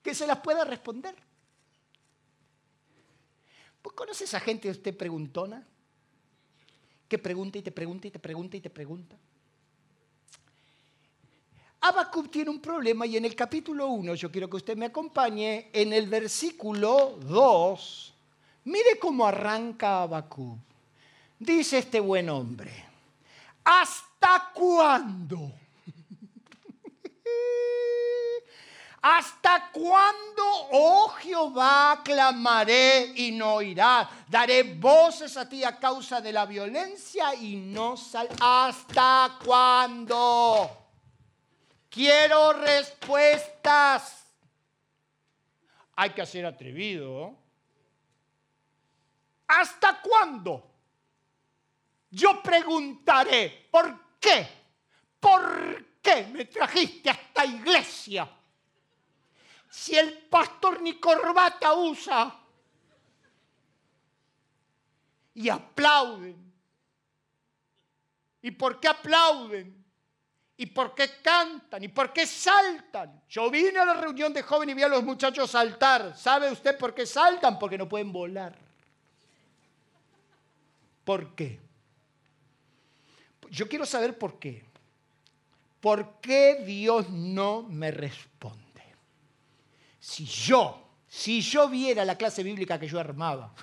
que 0.02 0.14
se 0.14 0.26
las 0.26 0.38
pueda 0.40 0.64
responder. 0.64 1.14
¿Pues 3.82 3.94
conoce 3.94 4.24
esa 4.24 4.40
gente 4.40 4.70
usted 4.70 4.96
preguntona? 4.96 5.66
Que 7.08 7.18
pregunta 7.18 7.58
y 7.58 7.62
te 7.62 7.72
pregunta 7.72 8.06
y 8.06 8.10
te 8.10 8.18
pregunta 8.18 8.56
y 8.56 8.60
te 8.60 8.70
pregunta. 8.70 9.16
Habacuc 11.80 12.30
tiene 12.30 12.50
un 12.50 12.60
problema 12.60 13.06
y 13.06 13.16
en 13.16 13.24
el 13.24 13.34
capítulo 13.34 13.88
1, 13.88 14.14
yo 14.14 14.30
quiero 14.30 14.50
que 14.50 14.56
usted 14.56 14.76
me 14.76 14.86
acompañe, 14.86 15.70
en 15.72 15.94
el 15.94 16.08
versículo 16.08 17.18
2, 17.22 18.14
mire 18.64 18.98
cómo 19.00 19.26
arranca 19.26 20.02
Habacuc. 20.02 20.58
Dice 21.38 21.78
este 21.78 22.00
buen 22.00 22.28
hombre, 22.28 22.70
¿hasta 23.64 24.52
cuándo? 24.54 25.52
¿Hasta 29.02 29.70
cuándo, 29.72 30.42
oh 30.72 31.08
Jehová, 31.20 32.02
clamaré 32.04 33.12
y 33.16 33.32
no 33.32 33.54
oirás? 33.54 34.08
Daré 34.28 34.62
voces 34.62 35.38
a 35.38 35.48
ti 35.48 35.64
a 35.64 35.78
causa 35.78 36.20
de 36.20 36.32
la 36.32 36.44
violencia 36.44 37.34
y 37.34 37.56
no 37.56 37.96
sal. 37.96 38.28
¿Hasta 38.40 39.38
cuándo? 39.42 40.70
Quiero 41.88 42.52
respuestas. 42.52 44.26
Hay 45.96 46.10
que 46.10 46.26
ser 46.26 46.44
atrevido. 46.44 47.34
¿Hasta 49.46 49.98
cuándo? 50.02 50.70
Yo 52.10 52.42
preguntaré, 52.42 53.68
¿por 53.70 54.18
qué? 54.20 54.46
¿Por 55.18 56.00
qué 56.02 56.26
me 56.30 56.44
trajiste 56.44 57.08
a 57.08 57.14
esta 57.14 57.46
iglesia? 57.46 58.28
Si 59.70 59.96
el 59.96 60.12
pastor 60.28 60.82
ni 60.82 60.98
corbata 60.98 61.72
usa? 61.74 62.36
Y 65.34 65.48
aplauden. 65.48 66.52
¿Y 68.42 68.50
por 68.50 68.80
qué 68.80 68.88
aplauden? 68.88 69.80
¿Y 70.56 70.66
por 70.66 70.94
qué 70.94 71.08
cantan? 71.22 71.82
¿Y 71.84 71.88
por 71.88 72.12
qué 72.12 72.26
saltan? 72.26 73.22
Yo 73.28 73.50
vine 73.50 73.78
a 73.78 73.84
la 73.84 73.94
reunión 73.94 74.32
de 74.32 74.42
jóvenes 74.42 74.74
y 74.74 74.76
vi 74.76 74.82
a 74.82 74.88
los 74.88 75.04
muchachos 75.04 75.50
saltar. 75.50 76.16
¿Sabe 76.18 76.50
usted 76.50 76.76
por 76.76 76.92
qué 76.92 77.06
saltan? 77.06 77.58
Porque 77.58 77.78
no 77.78 77.88
pueden 77.88 78.12
volar. 78.12 78.58
¿Por 81.04 81.34
qué? 81.34 81.60
Yo 83.50 83.68
quiero 83.68 83.86
saber 83.86 84.18
por 84.18 84.38
qué. 84.38 84.64
¿Por 85.80 86.20
qué 86.20 86.62
Dios 86.66 87.08
no 87.08 87.62
me 87.62 87.90
responde? 87.90 88.69
Si 90.10 90.26
yo, 90.26 90.88
si 91.06 91.40
yo 91.40 91.68
viera 91.68 92.04
la 92.04 92.16
clase 92.16 92.42
bíblica 92.42 92.80
que 92.80 92.88
yo 92.88 92.98
armaba, 92.98 93.54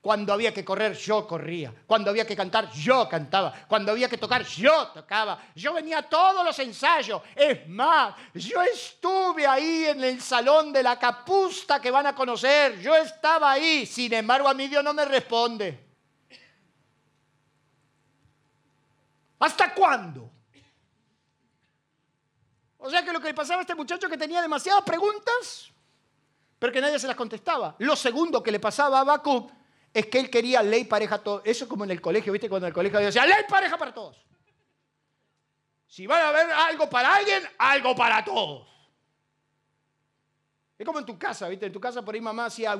cuando 0.00 0.32
había 0.32 0.54
que 0.54 0.64
correr 0.64 0.96
yo 0.96 1.26
corría, 1.26 1.74
cuando 1.88 2.08
había 2.08 2.24
que 2.24 2.36
cantar 2.36 2.70
yo 2.70 3.08
cantaba, 3.08 3.52
cuando 3.66 3.90
había 3.90 4.08
que 4.08 4.16
tocar 4.16 4.44
yo 4.44 4.86
tocaba, 4.94 5.42
yo 5.56 5.74
venía 5.74 5.98
a 5.98 6.02
todos 6.02 6.44
los 6.44 6.56
ensayos, 6.60 7.20
es 7.34 7.68
más, 7.68 8.14
yo 8.32 8.62
estuve 8.62 9.44
ahí 9.44 9.86
en 9.86 10.04
el 10.04 10.20
salón 10.20 10.72
de 10.72 10.84
la 10.84 10.96
capusta 11.00 11.80
que 11.80 11.90
van 11.90 12.06
a 12.06 12.14
conocer, 12.14 12.80
yo 12.80 12.94
estaba 12.94 13.50
ahí, 13.50 13.86
sin 13.86 14.12
embargo 14.12 14.48
a 14.48 14.54
mí 14.54 14.68
Dios 14.68 14.84
no 14.84 14.94
me 14.94 15.04
responde. 15.04 15.84
¿Hasta 19.40 19.74
cuándo? 19.74 20.30
O 22.86 22.90
sea 22.90 23.04
que 23.04 23.12
lo 23.12 23.20
que 23.20 23.26
le 23.26 23.34
pasaba 23.34 23.58
a 23.58 23.62
este 23.62 23.74
muchacho 23.74 24.08
que 24.08 24.16
tenía 24.16 24.40
demasiadas 24.40 24.84
preguntas, 24.84 25.72
pero 26.56 26.72
que 26.72 26.80
nadie 26.80 27.00
se 27.00 27.08
las 27.08 27.16
contestaba. 27.16 27.74
Lo 27.80 27.96
segundo 27.96 28.40
que 28.40 28.52
le 28.52 28.60
pasaba 28.60 29.00
a 29.00 29.04
Bakú 29.04 29.50
es 29.92 30.06
que 30.06 30.20
él 30.20 30.30
quería 30.30 30.62
ley 30.62 30.84
pareja 30.84 31.16
a 31.16 31.18
todos. 31.18 31.42
Eso 31.44 31.64
es 31.64 31.68
como 31.68 31.82
en 31.82 31.90
el 31.90 32.00
colegio, 32.00 32.32
¿viste? 32.32 32.48
Cuando 32.48 32.66
en 32.66 32.70
el 32.70 32.74
colegio 32.74 33.00
decía, 33.00 33.26
ley 33.26 33.42
pareja 33.48 33.76
para 33.76 33.92
todos. 33.92 34.24
Si 35.88 36.06
va 36.06 36.16
a 36.16 36.28
haber 36.28 36.48
algo 36.52 36.88
para 36.88 37.16
alguien, 37.16 37.42
algo 37.58 37.96
para 37.96 38.24
todos. 38.24 38.68
Es 40.78 40.86
como 40.86 41.00
en 41.00 41.06
tu 41.06 41.18
casa, 41.18 41.48
¿viste? 41.48 41.66
En 41.66 41.72
tu 41.72 41.80
casa 41.80 42.04
por 42.04 42.14
ahí 42.14 42.20
mamá 42.20 42.46
hacía 42.46 42.70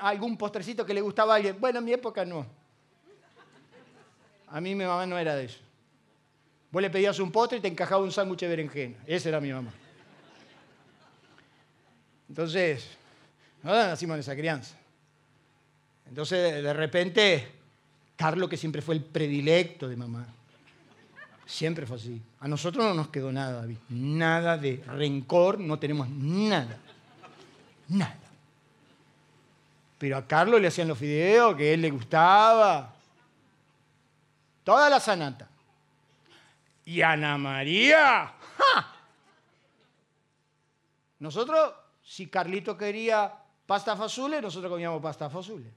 algún 0.00 0.36
postrecito 0.36 0.84
que 0.84 0.92
le 0.92 1.00
gustaba 1.00 1.32
a 1.32 1.36
alguien. 1.36 1.58
Bueno, 1.58 1.78
en 1.78 1.84
mi 1.86 1.94
época 1.94 2.26
no. 2.26 2.44
A 4.48 4.60
mí 4.60 4.74
mi 4.74 4.84
mamá 4.84 5.06
no 5.06 5.16
era 5.16 5.34
de 5.34 5.46
eso. 5.46 5.69
Vos 6.70 6.80
le 6.80 6.90
pedías 6.90 7.18
un 7.18 7.32
postre 7.32 7.58
y 7.58 7.60
te 7.60 7.68
encajaba 7.68 8.02
un 8.02 8.12
sándwich 8.12 8.40
de 8.40 8.48
berenjena. 8.48 8.96
Esa 9.06 9.28
era 9.28 9.40
mi 9.40 9.52
mamá. 9.52 9.72
Entonces, 12.28 12.86
nacimos 13.62 14.14
en 14.14 14.20
esa 14.20 14.36
crianza. 14.36 14.76
Entonces, 16.08 16.62
de 16.62 16.72
repente, 16.72 17.48
Carlos, 18.16 18.48
que 18.48 18.56
siempre 18.56 18.82
fue 18.82 18.94
el 18.94 19.02
predilecto 19.02 19.88
de 19.88 19.96
mamá, 19.96 20.26
siempre 21.44 21.86
fue 21.86 21.96
así. 21.96 22.22
A 22.38 22.46
nosotros 22.46 22.84
no 22.84 22.94
nos 22.94 23.08
quedó 23.08 23.32
nada, 23.32 23.60
David. 23.60 23.78
Nada 23.88 24.56
de 24.56 24.82
rencor, 24.86 25.58
no 25.58 25.78
tenemos 25.78 26.08
nada. 26.08 26.78
Nada. 27.88 28.16
Pero 29.98 30.16
a 30.16 30.26
Carlos 30.26 30.60
le 30.60 30.68
hacían 30.68 30.88
los 30.88 30.98
fideos 30.98 31.56
que 31.56 31.70
a 31.70 31.72
él 31.74 31.82
le 31.82 31.90
gustaba. 31.90 32.94
Toda 34.62 34.88
la 34.88 35.00
sanata. 35.00 35.49
Y 36.90 37.02
Ana 37.02 37.38
María, 37.38 38.34
Nosotros, 41.20 41.72
si 42.02 42.26
Carlito 42.26 42.76
quería 42.76 43.32
pasta 43.64 43.94
fazule, 43.96 44.42
nosotros 44.42 44.72
comíamos 44.72 45.00
pasta 45.00 45.30
fazule. 45.30 45.72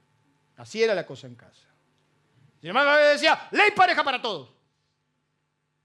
Así 0.56 0.82
era 0.82 0.92
la 0.92 1.06
cosa 1.06 1.28
en 1.28 1.36
casa. 1.36 1.68
Sin 2.60 2.70
embargo, 2.70 2.96
decía, 2.96 3.46
ley 3.52 3.70
pareja 3.76 4.02
para 4.02 4.20
todos. 4.20 4.50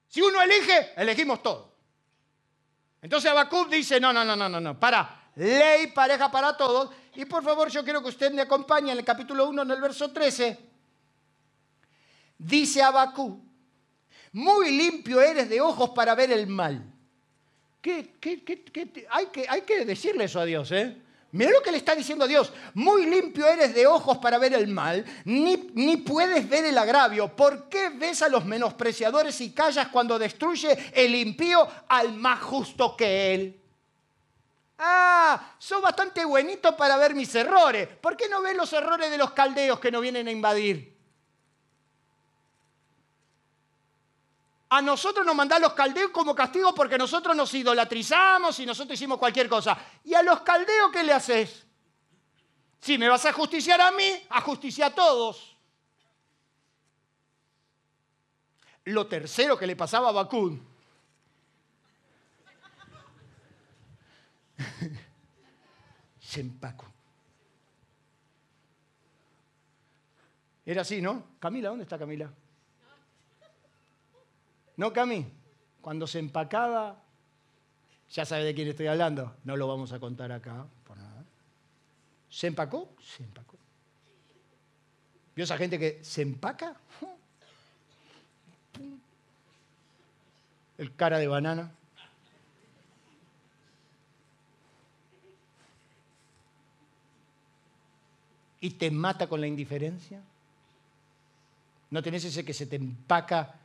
Si 0.08 0.20
uno 0.20 0.42
elige, 0.42 0.94
elegimos 1.00 1.44
todos. 1.44 1.74
Entonces 3.00 3.30
Abacub 3.30 3.70
dice, 3.70 4.00
no, 4.00 4.12
no, 4.12 4.26
no, 4.26 4.36
no, 4.36 4.50
no, 4.50 4.60
no, 4.60 4.80
para, 4.80 5.30
ley 5.36 5.92
pareja 5.92 6.32
para 6.32 6.58
todos. 6.58 6.90
Y 7.14 7.26
por 7.26 7.44
favor, 7.44 7.70
yo 7.70 7.84
quiero 7.84 8.02
que 8.02 8.10
usted 8.10 8.32
me 8.32 8.42
acompañe 8.42 8.94
en 8.94 8.98
el 8.98 9.06
capítulo 9.06 9.48
1, 9.48 9.62
en 9.62 9.70
el 9.70 9.80
verso 9.80 10.12
13. 10.12 10.58
Dice 12.40 12.82
Abacub, 12.82 13.49
muy 14.32 14.72
limpio 14.72 15.22
eres 15.22 15.50
de 15.50 15.62
ojos 15.62 15.92
para 15.92 16.16
ver 16.16 16.32
el 16.32 16.48
mal. 16.48 16.84
¿Qué, 17.82 18.16
hay, 19.10 19.26
que, 19.28 19.46
hay 19.48 19.62
que 19.62 19.86
decirle 19.86 20.26
eso 20.26 20.40
a 20.40 20.46
Dios, 20.46 20.72
¿eh? 20.72 20.98
Mira 21.32 21.52
lo 21.52 21.62
que 21.62 21.72
le 21.72 21.78
está 21.78 21.94
diciendo 21.94 22.28
Dios. 22.28 22.52
Muy 22.74 23.06
limpio 23.06 23.48
eres 23.48 23.76
de 23.76 23.86
ojos 23.86 24.18
para 24.18 24.38
ver 24.40 24.54
el 24.54 24.68
mal, 24.68 25.06
ni, 25.26 25.70
ni, 25.76 25.98
puedes 25.98 26.50
ver 26.50 26.66
el 26.66 26.78
agravio. 26.78 27.36
¿Por 27.36 27.70
qué 27.70 27.90
ves 27.90 28.24
a 28.24 28.30
los 28.30 28.46
menospreciadores 28.46 29.40
y 29.42 29.52
callas 29.52 29.90
cuando 29.90 30.18
destruye 30.18 30.76
el 30.94 31.14
impío 31.14 31.68
al 31.88 32.14
más 32.14 32.42
justo 32.42 32.98
que 32.98 33.36
él? 33.36 33.62
Ah, 34.80 35.56
soy 35.60 35.82
bastante 35.82 36.26
buenito 36.26 36.76
para 36.76 36.98
ver 36.98 37.14
mis 37.14 37.34
errores. 37.36 37.88
¿Por 38.02 38.18
qué 38.18 38.28
no 38.28 38.42
ves 38.42 38.56
los 38.56 38.72
errores 38.74 39.12
de 39.12 39.18
los 39.18 39.32
caldeos 39.32 39.80
que 39.80 39.92
nos 39.92 40.02
vienen 40.02 40.28
a 40.28 40.32
invadir? 40.32 40.99
A 44.70 44.82
nosotros 44.82 45.26
nos 45.26 45.36
mandan 45.36 45.62
los 45.64 45.74
caldeos 45.74 46.12
como 46.12 46.36
castigo 46.36 46.76
porque 46.76 46.98
nosotros 46.98 47.36
nos 47.36 47.52
idolatrizamos 47.54 48.60
y 48.60 48.66
nosotros 48.66 48.94
hicimos 48.94 49.18
cualquier 49.18 49.50
cosa. 49.50 49.78
¿Y 50.04 50.14
a 50.14 50.22
los 50.22 50.42
caldeos 50.42 50.92
qué 50.92 51.04
le 51.04 51.12
haces? 51.12 51.66
Si 52.80 52.98
me 52.98 53.10
vas 53.10 53.26
a 53.26 53.34
justiciar 53.34 53.82
a 53.82 53.92
mí, 53.92 54.10
a 54.30 54.42
justicia 54.42 54.86
a 54.88 54.96
todos. 54.96 55.58
Lo 58.86 59.08
tercero 59.08 59.58
que 59.58 59.68
le 59.68 59.76
pasaba 59.76 60.10
a 60.10 60.14
Bakú 60.14 60.60
se. 66.20 66.46
Era 70.66 70.82
así, 70.82 71.02
¿no? 71.02 71.24
Camila, 71.40 71.70
¿dónde 71.70 71.84
está 71.84 71.98
Camila? 71.98 72.32
No, 74.80 74.94
Cami, 74.94 75.26
cuando 75.82 76.08
se 76.08 76.20
empacaba, 76.20 77.04
ya 78.12 78.24
sabe 78.24 78.46
de 78.46 78.56
quién 78.56 78.70
estoy 78.70 78.88
hablando, 78.88 79.36
no 79.44 79.58
lo 79.58 79.68
vamos 79.68 79.92
a 79.92 80.00
contar 80.00 80.32
acá, 80.32 80.66
por 80.86 80.96
nada. 80.96 81.26
¿Se 82.30 82.48
empacó? 82.48 82.94
Se 83.04 83.22
empacó. 83.22 83.58
¿Vio 85.36 85.44
esa 85.44 85.58
gente 85.58 85.78
que 85.78 86.02
se 86.02 86.22
empaca? 86.22 86.78
El 90.78 90.96
cara 90.96 91.20
de 91.20 91.28
banana. 91.28 91.72
y 98.62 98.70
te 98.72 98.92
mata 98.92 99.28
con 99.28 99.42
la 99.42 99.48
indiferencia? 99.48 100.22
¿No 101.92 102.02
tenés 102.02 102.24
ese 102.24 102.46
que 102.46 102.54
se 102.54 102.66
te 102.66 102.78
empaca 102.78 103.60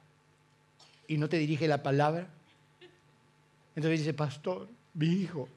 y 1.09 1.19
no 1.19 1.29
te 1.29 1.39
dirige 1.39 1.69
la 1.69 1.83
palabra? 1.83 2.27
Entonces 3.77 4.01
dice, 4.01 4.15
pastor, 4.15 4.69
mi 4.95 5.07
hijo, 5.07 5.49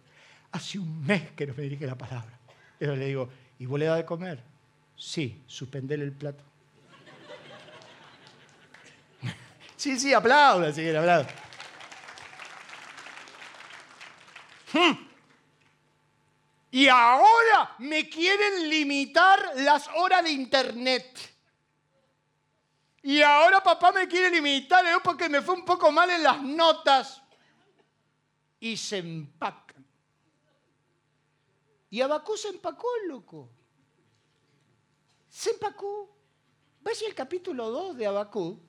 hace 0.51 0.79
un 0.79 1.05
mes 1.05 1.31
que 1.31 1.45
no 1.45 1.53
me 1.55 1.63
dirige 1.63 1.86
la 1.86 1.95
palabra. 1.95 2.38
Y 2.79 2.86
yo 2.86 2.95
le 2.95 3.05
digo, 3.05 3.29
¿y 3.60 3.65
vos 3.65 3.79
le 3.79 3.86
das 3.86 3.97
de 3.97 4.05
comer? 4.05 4.41
Sí, 4.95 5.43
suspender 5.45 5.99
el 5.99 6.12
plato. 6.12 6.43
sí, 9.75 9.99
sí, 9.99 10.13
aplauda, 10.13 10.71
sí, 10.71 10.89
aplauda. 10.89 11.27
Hmm. 14.73 15.07
Y 16.71 16.88
ahora 16.88 17.75
me 17.79 18.10
quieren 18.10 18.69
limitar 18.69 19.51
las 19.55 19.88
horas 19.95 20.23
de 20.23 20.31
internet. 20.31 21.37
Y 23.08 23.22
ahora 23.22 23.63
papá 23.63 23.93
me 23.93 24.06
quiere 24.06 24.30
limitar 24.30 24.84
porque 25.02 25.30
me 25.30 25.41
fue 25.41 25.56
un 25.56 25.63
poco 25.63 25.89
mal 25.93 26.10
en 26.10 26.24
las 26.24 26.43
notas. 26.43 27.22
Y 28.60 28.76
se 28.76 28.98
empacan. 28.98 29.86
Y 31.89 32.02
Abacú 32.02 32.36
se 32.36 32.50
empacó, 32.50 32.86
loco. 33.08 33.50
Se 35.30 35.52
empacó. 35.52 36.17
¿Ves 36.82 37.02
el 37.04 37.15
capítulo 37.15 37.72
2 37.72 37.96
de 37.96 38.08
Abacú? 38.08 38.60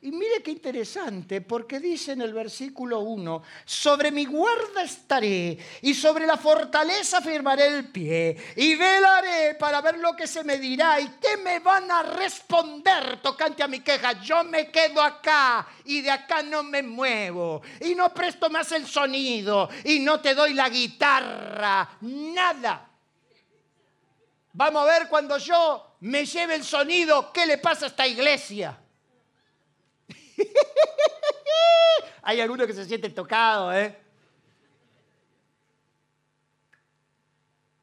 Y 0.00 0.12
mire 0.12 0.44
qué 0.44 0.52
interesante, 0.52 1.40
porque 1.40 1.80
dice 1.80 2.12
en 2.12 2.22
el 2.22 2.32
versículo 2.32 3.00
1, 3.00 3.42
sobre 3.64 4.12
mi 4.12 4.26
guarda 4.26 4.82
estaré 4.84 5.58
y 5.82 5.92
sobre 5.92 6.24
la 6.24 6.36
fortaleza 6.36 7.20
firmaré 7.20 7.66
el 7.66 7.88
pie 7.88 8.36
y 8.54 8.76
velaré 8.76 9.56
para 9.56 9.80
ver 9.80 9.98
lo 9.98 10.14
que 10.14 10.28
se 10.28 10.44
me 10.44 10.58
dirá 10.58 11.00
y 11.00 11.08
qué 11.20 11.36
me 11.38 11.58
van 11.58 11.90
a 11.90 12.04
responder 12.04 13.20
tocante 13.20 13.64
a 13.64 13.66
mi 13.66 13.80
queja. 13.80 14.22
Yo 14.22 14.44
me 14.44 14.70
quedo 14.70 15.02
acá 15.02 15.66
y 15.84 16.00
de 16.00 16.12
acá 16.12 16.44
no 16.44 16.62
me 16.62 16.84
muevo 16.84 17.60
y 17.80 17.96
no 17.96 18.14
presto 18.14 18.48
más 18.50 18.70
el 18.70 18.86
sonido 18.86 19.68
y 19.82 19.98
no 19.98 20.20
te 20.20 20.32
doy 20.32 20.54
la 20.54 20.68
guitarra, 20.68 21.96
nada. 22.02 22.88
Vamos 24.52 24.82
a 24.82 24.92
ver 24.92 25.08
cuando 25.08 25.38
yo 25.38 25.96
me 26.02 26.24
lleve 26.24 26.54
el 26.54 26.62
sonido, 26.62 27.32
¿qué 27.32 27.46
le 27.46 27.58
pasa 27.58 27.86
a 27.86 27.88
esta 27.88 28.06
iglesia? 28.06 28.78
Hay 32.22 32.40
algunos 32.40 32.66
que 32.66 32.74
se 32.74 32.84
sienten 32.84 33.14
tocados, 33.14 33.74
¿eh? 33.74 33.98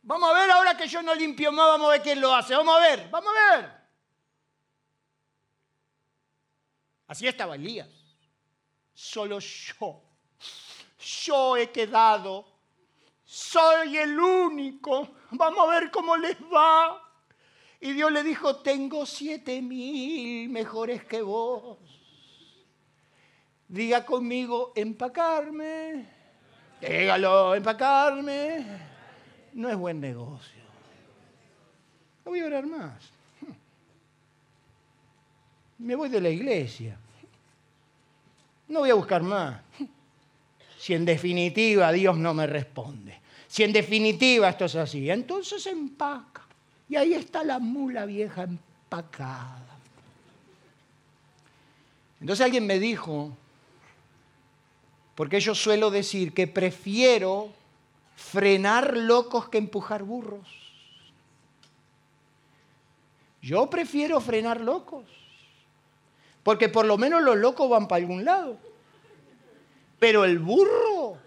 Vamos 0.03 0.29
a 0.29 0.33
ver 0.33 0.51
ahora 0.51 0.77
que 0.77 0.87
yo 0.87 1.01
no 1.01 1.15
limpio 1.15 1.51
más, 1.51 1.65
vamos 1.65 1.87
a 1.87 1.91
ver 1.93 2.01
quién 2.03 2.21
lo 2.21 2.33
hace. 2.33 2.53
Vamos 2.53 2.77
a 2.77 2.79
ver, 2.79 3.09
vamos 3.09 3.33
a 3.35 3.57
ver. 3.57 3.71
Así 7.07 7.27
estaba 7.27 7.55
Elías. 7.55 7.89
Solo 8.93 9.39
yo. 9.39 10.03
Yo 10.99 11.57
he 11.57 11.71
quedado. 11.71 12.45
Soy 13.23 13.97
el 13.97 14.19
único. 14.19 15.09
Vamos 15.31 15.67
a 15.67 15.79
ver 15.79 15.89
cómo 15.89 16.15
les 16.17 16.37
va. 16.41 17.01
Y 17.79 17.93
Dios 17.93 18.11
le 18.11 18.23
dijo, 18.23 18.57
tengo 18.57 19.05
siete 19.05 19.61
mil 19.61 20.49
mejores 20.49 21.03
que 21.03 21.21
vos. 21.21 21.79
Diga 23.75 24.05
conmigo, 24.05 24.71
empacarme. 24.73 26.05
Dígalo, 26.79 27.55
empacarme. 27.55 28.65
No 29.51 29.69
es 29.69 29.75
buen 29.75 29.99
negocio. 29.99 30.63
No 32.23 32.31
voy 32.31 32.39
a 32.39 32.45
orar 32.45 32.65
más. 32.65 32.93
Me 35.79 35.93
voy 35.93 36.07
de 36.07 36.21
la 36.21 36.29
iglesia. 36.29 36.97
No 38.69 38.79
voy 38.79 38.91
a 38.91 38.93
buscar 38.93 39.21
más. 39.23 39.59
Si 40.79 40.93
en 40.93 41.03
definitiva 41.03 41.91
Dios 41.91 42.17
no 42.17 42.33
me 42.33 42.47
responde. 42.47 43.19
Si 43.45 43.63
en 43.63 43.73
definitiva 43.73 44.47
esto 44.47 44.63
es 44.65 44.75
así, 44.77 45.09
entonces 45.09 45.67
empaca. 45.67 46.43
Y 46.87 46.95
ahí 46.95 47.13
está 47.13 47.43
la 47.43 47.59
mula 47.59 48.05
vieja 48.05 48.43
empacada. 48.43 49.77
Entonces 52.21 52.45
alguien 52.45 52.65
me 52.65 52.79
dijo, 52.79 53.35
porque 55.15 55.39
yo 55.39 55.55
suelo 55.55 55.89
decir 55.89 56.33
que 56.33 56.45
prefiero 56.45 57.49
frenar 58.15 58.97
locos 58.97 59.49
que 59.49 59.57
empujar 59.57 60.03
burros. 60.03 60.47
Yo 63.41 63.69
prefiero 63.69 64.19
frenar 64.19 64.59
locos. 64.59 65.05
Porque 66.43 66.69
por 66.69 66.85
lo 66.85 66.97
menos 66.97 67.21
los 67.23 67.37
locos 67.37 67.69
van 67.69 67.87
para 67.87 68.01
algún 68.01 68.25
lado. 68.25 68.57
Pero 69.99 70.25
el 70.25 70.39
burro, 70.39 71.17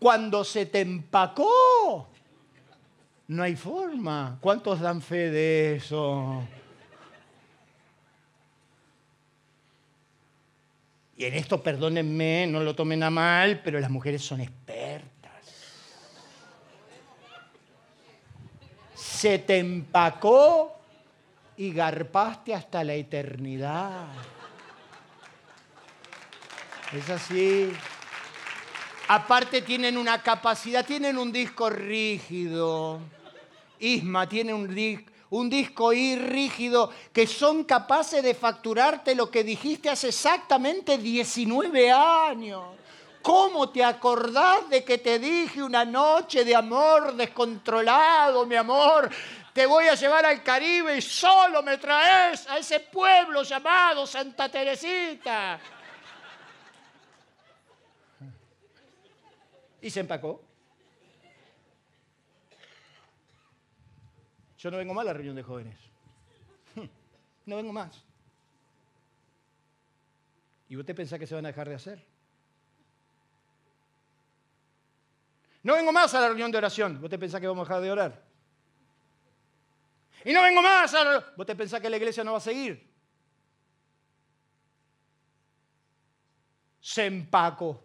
cuando 0.00 0.42
se 0.42 0.66
te 0.66 0.80
empacó, 0.80 2.08
no 3.28 3.42
hay 3.42 3.56
forma. 3.56 4.38
¿Cuántos 4.40 4.80
dan 4.80 5.00
fe 5.00 5.30
de 5.30 5.76
eso? 5.76 6.42
Y 11.16 11.24
en 11.26 11.34
esto, 11.34 11.62
perdónenme, 11.62 12.46
no 12.48 12.60
lo 12.60 12.74
tomen 12.74 13.02
a 13.02 13.10
mal, 13.10 13.60
pero 13.62 13.78
las 13.78 13.90
mujeres 13.90 14.22
son 14.22 14.40
expertas. 14.40 15.30
Se 18.94 19.38
te 19.38 19.58
empacó 19.58 20.76
y 21.56 21.72
garpaste 21.72 22.54
hasta 22.54 22.82
la 22.82 22.94
eternidad. 22.94 24.06
Es 26.92 27.08
así. 27.10 27.72
Aparte 29.06 29.62
tienen 29.62 29.96
una 29.96 30.22
capacidad, 30.22 30.84
tienen 30.84 31.16
un 31.18 31.30
disco 31.30 31.70
rígido. 31.70 33.00
Isma 33.78 34.28
tiene 34.28 34.52
un 34.52 34.74
un 35.38 35.50
disco 35.50 35.90
rígido, 35.90 36.90
que 37.12 37.26
son 37.26 37.64
capaces 37.64 38.22
de 38.22 38.34
facturarte 38.34 39.14
lo 39.14 39.30
que 39.30 39.42
dijiste 39.42 39.90
hace 39.90 40.08
exactamente 40.08 40.96
19 40.96 41.90
años. 41.90 42.62
¿Cómo 43.20 43.70
te 43.70 43.82
acordás 43.82 44.68
de 44.68 44.84
que 44.84 44.98
te 44.98 45.18
dije 45.18 45.62
una 45.62 45.84
noche 45.84 46.44
de 46.44 46.54
amor 46.54 47.14
descontrolado, 47.14 48.46
mi 48.46 48.54
amor? 48.54 49.10
Te 49.52 49.66
voy 49.66 49.86
a 49.86 49.94
llevar 49.94 50.24
al 50.26 50.42
Caribe 50.42 50.98
y 50.98 51.02
solo 51.02 51.62
me 51.62 51.78
traes 51.78 52.46
a 52.48 52.58
ese 52.58 52.80
pueblo 52.80 53.42
llamado 53.42 54.06
Santa 54.06 54.48
Teresita. 54.48 55.58
Y 59.80 59.90
se 59.90 60.00
empacó. 60.00 60.53
Yo 64.64 64.70
no 64.70 64.78
vengo 64.78 64.94
más 64.94 65.02
a 65.02 65.08
la 65.08 65.12
reunión 65.12 65.36
de 65.36 65.42
jóvenes. 65.42 65.76
No 67.46 67.56
vengo 67.56 67.74
más. 67.74 68.02
¿Y 70.70 70.78
usted 70.78 70.96
piensa 70.96 71.18
que 71.18 71.26
se 71.26 71.34
van 71.34 71.44
a 71.44 71.48
dejar 71.48 71.68
de 71.68 71.74
hacer? 71.74 72.02
No 75.62 75.74
vengo 75.74 75.92
más 75.92 76.14
a 76.14 76.20
la 76.22 76.28
reunión 76.28 76.50
de 76.50 76.56
oración. 76.56 76.98
¿Vos 76.98 77.10
te 77.10 77.18
pensás 77.18 77.42
que 77.42 77.46
vamos 77.46 77.68
a 77.68 77.68
dejar 77.68 77.82
de 77.82 77.92
orar? 77.92 78.24
Y 80.24 80.32
no 80.32 80.40
vengo 80.40 80.62
más 80.62 80.94
a 80.94 81.04
la... 81.04 81.32
¿Vos 81.36 81.44
te 81.44 81.54
pensás 81.54 81.82
que 81.82 81.90
la 81.90 81.98
iglesia 81.98 82.24
no 82.24 82.32
va 82.32 82.38
a 82.38 82.40
seguir? 82.40 82.90
Se 86.80 87.04
empacó. 87.04 87.83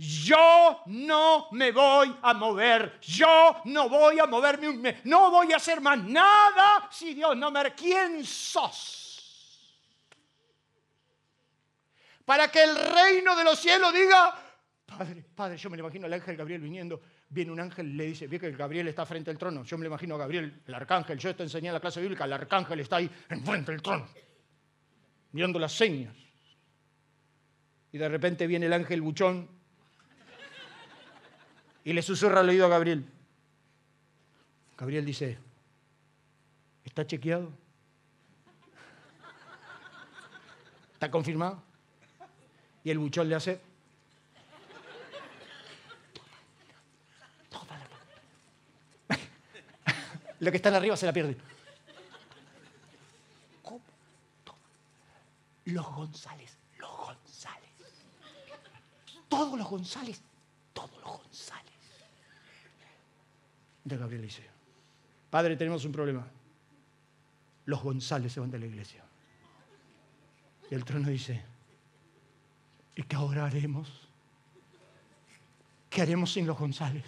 Yo 0.00 0.82
no 0.86 1.48
me 1.50 1.72
voy 1.72 2.16
a 2.22 2.32
mover, 2.32 3.00
yo 3.00 3.62
no 3.64 3.88
voy 3.88 4.20
a 4.20 4.26
moverme, 4.26 5.00
no 5.02 5.28
voy 5.32 5.52
a 5.52 5.56
hacer 5.56 5.80
más 5.80 5.98
nada 6.04 6.88
si 6.88 7.14
Dios 7.14 7.36
no 7.36 7.50
me... 7.50 7.74
¿Quién 7.74 8.24
sos? 8.24 9.76
Para 12.24 12.48
que 12.48 12.62
el 12.62 12.76
reino 12.76 13.34
de 13.34 13.42
los 13.42 13.58
cielos 13.58 13.92
diga, 13.92 14.38
Padre, 14.86 15.24
Padre, 15.34 15.56
yo 15.56 15.68
me 15.68 15.76
imagino 15.76 16.06
al 16.06 16.12
ángel 16.12 16.36
Gabriel 16.36 16.60
viniendo, 16.60 17.02
viene 17.30 17.50
un 17.50 17.58
ángel 17.58 17.88
y 17.88 17.94
le 17.94 18.04
dice, 18.04 18.28
ve 18.28 18.38
que 18.38 18.52
Gabriel 18.52 18.86
está 18.86 19.04
frente 19.04 19.32
al 19.32 19.38
trono, 19.38 19.64
yo 19.64 19.76
me 19.78 19.86
imagino 19.86 20.14
a 20.14 20.18
Gabriel, 20.18 20.62
el 20.64 20.74
arcángel, 20.74 21.18
yo 21.18 21.30
esto 21.30 21.42
enseñé 21.42 21.70
en 21.70 21.74
la 21.74 21.80
clase 21.80 22.00
bíblica, 22.00 22.24
el 22.24 22.34
arcángel 22.34 22.78
está 22.78 22.98
ahí 22.98 23.10
enfrente 23.30 23.72
del 23.72 23.82
trono, 23.82 24.06
mirando 25.32 25.58
las 25.58 25.72
señas. 25.72 26.14
Y 27.90 27.98
de 27.98 28.08
repente 28.08 28.46
viene 28.46 28.66
el 28.66 28.72
ángel 28.72 29.02
buchón 29.02 29.57
y 31.88 31.92
le 31.94 32.02
susurra 32.02 32.40
al 32.40 32.48
oído 32.50 32.66
a 32.66 32.68
Gabriel. 32.68 33.02
Gabriel 34.76 35.06
dice, 35.06 35.38
¿está 36.84 37.06
chequeado? 37.06 37.50
¿Está 40.92 41.10
confirmado? 41.10 41.62
Y 42.84 42.90
el 42.90 42.98
buchón 42.98 43.30
le 43.30 43.36
hace... 43.36 43.58
Lo 50.40 50.50
que 50.50 50.58
está 50.58 50.76
arriba 50.76 50.94
se 50.94 51.06
la 51.06 51.14
pierde. 51.14 51.38
Los 55.64 55.86
González, 55.86 56.54
los 56.76 56.90
González. 56.90 57.70
Todos 59.30 59.58
los 59.58 59.70
González, 59.70 60.20
todos 60.74 60.92
los 61.00 61.16
González. 61.16 61.68
Gabriel 63.96 64.22
dice, 64.22 64.42
Padre, 65.30 65.56
tenemos 65.56 65.84
un 65.84 65.92
problema. 65.92 66.26
Los 67.66 67.82
González 67.82 68.32
se 68.32 68.40
van 68.40 68.50
de 68.50 68.58
la 68.58 68.66
iglesia. 68.66 69.02
Y 70.70 70.74
el 70.74 70.84
trono 70.84 71.08
dice, 71.08 71.42
¿y 72.96 73.02
qué 73.02 73.16
ahora 73.16 73.46
haremos? 73.46 74.08
¿Qué 75.88 76.02
haremos 76.02 76.32
sin 76.32 76.46
los 76.46 76.58
González? 76.58 77.04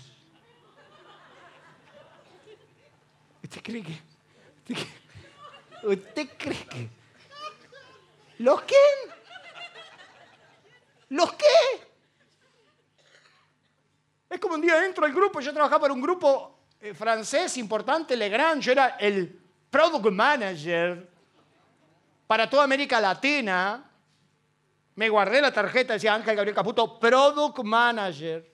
¿Usted 3.43 3.63
cree 3.63 3.83
que? 3.83 4.01
¿Usted, 5.83 6.29
cree 6.39 6.67
que? 6.67 6.89
¿Los 8.39 8.63
qué? 8.63 8.75
¿Los 11.09 11.33
qué? 11.33 11.47
Es 14.31 14.39
como 14.39 14.55
un 14.55 14.61
día 14.61 14.87
entro 14.87 15.05
al 15.05 15.13
grupo, 15.13 15.41
yo 15.41 15.53
trabajaba 15.53 15.81
para 15.81 15.95
un 15.95 16.01
grupo 16.01 16.60
eh, 16.81 16.95
francés 16.95 17.59
importante, 17.59 18.17
Legrand, 18.17 18.63
yo 18.63 18.73
era 18.73 18.97
el 18.99 19.39
product 19.71 20.11
manager 20.11 21.09
para 22.27 22.49
toda 22.49 22.65
América 22.65 23.01
Latina. 23.01 23.85
Me 24.95 25.09
guardé 25.09 25.43
la 25.43 25.53
tarjeta, 25.53 25.93
decía 25.93 26.15
Ángel 26.15 26.35
Gabriel 26.35 26.55
Caputo, 26.55 26.99
product 26.99 27.63
manager 27.65 28.51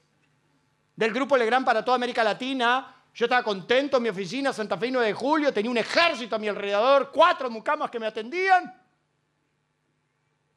del 0.96 1.12
grupo 1.12 1.36
Legrand 1.36 1.64
para 1.64 1.84
toda 1.84 1.94
América 1.94 2.24
Latina. 2.24 2.94
Yo 3.14 3.26
estaba 3.26 3.42
contento 3.42 3.96
en 3.96 4.02
mi 4.02 4.08
oficina, 4.08 4.52
Santa 4.52 4.76
Fe 4.76 4.90
9 4.90 5.06
de 5.06 5.14
julio, 5.14 5.52
tenía 5.52 5.70
un 5.70 5.78
ejército 5.78 6.36
a 6.36 6.38
mi 6.38 6.48
alrededor, 6.48 7.10
cuatro 7.12 7.48
mucamas 7.48 7.90
que 7.90 8.00
me 8.00 8.06
atendían. 8.06 8.74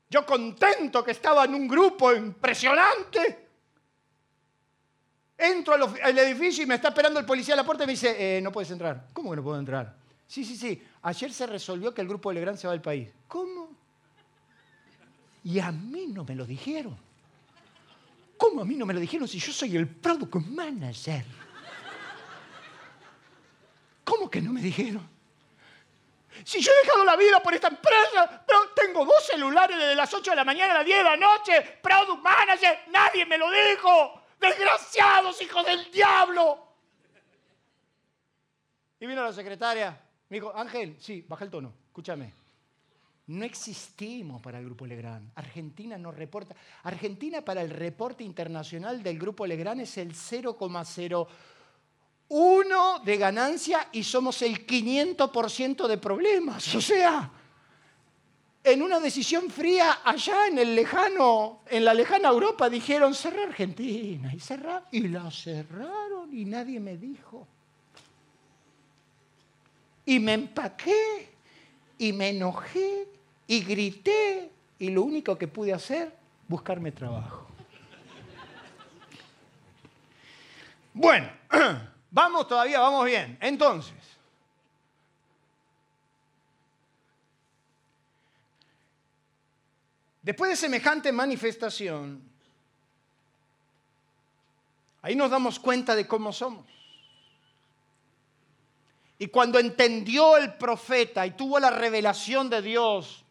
Yo 0.10 0.25
contento 0.25 1.03
que 1.03 1.12
estaba 1.12 1.45
en 1.45 1.53
un 1.53 1.67
grupo 1.67 2.12
impresionante. 2.13 3.48
Entro 5.41 5.73
al, 5.73 6.17
edificio 6.19 6.65
y 6.65 6.67
me 6.67 6.75
está 6.75 6.89
esperando 6.89 7.17
el 7.17 7.25
policía 7.25 7.54
a 7.54 7.58
la 7.58 7.63
puerta 7.63 7.86
y 7.86 7.88
me 7.88 7.93
dice, 7.93 8.38
eh, 8.38 8.41
no 8.41 8.52
puedes 8.52 8.69
entrar. 8.71 9.08
¿Cómo 9.13 9.30
que 9.30 9.38
no 9.38 9.43
puedo 9.43 9.58
entrar? 9.58 9.95
Sí, 10.28 10.43
sí, 10.43 10.58
sí. 10.58 10.84
Ayer 11.02 11.32
se 11.32 11.47
resolvió 11.47 11.93
que 11.93 12.02
el 12.02 12.10
grupo 12.10 12.30
de 12.30 12.36
Legrand 12.36 12.58
se 12.58 12.67
va 12.67 12.73
del 12.73 12.82
país. 12.82 13.08
¿Cómo? 13.25 13.69
Y 15.45 15.60
a 15.60 15.71
mí 15.71 16.08
no 16.08 16.25
me 16.25 16.36
lo 16.36 16.45
dijeron. 16.45 16.97
¿Cómo 18.38 18.62
a 18.62 18.65
mí 18.65 18.75
no 18.75 18.86
me 18.86 18.93
lo 18.93 18.99
dijeron 18.99 19.30
si 19.30 19.39
yo 19.39 19.54
soy 19.54 19.78
el 19.78 19.88
product 19.88 20.36
manager? 20.36 21.23
¿Cómo 24.04 24.30
que 24.30 24.41
no 24.41 24.52
me 24.52 24.62
dijeron? 24.62 25.08
Si 26.43 26.62
yo 26.62 26.71
he 26.71 26.86
dejado 26.86 27.06
la 27.06 27.15
vida 27.15 27.41
por 27.41 27.54
esta 27.54 27.67
empresa, 27.69 28.43
pero 28.45 28.69
tengo 28.75 29.06
dos 29.06 29.25
celulares 29.25 29.78
desde 29.78 29.95
las 29.95 30.13
8 30.13 30.32
de 30.32 30.36
la 30.36 30.45
mañana 30.45 30.73
a 30.73 30.78
las 30.78 30.86
10 30.86 30.97
de 30.97 31.04
la 31.04 31.17
noche, 31.17 31.80
product 31.82 32.21
manager, 32.21 32.80
nadie 32.91 33.25
me 33.25 33.38
lo 33.38 33.49
dijo. 33.49 34.18
Desgraciados, 34.39 35.41
hijos 35.41 35.65
del 35.65 35.91
diablo. 35.91 36.65
Y 38.99 39.06
vino 39.06 39.21
la 39.23 39.34
secretaria. 39.34 40.02
Me 40.30 40.38
dijo, 40.38 40.56
Ángel, 40.56 40.95
sí, 40.99 41.25
baja 41.28 41.43
el 41.45 41.52
tono, 41.52 41.73
escúchame. 41.88 42.34
No 43.28 43.45
existimos 43.45 44.41
para 44.41 44.58
el 44.60 44.65
Grupo 44.65 44.88
Legrand. 44.88 45.32
Argentina 45.36 45.97
no 45.97 46.12
reporta. 46.12 46.56
Argentina 46.84 47.41
para 47.41 47.62
el 47.62 47.69
reporte 47.69 48.23
internacional 48.23 49.04
del 49.04 49.19
Grupo 49.19 49.45
Legrand 49.45 49.82
es 49.82 49.97
el 49.99 50.15
0,01 50.15 53.04
de 53.04 53.17
ganancia 53.17 53.89
y 53.91 54.04
somos 54.04 54.41
el 54.41 54.65
500% 54.65 55.88
de 55.88 55.97
problemas. 55.99 56.73
O 56.73 56.82
sea, 56.82 57.32
en 58.63 58.82
una 58.82 59.00
decisión 59.00 59.50
fría 59.50 60.00
allá 60.04 60.48
en 60.48 60.60
el 60.60 60.76
lejano, 60.76 61.62
en 61.67 61.86
la 61.86 61.93
lejana 61.93 62.30
Europa, 62.30 62.69
dijeron 62.69 63.15
cerrar 63.15 63.50
Argentina 63.50 64.34
y 64.34 64.39
cerrar 64.39 64.86
y 64.91 65.08
la 65.08 65.32
cerraron 65.32 66.34
y 66.36 66.45
nadie 66.45 66.80
me 66.80 66.98
dijo. 66.98 67.48
Y 70.06 70.19
me 70.19 70.34
empaqué 70.34 71.30
y 71.98 72.13
me 72.13 72.30
enojé 72.30 73.08
y 73.48 73.62
grité 73.63 74.50
y 74.80 74.89
lo 74.89 75.04
único 75.04 75.38
que 75.38 75.48
pude 75.48 75.74
hacer, 75.74 76.13
buscarme 76.48 76.91
trabajo. 76.91 77.48
Bueno, 80.93 81.30
vamos 82.12 82.48
todavía, 82.48 82.80
vamos 82.80 83.06
bien. 83.06 83.38
Entonces, 83.39 83.93
Después 90.30 90.52
de 90.52 90.58
semejante 90.58 91.12
manifestación, 91.12 92.22
ahí 95.02 95.15
nos 95.15 95.32
damos 95.32 95.60
cuenta 95.60 95.96
de 95.96 96.06
cómo 96.06 96.32
somos. 96.32 96.68
Y 99.18 99.26
cuando 99.30 99.58
entendió 99.58 100.38
el 100.38 100.54
profeta 100.54 101.26
y 101.26 101.32
tuvo 101.32 101.60
la 101.60 101.72
revelación 101.72 102.48
de 102.48 102.62
Dios, 102.62 103.26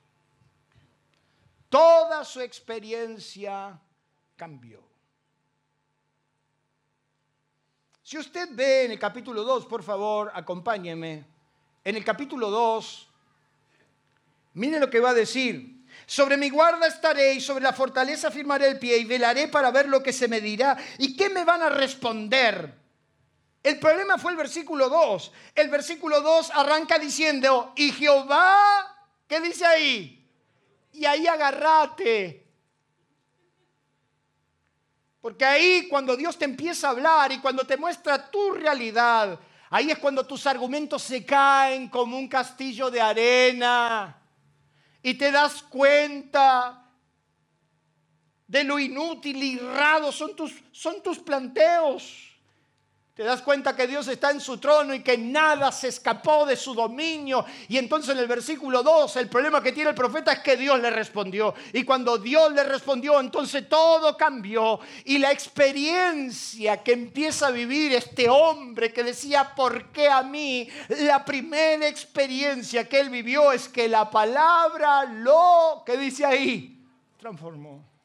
toda 1.69 2.25
su 2.25 2.41
experiencia 2.41 3.81
cambió. 4.35 4.83
Si 8.03 8.19
usted 8.19 8.49
ve 8.51 8.87
en 8.87 8.91
el 8.91 8.99
capítulo 8.99 9.45
2, 9.45 9.67
por 9.67 9.85
favor, 9.85 10.33
acompáñeme. 10.35 11.25
En 11.85 11.95
el 11.95 12.05
capítulo 12.05 12.51
2, 12.51 13.09
mire 14.55 14.81
lo 14.81 14.91
que 14.91 14.99
va 14.99 15.11
a 15.11 15.15
decir. 15.15 15.78
Sobre 16.09 16.39
mi 16.39 16.49
guarda 16.49 16.87
estaré 16.87 17.35
y 17.35 17.41
sobre 17.43 17.63
la 17.63 17.75
fortaleza 17.75 18.31
firmaré 18.31 18.67
el 18.67 18.79
pie 18.79 18.97
y 18.97 19.05
velaré 19.05 19.47
para 19.49 19.71
ver 19.71 19.91
lo 19.91 20.03
que 20.03 20.15
se 20.15 20.27
me 20.27 20.41
dirá 20.41 20.75
y 20.97 21.15
qué 21.15 21.29
me 21.29 21.45
van 21.45 21.61
a 21.61 21.69
responder. 21.69 22.75
El 23.63 23.79
problema 23.79 24.17
fue 24.17 24.31
el 24.31 24.39
versículo 24.39 24.89
2. 24.89 25.33
El 25.55 25.69
versículo 25.69 26.23
2 26.23 26.53
arranca 26.55 26.99
diciendo, 26.99 27.75
y 27.77 27.93
Jehová, 27.93 28.57
¿qué 29.27 29.39
dice 29.43 29.67
ahí? 29.67 30.27
Y 30.95 31.05
ahí 31.05 31.27
agarrate. 31.27 32.47
Porque 35.21 35.45
ahí 35.45 35.89
cuando 35.91 36.17
Dios 36.17 36.39
te 36.39 36.47
empieza 36.47 36.87
a 36.87 36.93
hablar 36.93 37.33
y 37.33 37.41
cuando 37.41 37.65
te 37.65 37.77
muestra 37.77 38.31
tu 38.31 38.53
realidad, 38.53 39.39
ahí 39.69 39.91
es 39.91 39.99
cuando 39.99 40.27
tus 40.27 40.47
argumentos 40.47 41.03
se 41.03 41.27
caen 41.27 41.91
como 41.91 42.17
un 42.17 42.29
castillo 42.29 42.91
de 42.91 42.99
arena 43.03 44.18
y 45.03 45.15
te 45.15 45.31
das 45.31 45.63
cuenta 45.63 46.85
de 48.47 48.65
lo 48.65 48.79
inútil 48.79 49.43
y 49.43 49.59
raro 49.59 50.11
son 50.11 50.35
tus, 50.35 50.53
son 50.73 51.03
tus 51.03 51.19
planteos. 51.19 52.28
Te 53.19 53.25
das 53.25 53.43
cuenta 53.43 53.75
que 53.75 53.89
Dios 53.89 54.07
está 54.07 54.31
en 54.31 54.41
su 54.41 54.59
trono 54.59 54.95
y 54.95 55.03
que 55.03 55.19
nada 55.19 55.73
se 55.73 55.89
escapó 55.89 56.47
de 56.47 56.55
su 56.55 56.73
dominio. 56.73 57.45
Y 57.67 57.77
entonces 57.77 58.15
en 58.15 58.19
el 58.19 58.29
versículo 58.29 58.81
2, 58.85 59.17
el 59.17 59.29
problema 59.29 59.61
que 59.61 59.73
tiene 59.73 59.91
el 59.91 59.97
profeta 59.97 60.31
es 60.31 60.39
que 60.39 60.57
Dios 60.57 60.79
le 60.79 60.89
respondió. 60.89 61.53
Y 61.73 61.83
cuando 61.83 62.17
Dios 62.17 62.53
le 62.53 62.63
respondió, 62.63 63.19
entonces 63.19 63.69
todo 63.69 64.17
cambió. 64.17 64.79
Y 65.05 65.19
la 65.19 65.33
experiencia 65.33 66.85
que 66.85 66.93
empieza 66.93 67.49
a 67.49 67.51
vivir 67.51 67.93
este 67.93 68.29
hombre 68.29 68.93
que 68.93 69.03
decía, 69.03 69.53
¿por 69.53 69.91
qué 69.91 70.09
a 70.09 70.23
mí? 70.23 70.69
La 70.87 71.25
primera 71.25 71.89
experiencia 71.89 72.89
que 72.89 73.01
él 73.01 73.11
vivió 73.11 73.51
es 73.51 73.69
que 73.69 73.89
la 73.89 74.09
palabra 74.09 75.07
lo, 75.07 75.83
que 75.85 75.97
dice 75.97 76.25
ahí, 76.25 76.87
transformó. 77.19 77.98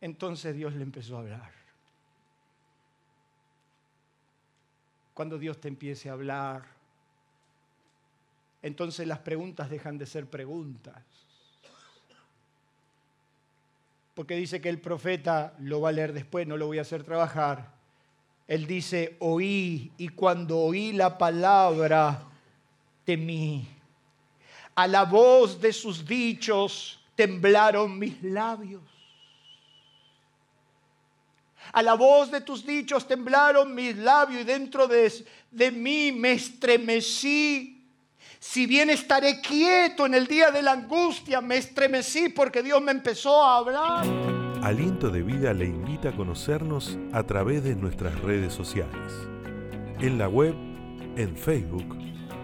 Entonces 0.00 0.54
Dios 0.54 0.74
le 0.74 0.82
empezó 0.82 1.16
a 1.16 1.20
hablar. 1.20 1.52
Cuando 5.14 5.38
Dios 5.38 5.60
te 5.60 5.68
empiece 5.68 6.08
a 6.08 6.14
hablar, 6.14 6.64
entonces 8.62 9.06
las 9.06 9.18
preguntas 9.18 9.68
dejan 9.68 9.98
de 9.98 10.06
ser 10.06 10.26
preguntas. 10.26 11.02
Porque 14.14 14.36
dice 14.36 14.60
que 14.60 14.68
el 14.68 14.80
profeta, 14.80 15.54
lo 15.60 15.80
va 15.80 15.90
a 15.90 15.92
leer 15.92 16.12
después, 16.12 16.46
no 16.46 16.56
lo 16.56 16.66
voy 16.66 16.78
a 16.78 16.82
hacer 16.82 17.04
trabajar. 17.04 17.72
Él 18.48 18.66
dice, 18.66 19.16
oí 19.20 19.92
y 19.96 20.08
cuando 20.08 20.58
oí 20.58 20.92
la 20.92 21.16
palabra, 21.16 22.26
temí. 23.04 23.68
A 24.74 24.86
la 24.86 25.04
voz 25.04 25.60
de 25.60 25.72
sus 25.72 26.06
dichos 26.06 27.00
temblaron 27.14 27.98
mis 27.98 28.22
labios. 28.22 28.99
A 31.72 31.82
la 31.82 31.94
voz 31.94 32.30
de 32.30 32.40
tus 32.40 32.66
dichos 32.66 33.06
temblaron 33.06 33.74
mis 33.74 33.96
labios 33.96 34.42
y 34.42 34.44
dentro 34.44 34.86
de, 34.88 35.12
de 35.50 35.70
mí 35.70 36.12
me 36.12 36.32
estremecí. 36.32 37.80
Si 38.38 38.66
bien 38.66 38.90
estaré 38.90 39.40
quieto 39.40 40.06
en 40.06 40.14
el 40.14 40.26
día 40.26 40.50
de 40.50 40.62
la 40.62 40.72
angustia, 40.72 41.40
me 41.40 41.58
estremecí 41.58 42.30
porque 42.30 42.62
Dios 42.62 42.80
me 42.80 42.92
empezó 42.92 43.42
a 43.42 43.58
hablar. 43.58 44.06
Aliento 44.62 45.10
de 45.10 45.22
Vida 45.22 45.52
le 45.52 45.66
invita 45.66 46.10
a 46.10 46.16
conocernos 46.16 46.98
a 47.12 47.22
través 47.22 47.62
de 47.62 47.74
nuestras 47.76 48.18
redes 48.20 48.52
sociales. 48.52 49.12
En 50.00 50.18
la 50.18 50.28
web, 50.28 50.54
en 51.16 51.36
Facebook, 51.36 51.96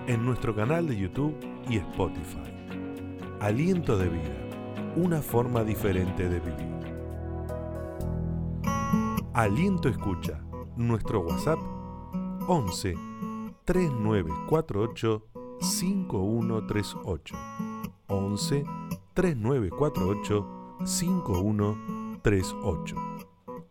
en 0.06 0.24
nuestro 0.24 0.54
canal 0.54 0.86
de 0.86 0.96
YouTube 0.96 1.34
y 1.68 1.76
Spotify. 1.78 2.52
Aliento 3.40 3.96
de 3.98 4.08
Vida, 4.08 4.94
una 4.96 5.20
forma 5.20 5.64
diferente 5.64 6.28
de 6.28 6.40
vivir. 6.40 6.75
Aliento 9.36 9.88
Escucha, 9.90 10.40
nuestro 10.76 11.20
WhatsApp 11.20 11.58
11 12.48 12.94
3948 13.66 15.28
5138. 15.60 17.36
11 18.06 18.64
3948 19.12 20.78
5138. 20.86 22.96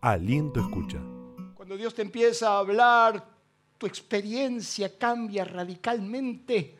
Aliento 0.02 0.60
Escucha. 0.60 1.00
Cuando 1.56 1.76
Dios 1.76 1.96
te 1.96 2.02
empieza 2.02 2.50
a 2.50 2.60
hablar, 2.60 3.28
tu 3.76 3.86
experiencia 3.86 4.96
cambia 4.96 5.44
radicalmente. 5.44 6.78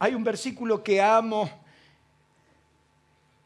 Hay 0.00 0.12
un 0.12 0.24
versículo 0.24 0.82
que 0.82 1.00
amo 1.00 1.67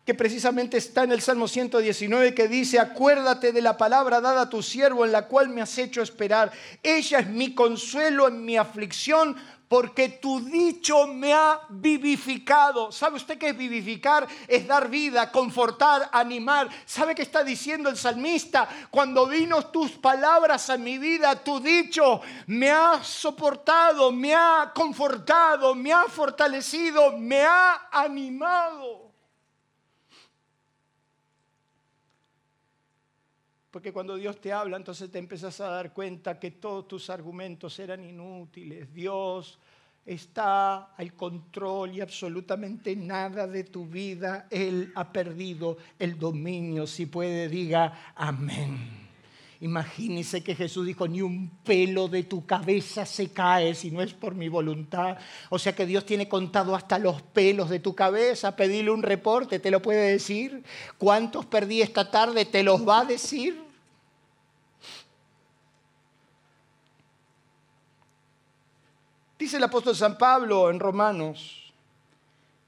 que 0.04 0.14
precisamente 0.14 0.78
está 0.78 1.04
en 1.04 1.12
el 1.12 1.20
Salmo 1.20 1.46
119 1.46 2.34
que 2.34 2.48
dice, 2.48 2.80
acuérdate 2.80 3.52
de 3.52 3.62
la 3.62 3.76
palabra 3.76 4.20
dada 4.20 4.42
a 4.42 4.50
tu 4.50 4.62
siervo 4.62 5.04
en 5.04 5.12
la 5.12 5.28
cual 5.28 5.48
me 5.48 5.62
has 5.62 5.78
hecho 5.78 6.02
esperar. 6.02 6.50
Ella 6.82 7.20
es 7.20 7.28
mi 7.28 7.54
consuelo 7.54 8.26
en 8.26 8.44
mi 8.44 8.56
aflicción 8.56 9.36
porque 9.68 10.08
tu 10.20 10.40
dicho 10.40 11.06
me 11.06 11.32
ha 11.32 11.60
vivificado. 11.70 12.92
¿Sabe 12.92 13.16
usted 13.16 13.38
qué 13.38 13.50
es 13.50 13.56
vivificar? 13.56 14.26
Es 14.46 14.66
dar 14.66 14.90
vida, 14.90 15.30
confortar, 15.30 16.10
animar. 16.12 16.68
¿Sabe 16.84 17.14
qué 17.14 17.22
está 17.22 17.42
diciendo 17.42 17.88
el 17.88 17.96
salmista? 17.96 18.68
Cuando 18.90 19.26
vino 19.26 19.68
tus 19.68 19.92
palabras 19.92 20.68
a 20.68 20.76
mi 20.76 20.98
vida, 20.98 21.42
tu 21.42 21.58
dicho 21.58 22.20
me 22.48 22.70
ha 22.70 23.02
soportado, 23.02 24.12
me 24.12 24.34
ha 24.34 24.72
confortado, 24.74 25.74
me 25.74 25.92
ha 25.92 26.04
fortalecido, 26.04 27.16
me 27.16 27.40
ha 27.40 27.88
animado. 27.92 29.11
Porque 33.72 33.90
cuando 33.90 34.16
Dios 34.16 34.38
te 34.38 34.52
habla, 34.52 34.76
entonces 34.76 35.10
te 35.10 35.18
empiezas 35.18 35.58
a 35.62 35.68
dar 35.68 35.94
cuenta 35.94 36.38
que 36.38 36.50
todos 36.50 36.86
tus 36.86 37.08
argumentos 37.08 37.78
eran 37.78 38.04
inútiles. 38.04 38.92
Dios 38.92 39.58
está 40.04 40.94
al 40.94 41.14
control 41.14 41.92
y 41.92 42.02
absolutamente 42.02 42.94
nada 42.94 43.46
de 43.46 43.64
tu 43.64 43.86
vida. 43.86 44.46
Él 44.50 44.92
ha 44.94 45.10
perdido 45.10 45.78
el 45.98 46.18
dominio. 46.18 46.86
Si 46.86 47.06
puede, 47.06 47.48
diga 47.48 48.12
amén. 48.14 49.01
Imagínese 49.62 50.42
que 50.42 50.56
Jesús 50.56 50.84
dijo, 50.84 51.06
ni 51.06 51.22
un 51.22 51.48
pelo 51.62 52.08
de 52.08 52.24
tu 52.24 52.44
cabeza 52.44 53.06
se 53.06 53.30
cae 53.30 53.76
si 53.76 53.92
no 53.92 54.02
es 54.02 54.12
por 54.12 54.34
mi 54.34 54.48
voluntad. 54.48 55.18
O 55.50 55.58
sea 55.60 55.72
que 55.72 55.86
Dios 55.86 56.04
tiene 56.04 56.28
contado 56.28 56.74
hasta 56.74 56.98
los 56.98 57.22
pelos 57.22 57.70
de 57.70 57.78
tu 57.78 57.94
cabeza. 57.94 58.56
Pedirle 58.56 58.90
un 58.90 59.04
reporte, 59.04 59.60
¿te 59.60 59.70
lo 59.70 59.80
puede 59.80 60.10
decir? 60.10 60.64
¿Cuántos 60.98 61.46
perdí 61.46 61.80
esta 61.80 62.10
tarde? 62.10 62.44
¿Te 62.44 62.64
los 62.64 62.86
va 62.86 63.02
a 63.02 63.04
decir? 63.04 63.62
Dice 69.38 69.58
el 69.58 69.62
apóstol 69.62 69.94
San 69.94 70.18
Pablo 70.18 70.70
en 70.70 70.80
Romanos 70.80 71.61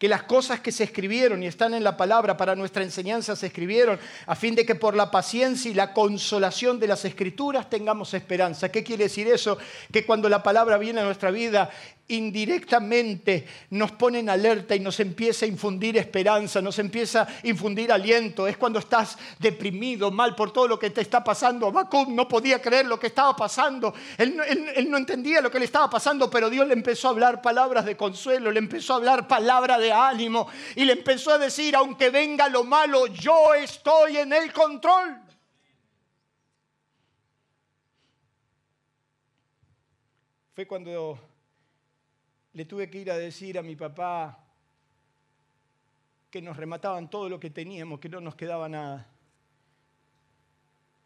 que 0.05 0.09
las 0.09 0.25
cosas 0.25 0.61
que 0.61 0.71
se 0.71 0.85
escribieron 0.85 1.43
y 1.43 1.47
están 1.47 1.73
en 1.73 1.83
la 1.83 1.97
palabra 1.97 2.37
para 2.37 2.55
nuestra 2.55 2.83
enseñanza 2.83 3.35
se 3.35 3.47
escribieron 3.47 3.99
a 4.27 4.35
fin 4.35 4.55
de 4.55 4.67
que 4.67 4.75
por 4.75 4.95
la 4.95 5.11
paciencia 5.11 5.71
y 5.71 5.73
la 5.73 5.95
consolación 5.95 6.79
de 6.79 6.89
las 6.89 7.07
escrituras 7.07 7.71
tengamos 7.71 8.13
esperanza. 8.13 8.71
¿Qué 8.71 8.85
quiere 8.85 9.05
decir 9.05 9.27
eso? 9.29 9.57
Que 9.91 10.05
cuando 10.05 10.29
la 10.29 10.43
palabra 10.43 10.77
viene 10.77 11.01
a 11.01 11.05
nuestra 11.05 11.31
vida 11.31 11.71
indirectamente 12.09 13.47
nos 13.71 13.93
pone 13.93 14.19
en 14.19 14.29
alerta 14.29 14.75
y 14.75 14.81
nos 14.81 15.01
empieza 15.01 15.47
a 15.47 15.49
infundir 15.49 15.97
esperanza, 15.97 16.61
nos 16.61 16.79
empieza 16.79 17.23
a 17.23 17.47
infundir 17.47 17.91
aliento. 17.91 18.47
Es 18.47 18.59
cuando 18.59 18.79
estás 18.79 19.17
deprimido, 19.39 20.11
mal 20.11 20.35
por 20.35 20.53
todo 20.53 20.69
lo 20.69 20.79
que 20.79 20.91
te 20.91 21.01
está 21.01 21.25
pasando. 21.25 21.69
Habacuc 21.69 22.09
no 22.09 22.29
podía 22.29 22.61
creer 22.61 22.87
lo 22.87 23.01
que 23.01 23.07
estaba 23.07 23.35
pasando. 23.35 23.95
Él, 24.19 24.39
él, 24.75 24.91
no 24.91 24.99
entendía 24.99 25.41
lo 25.41 25.51
que 25.51 25.59
le 25.59 25.65
estaba 25.65 25.89
pasando, 25.89 26.29
pero 26.29 26.51
Dios 26.51 26.67
le 26.67 26.75
empezó 26.75 27.09
a 27.09 27.13
hablar 27.13 27.41
palabras 27.41 27.87
de 27.87 27.97
consuelo, 27.97 28.51
le 28.51 28.59
empezó 28.59 28.93
a 28.93 28.97
hablar 28.97 29.27
palabras 29.27 29.81
de 29.81 29.93
ánimo 29.93 30.47
y 30.77 30.85
le 30.85 30.93
empezó 30.93 31.33
a 31.33 31.39
decir, 31.39 31.75
aunque 31.75 32.11
venga 32.11 32.49
lo 32.49 32.65
malo, 32.65 33.07
yo 33.07 33.55
estoy 33.55 34.19
en 34.19 34.33
el 34.33 34.53
control. 34.53 35.21
Fue 40.55 40.67
cuando 40.69 41.19
le 42.55 42.65
tuve 42.65 42.89
que 42.89 42.99
ir 42.99 43.11
a 43.11 43.19
decir 43.19 43.59
a 43.59 43.63
mi 43.63 43.77
papá 43.77 44.39
que 46.31 46.41
nos 46.41 46.57
remataban 46.57 47.11
todo 47.11 47.29
lo 47.29 47.39
que 47.39 47.51
teníamos, 47.51 48.01
que 48.01 48.09
no 48.09 48.21
nos 48.21 48.35
quedaba 48.35 48.69
nada. 48.69 49.07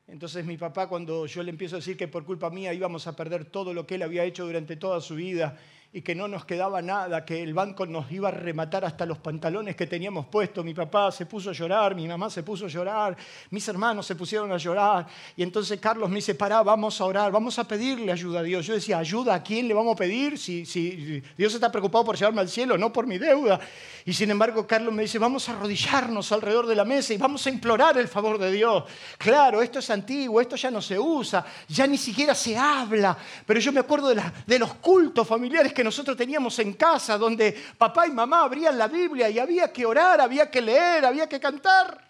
Entonces 0.07 0.45
mi 0.45 0.57
papá, 0.57 0.89
cuando 0.89 1.27
yo 1.27 1.43
le 1.43 1.51
empiezo 1.51 1.77
a 1.77 1.81
decir 1.81 1.97
que 1.97 2.09
por 2.09 2.25
culpa 2.25 2.49
mía 2.49 2.73
íbamos 2.73 3.07
a 3.07 3.17
perder 3.17 3.45
todo 3.45 3.75
lo 3.75 3.87
que 3.87 3.97
él 3.97 4.03
había 4.03 4.25
hecho 4.25 4.47
durante 4.47 4.77
toda 4.77 5.01
su 5.01 5.17
vida 5.17 5.59
y 5.91 6.03
que 6.03 6.15
no 6.15 6.29
nos 6.29 6.45
quedaba 6.45 6.83
nada, 6.83 7.25
que 7.25 7.43
el 7.43 7.55
banco 7.55 7.87
nos 7.87 8.13
iba 8.13 8.29
a 8.29 8.31
rematar 8.31 8.85
hasta 8.85 9.07
los 9.07 9.19
pantalones 9.19 9.75
que 9.75 9.87
teníamos 9.87 10.27
puestos. 10.27 10.63
Mi 10.63 10.75
papá 10.75 11.11
se 11.11 11.25
puso 11.25 11.49
a 11.49 11.55
llorar, 11.55 11.95
mi 11.95 12.07
mamá 12.07 12.29
se 12.29 12.43
puso 12.43 12.67
a 12.67 12.69
llorar, 12.69 13.17
mis 13.51 13.67
hermanos 13.69 14.05
se 14.05 14.15
pusieron 14.15 14.53
a 14.53 14.59
llorar. 14.59 15.07
Y 15.35 15.43
entonces 15.43 15.81
Carlos 15.81 16.11
me 16.11 16.17
dice, 16.17 16.35
pará, 16.35 16.63
vamos 16.63 17.01
a 17.01 17.05
orar, 17.07 17.33
vamos 17.33 17.59
a 17.59 17.65
pedirle 17.65 18.13
ayuda 18.13 18.41
a 18.41 18.43
Dios. 18.43 18.67
Yo 18.67 18.75
decía, 18.75 18.99
¿ayuda 18.99 19.35
a 19.35 19.43
quién 19.43 19.67
le 19.67 19.73
vamos 19.73 19.95
a 19.95 19.97
pedir? 19.97 20.37
Si, 20.37 20.67
si 20.67 21.23
Dios 21.39 21.55
está 21.55 21.73
preocupado 21.73 22.05
por 22.05 22.17
llevarme 22.17 22.43
al 22.43 22.51
cielo, 22.51 22.77
no 22.77 22.93
por 22.93 23.07
mi 23.07 23.17
deuda. 23.17 23.59
Y 24.05 24.13
sin 24.13 24.31
embargo 24.31 24.67
Carlos 24.67 24.93
me 24.93 25.03
dice, 25.03 25.19
vamos 25.19 25.49
a 25.49 25.53
arrodillarnos 25.53 26.31
alrededor 26.33 26.67
de 26.67 26.77
la 26.77 26.85
mesa 26.85 27.15
y 27.15 27.17
vamos 27.17 27.47
a 27.47 27.51
implorar 27.51 27.97
el 27.97 28.09
favor 28.09 28.39
de 28.39 28.53
Dios. 28.53 28.85
Claro, 29.17 29.63
esto 29.63 29.79
es 29.79 29.89
antiguo, 29.89 30.39
esto 30.39 30.57
ya 30.57 30.71
no 30.71 30.83
se 30.83 30.99
usa, 30.99 31.47
ya 31.67 31.87
ni 31.87 31.97
siquiera 31.97 32.35
se 32.35 32.59
habla. 32.59 33.17
Pero 33.47 33.59
yo 33.59 33.73
me 33.73 33.81
acuerdo 33.81 34.15
de, 34.15 34.23
de 34.47 34.59
los 34.59 34.75
cultos 34.75 35.27
familiares 35.27 35.73
que 35.79 35.85
nosotros 35.85 36.17
teníamos 36.17 36.59
en 36.59 36.73
casa, 36.73 37.17
donde 37.17 37.53
papá 37.79 38.09
y 38.09 38.11
mamá 38.11 38.43
abrían 38.43 38.77
la 38.77 38.89
Biblia 38.89 39.31
y 39.31 39.39
había 39.39 39.73
que 39.73 39.87
orar, 39.87 40.21
había 40.21 40.51
que 40.51 40.61
leer, 40.61 41.05
había 41.05 41.29
que 41.29 41.39
cantar. 41.39 42.05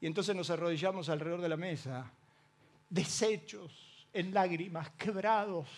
Y 0.00 0.06
entonces 0.08 0.34
nos 0.34 0.50
arrodillamos 0.50 1.08
alrededor 1.08 1.40
de 1.40 1.48
la 1.48 1.56
mesa, 1.56 2.10
deshechos, 2.90 4.08
en 4.12 4.34
lágrimas, 4.34 4.90
quebrados. 4.98 5.68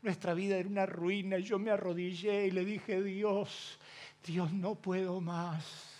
Nuestra 0.00 0.32
vida 0.32 0.56
era 0.56 0.66
una 0.66 0.86
ruina 0.86 1.36
yo 1.40 1.58
me 1.58 1.72
arrodillé 1.72 2.46
y 2.46 2.52
le 2.52 2.64
dije, 2.64 3.02
Dios, 3.02 3.78
Dios, 4.24 4.50
no 4.50 4.76
puedo 4.76 5.20
más. 5.20 5.91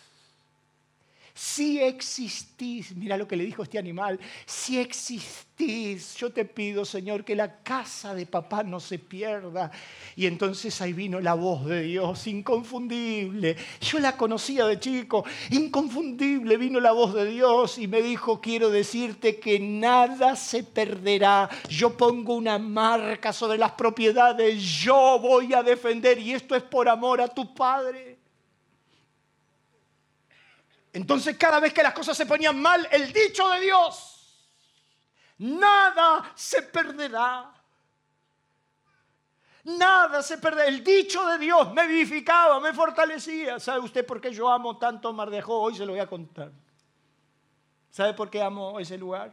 Si 1.35 1.81
existís, 1.81 2.95
mira 2.95 3.17
lo 3.17 3.27
que 3.27 3.37
le 3.37 3.45
dijo 3.45 3.63
este 3.63 3.79
animal, 3.79 4.21
si 4.45 4.79
existís, 4.79 6.15
yo 6.17 6.31
te 6.31 6.45
pido, 6.45 6.85
Señor, 6.85 7.25
que 7.25 7.35
la 7.35 7.63
casa 7.63 8.15
de 8.15 8.27
papá 8.27 8.63
no 8.63 8.81
se 8.81 8.99
pierda. 8.99 9.71
Y 10.15 10.27
entonces 10.27 10.79
ahí 10.83 10.93
vino 10.93 11.21
la 11.21 11.33
voz 11.33 11.65
de 11.65 11.83
Dios, 11.85 12.27
inconfundible. 12.27 13.57
Yo 13.81 13.99
la 13.99 14.17
conocía 14.17 14.67
de 14.67 14.79
chico, 14.79 15.25
inconfundible 15.51 16.59
vino 16.59 16.81
la 16.81 16.93
voz 16.93 17.15
de 17.15 17.25
Dios 17.25 17.79
y 17.79 17.89
me 17.89 18.03
dijo, 18.03 18.41
quiero 18.41 18.69
decirte 18.69 19.41
que 19.41 19.59
nada 19.59 20.37
se 20.37 20.63
perderá. 20.63 21.49
Yo 21.69 21.97
pongo 21.97 22.35
una 22.35 22.59
marca 22.59 23.33
sobre 23.33 23.57
las 23.57 23.73
propiedades, 23.73 24.63
yo 24.63 25.19
voy 25.19 25.55
a 25.55 25.63
defender 25.63 26.19
y 26.19 26.35
esto 26.35 26.55
es 26.55 26.63
por 26.63 26.91
amor 26.91 27.23
a 27.23 27.29
tu 27.29 27.55
Padre. 27.55 28.12
Entonces 30.93 31.37
cada 31.37 31.59
vez 31.59 31.73
que 31.73 31.83
las 31.83 31.95
cosas 31.95 32.17
se 32.17 32.27
ponían 32.27 32.61
mal, 32.61 32.87
el 32.91 33.13
dicho 33.13 33.49
de 33.51 33.61
Dios, 33.61 34.47
nada 35.39 36.33
se 36.35 36.63
perderá. 36.63 37.53
Nada 39.65 40.23
se 40.23 40.39
perderá. 40.39 40.67
El 40.67 40.83
dicho 40.85 41.25
de 41.27 41.39
Dios 41.39 41.73
me 41.73 41.87
vivificaba, 41.87 42.61
me 42.61 42.75
fortalecía. 42.75 43.59
¿Sabe 43.59 43.81
usted 43.81 44.05
por 44.05 44.21
qué 44.21 44.33
yo 44.33 44.51
amo 44.51 44.77
tanto 44.77 45.09
a 45.09 45.13
Mardejó? 45.13 45.61
Hoy 45.61 45.77
se 45.77 45.87
lo 45.87 45.93
voy 45.93 46.01
a 46.01 46.07
contar. 46.07 46.51
¿Sabe 47.91 48.13
por 48.15 48.29
qué 48.29 48.43
amo 48.43 48.79
ese 48.81 48.99
lugar? 48.99 49.33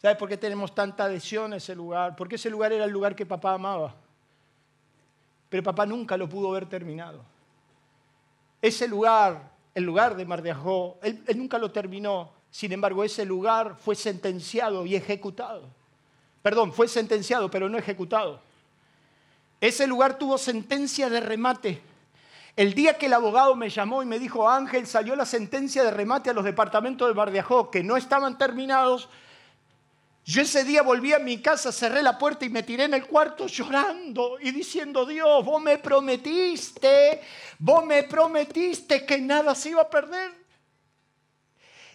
¿Sabe 0.00 0.14
por 0.16 0.28
qué 0.28 0.36
tenemos 0.36 0.74
tanta 0.74 1.04
adhesión 1.04 1.52
a 1.54 1.56
ese 1.56 1.74
lugar? 1.74 2.14
Porque 2.14 2.36
ese 2.36 2.50
lugar 2.50 2.72
era 2.72 2.84
el 2.84 2.90
lugar 2.90 3.16
que 3.16 3.26
papá 3.26 3.54
amaba. 3.54 3.94
Pero 5.48 5.62
papá 5.62 5.86
nunca 5.86 6.16
lo 6.16 6.28
pudo 6.28 6.50
ver 6.50 6.68
terminado. 6.68 7.24
Ese 8.60 8.86
lugar 8.86 9.53
el 9.74 9.84
lugar 9.84 10.16
de 10.16 10.24
Mardeajó. 10.24 10.98
Él, 11.02 11.22
él 11.26 11.38
nunca 11.38 11.58
lo 11.58 11.70
terminó. 11.70 12.30
Sin 12.50 12.72
embargo, 12.72 13.02
ese 13.02 13.24
lugar 13.24 13.76
fue 13.78 13.94
sentenciado 13.94 14.86
y 14.86 14.94
ejecutado. 14.94 15.62
Perdón, 16.42 16.72
fue 16.72 16.88
sentenciado, 16.88 17.50
pero 17.50 17.68
no 17.68 17.78
ejecutado. 17.78 18.40
Ese 19.60 19.86
lugar 19.86 20.18
tuvo 20.18 20.36
sentencia 20.36 21.08
de 21.08 21.20
remate. 21.20 21.80
El 22.56 22.74
día 22.74 22.98
que 22.98 23.06
el 23.06 23.14
abogado 23.14 23.56
me 23.56 23.68
llamó 23.68 24.02
y 24.02 24.06
me 24.06 24.18
dijo, 24.18 24.48
Ángel, 24.48 24.86
salió 24.86 25.16
la 25.16 25.26
sentencia 25.26 25.82
de 25.82 25.90
remate 25.90 26.30
a 26.30 26.34
los 26.34 26.44
departamentos 26.44 27.08
de 27.08 27.14
Mardeajó 27.14 27.70
que 27.70 27.82
no 27.82 27.96
estaban 27.96 28.38
terminados, 28.38 29.08
yo 30.26 30.40
ese 30.40 30.64
día 30.64 30.82
volví 30.82 31.12
a 31.12 31.18
mi 31.18 31.42
casa, 31.42 31.70
cerré 31.70 32.02
la 32.02 32.16
puerta 32.16 32.46
y 32.46 32.48
me 32.48 32.62
tiré 32.62 32.84
en 32.84 32.94
el 32.94 33.06
cuarto 33.06 33.46
llorando 33.46 34.38
y 34.40 34.52
diciendo, 34.52 35.04
Dios, 35.04 35.44
vos 35.44 35.60
me 35.60 35.76
prometiste, 35.76 37.20
vos 37.58 37.84
me 37.84 38.04
prometiste 38.04 39.04
que 39.04 39.18
nada 39.18 39.54
se 39.54 39.70
iba 39.70 39.82
a 39.82 39.90
perder. 39.90 40.44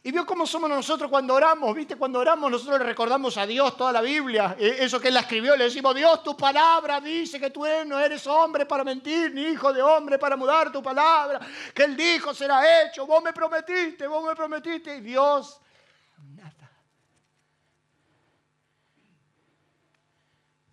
Y 0.04 0.12
vio 0.12 0.28
cómo 0.28 0.46
somos 0.46 0.70
nosotros 0.70 1.10
cuando 1.10 1.34
oramos, 1.34 1.76
¿viste? 1.76 1.96
Cuando 1.96 2.20
oramos 2.20 2.50
nosotros 2.52 2.80
le 2.80 2.86
recordamos 2.86 3.36
a 3.36 3.48
Dios 3.48 3.76
toda 3.76 3.92
la 3.92 4.02
Biblia, 4.02 4.56
e, 4.58 4.78
eso 4.80 5.00
que 5.00 5.08
Él 5.10 5.16
la 5.16 5.22
escribió, 5.22 5.56
le 5.58 5.66
decimos, 5.66 5.94
Dios, 5.96 6.24
tu 6.24 6.38
palabra 6.38 7.02
dice 7.02 7.40
que 7.40 7.50
tú 7.50 7.66
no 7.88 8.00
eres 8.00 8.26
hombre 8.28 8.66
para 8.68 8.84
mentir, 8.84 9.34
ni 9.34 9.42
hijo 9.42 9.74
de 9.74 9.82
hombre 9.82 10.20
para 10.20 10.38
mudar 10.38 10.72
tu 10.72 10.84
palabra, 10.84 11.42
que 11.74 11.84
Él 11.84 11.98
dijo 11.98 12.34
será 12.36 12.84
hecho, 12.84 13.08
vos 13.08 13.24
me 13.24 13.34
prometiste, 13.34 14.06
vos 14.06 14.24
me 14.24 14.36
prometiste, 14.36 14.98
y 14.98 15.02
Dios 15.02 15.60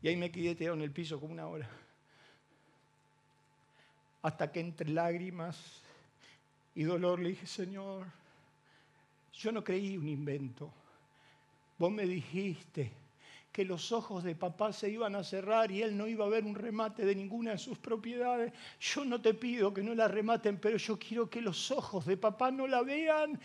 Y 0.06 0.08
ahí 0.08 0.16
me 0.16 0.30
quedé 0.30 0.54
tirado 0.54 0.76
en 0.76 0.82
el 0.82 0.92
piso 0.92 1.18
como 1.18 1.32
una 1.32 1.48
hora. 1.48 1.68
Hasta 4.22 4.52
que 4.52 4.60
entre 4.60 4.88
lágrimas 4.88 5.82
y 6.76 6.84
dolor 6.84 7.18
le 7.18 7.30
dije, 7.30 7.44
Señor, 7.44 8.06
yo 9.32 9.50
no 9.50 9.64
creí 9.64 9.96
un 9.96 10.06
invento. 10.06 10.70
Vos 11.76 11.90
me 11.90 12.06
dijiste 12.06 12.92
que 13.56 13.64
los 13.64 13.90
ojos 13.90 14.22
de 14.22 14.34
papá 14.34 14.70
se 14.70 14.90
iban 14.90 15.14
a 15.14 15.24
cerrar 15.24 15.72
y 15.72 15.80
él 15.80 15.96
no 15.96 16.06
iba 16.06 16.26
a 16.26 16.28
ver 16.28 16.44
un 16.44 16.54
remate 16.54 17.06
de 17.06 17.14
ninguna 17.14 17.52
de 17.52 17.58
sus 17.58 17.78
propiedades. 17.78 18.52
Yo 18.78 19.02
no 19.02 19.18
te 19.18 19.32
pido 19.32 19.72
que 19.72 19.82
no 19.82 19.94
la 19.94 20.08
rematen, 20.08 20.58
pero 20.58 20.76
yo 20.76 20.98
quiero 20.98 21.30
que 21.30 21.40
los 21.40 21.70
ojos 21.70 22.04
de 22.04 22.18
papá 22.18 22.50
no 22.50 22.66
la 22.66 22.82
vean. 22.82 23.40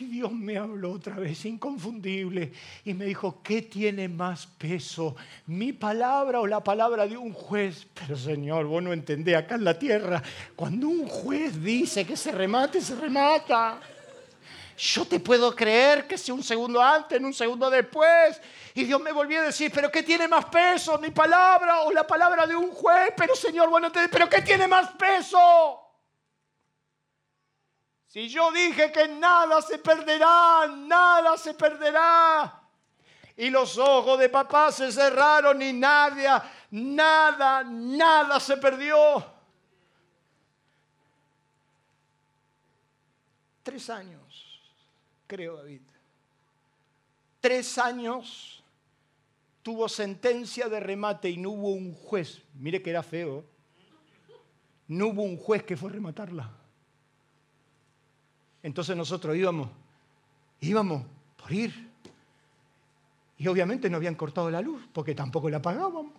Y 0.00 0.06
Dios 0.06 0.32
me 0.32 0.58
habló 0.58 0.90
otra 0.90 1.14
vez, 1.14 1.44
inconfundible, 1.44 2.50
y 2.84 2.94
me 2.94 3.04
dijo, 3.04 3.42
¿qué 3.44 3.62
tiene 3.62 4.08
más 4.08 4.44
peso? 4.44 5.14
¿Mi 5.46 5.72
palabra 5.72 6.40
o 6.40 6.48
la 6.48 6.64
palabra 6.64 7.06
de 7.06 7.16
un 7.16 7.32
juez? 7.32 7.86
Pero 7.94 8.16
Señor, 8.16 8.64
vos 8.64 8.82
no 8.82 8.92
entendés, 8.92 9.36
acá 9.36 9.54
en 9.54 9.62
la 9.62 9.78
tierra, 9.78 10.20
cuando 10.56 10.88
un 10.88 11.06
juez 11.06 11.62
dice 11.62 12.04
que 12.04 12.16
se 12.16 12.32
remate, 12.32 12.80
se 12.80 12.96
remata. 12.96 13.80
Yo 14.76 15.04
te 15.06 15.20
puedo 15.20 15.54
creer 15.54 16.06
que 16.06 16.18
sea 16.18 16.34
un 16.34 16.42
segundo 16.42 16.82
antes, 16.82 17.18
en 17.18 17.24
un 17.24 17.32
segundo 17.32 17.70
después. 17.70 18.40
Y 18.74 18.84
Dios 18.84 19.00
me 19.00 19.12
volvió 19.12 19.40
a 19.40 19.44
decir, 19.44 19.70
pero 19.72 19.90
¿qué 19.90 20.02
tiene 20.02 20.26
más 20.26 20.46
peso? 20.46 20.98
¿Mi 20.98 21.10
palabra 21.10 21.82
o 21.82 21.92
la 21.92 22.06
palabra 22.06 22.46
de 22.46 22.56
un 22.56 22.72
juez? 22.72 23.12
Pero 23.16 23.36
Señor, 23.36 23.68
bueno, 23.68 23.92
te... 23.92 24.08
pero 24.08 24.28
¿qué 24.28 24.42
tiene 24.42 24.66
más 24.66 24.90
peso? 24.92 25.80
Si 28.08 28.28
yo 28.28 28.50
dije 28.50 28.90
que 28.90 29.08
nada 29.08 29.62
se 29.62 29.78
perderá, 29.78 30.66
nada 30.68 31.36
se 31.36 31.54
perderá. 31.54 32.60
Y 33.36 33.50
los 33.50 33.78
ojos 33.78 34.18
de 34.18 34.28
papá 34.28 34.72
se 34.72 34.90
cerraron 34.90 35.60
y 35.62 35.72
nadie, 35.72 36.28
nada, 36.70 37.62
nada 37.64 38.40
se 38.40 38.56
perdió. 38.56 39.24
Tres 43.62 43.90
años 43.90 44.23
creo, 45.26 45.56
David. 45.56 45.80
Tres 47.40 47.78
años 47.78 48.62
tuvo 49.62 49.88
sentencia 49.88 50.68
de 50.68 50.80
remate 50.80 51.30
y 51.30 51.36
no 51.36 51.50
hubo 51.50 51.70
un 51.70 51.94
juez, 51.94 52.42
mire 52.54 52.82
que 52.82 52.90
era 52.90 53.02
feo, 53.02 53.44
no 54.88 55.08
hubo 55.08 55.22
un 55.22 55.36
juez 55.36 55.62
que 55.62 55.76
fue 55.76 55.90
a 55.90 55.94
rematarla. 55.94 56.50
Entonces 58.62 58.96
nosotros 58.96 59.36
íbamos, 59.36 59.68
íbamos 60.60 61.04
por 61.36 61.52
ir. 61.52 61.90
Y 63.36 63.46
obviamente 63.48 63.90
no 63.90 63.96
habían 63.96 64.14
cortado 64.14 64.50
la 64.50 64.60
luz, 64.60 64.82
porque 64.92 65.14
tampoco 65.14 65.50
la 65.50 65.60
pagábamos. 65.60 66.12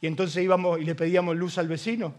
Y 0.00 0.06
entonces 0.06 0.42
íbamos 0.42 0.80
y 0.80 0.84
le 0.84 0.94
pedíamos 0.94 1.36
luz 1.36 1.58
al 1.58 1.68
vecino. 1.68 2.14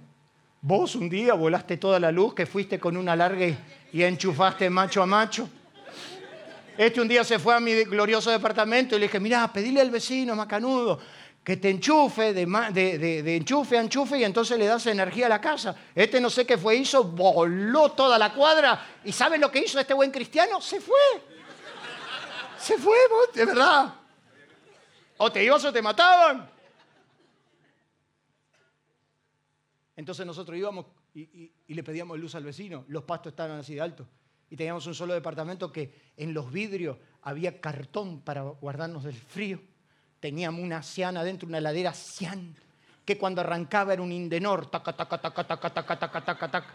Vos 0.62 0.96
un 0.96 1.10
día 1.10 1.34
volaste 1.34 1.78
toda 1.78 2.00
la 2.00 2.12
luz, 2.12 2.34
que 2.34 2.46
fuiste 2.46 2.80
con 2.80 2.98
una 2.98 3.16
larga 3.16 3.46
y 3.92 4.04
enchufaste 4.04 4.70
macho 4.70 5.02
a 5.02 5.06
macho. 5.06 5.50
Este 6.78 7.02
un 7.02 7.08
día 7.08 7.24
se 7.24 7.40
fue 7.40 7.56
a 7.56 7.60
mi 7.60 7.84
glorioso 7.84 8.32
departamento 8.32 8.96
y 8.96 9.00
le 9.00 9.08
dije, 9.08 9.20
mira, 9.20 9.52
pedile 9.52 9.82
al 9.82 9.92
vecino 9.92 10.36
macanudo 10.36 11.00
que 11.44 11.58
te 11.58 11.70
enchufe, 11.72 12.34
de, 12.34 13.36
enchufe 13.36 13.78
a 13.78 13.82
enchufe 13.82 14.20
y 14.20 14.24
entonces 14.24 14.58
le 14.58 14.68
das 14.68 14.86
energía 14.86 15.26
a 15.26 15.30
la 15.30 15.42
casa. 15.42 15.76
Este 15.96 16.22
no 16.22 16.30
sé 16.30 16.46
qué 16.46 16.58
fue, 16.58 16.76
hizo, 16.76 17.04
voló 17.04 17.92
toda 17.94 18.20
la 18.20 18.34
cuadra. 18.34 18.86
¿Y 19.04 19.12
sabes 19.12 19.40
lo 19.40 19.50
que 19.50 19.60
hizo 19.60 19.80
este 19.80 19.94
buen 19.94 20.12
cristiano? 20.12 20.62
Se 20.62 20.80
fue. 20.80 20.96
Se 22.58 22.78
fue, 22.78 22.96
de 23.34 23.46
verdad. 23.46 23.94
O 25.18 25.32
te 25.32 25.44
ibas 25.44 25.66
o 25.66 25.74
te 25.74 25.82
mataban. 25.82 26.50
Entonces 29.96 30.26
nosotros 30.26 30.58
íbamos 30.58 30.86
y, 31.22 31.74
le 31.74 31.84
pedíamos 31.84 32.20
luz 32.20 32.36
al 32.36 32.44
vecino. 32.44 32.86
Los 32.88 33.04
pastos 33.04 33.32
estaban 33.32 33.60
así 33.60 33.76
de 33.76 33.82
alto. 33.82 34.08
Y 34.50 34.56
teníamos 34.56 34.86
un 34.88 34.96
solo 34.96 35.14
departamento 35.14 35.72
que 35.72 35.94
en 36.18 36.34
los 36.34 36.52
vidrios 36.52 36.98
había 37.22 37.62
cartón 37.62 38.22
para 38.22 38.42
guardarnos 38.42 39.04
del 39.04 39.16
frío. 39.16 39.60
Teníamos 40.20 40.62
una 40.62 40.82
cian 40.82 41.18
adentro, 41.18 41.48
una 41.48 41.60
heladera 41.60 41.94
cian, 41.94 42.56
que 43.06 43.18
cuando 43.18 43.42
arrancaba 43.42 43.94
era 43.94 44.02
un 44.02 44.12
indenor. 44.12 44.70
Taca, 44.70 44.96
taca, 44.96 45.22
taca, 45.22 45.48
taca, 45.48 45.70
taca, 45.74 46.00
taca, 46.00 46.26
taca, 46.26 46.52
taca. 46.52 46.74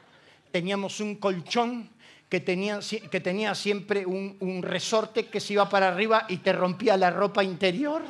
Teníamos 0.51 1.01
un 1.01 1.17
colchón 1.17 1.91
que 2.29 2.41
tenía, 2.41 2.81
que 3.11 3.21
tenía 3.21 3.55
siempre 3.55 4.07
un, 4.07 4.37
un 4.41 4.63
resorte 4.63 5.27
que 5.27 5.41
se 5.41 5.55
iba 5.55 5.69
para 5.69 5.89
arriba 5.89 6.27
y 6.29 6.39
te 6.39 6.53
rompía 6.53 6.97
la 6.97 7.11
ropa 7.11 7.43
interior. 7.43 8.03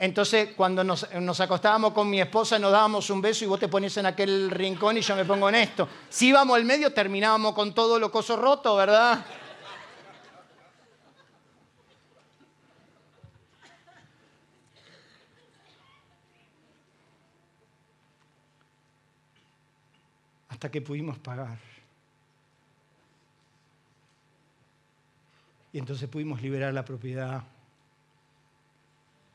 Entonces, 0.00 0.54
cuando 0.56 0.82
nos, 0.82 1.04
acostábamos 1.40 1.92
con 1.92 2.08
mi 2.08 2.22
esposa, 2.22 2.58
nos 2.58 2.72
dábamos 2.72 3.10
un 3.10 3.20
beso 3.20 3.44
y 3.44 3.48
vos 3.48 3.60
te 3.60 3.68
ponías 3.68 3.94
en 3.98 4.06
aquel 4.06 4.50
rincón 4.50 4.96
y 4.96 5.02
yo 5.02 5.14
me 5.14 5.26
pongo 5.26 5.50
en 5.50 5.56
esto. 5.56 5.86
Si 6.08 6.28
íbamos 6.28 6.56
al 6.56 6.64
medio, 6.64 6.94
terminábamos 6.94 7.54
con 7.54 7.74
todo 7.74 7.98
lo 7.98 8.10
coso 8.10 8.34
roto, 8.34 8.76
¿verdad? 8.76 9.22
Hasta 20.48 20.70
que 20.70 20.80
pudimos 20.80 21.18
pagar. 21.18 21.58
Y 25.74 25.78
entonces 25.78 26.08
pudimos 26.08 26.40
liberar 26.40 26.72
la 26.72 26.86
propiedad. 26.86 27.44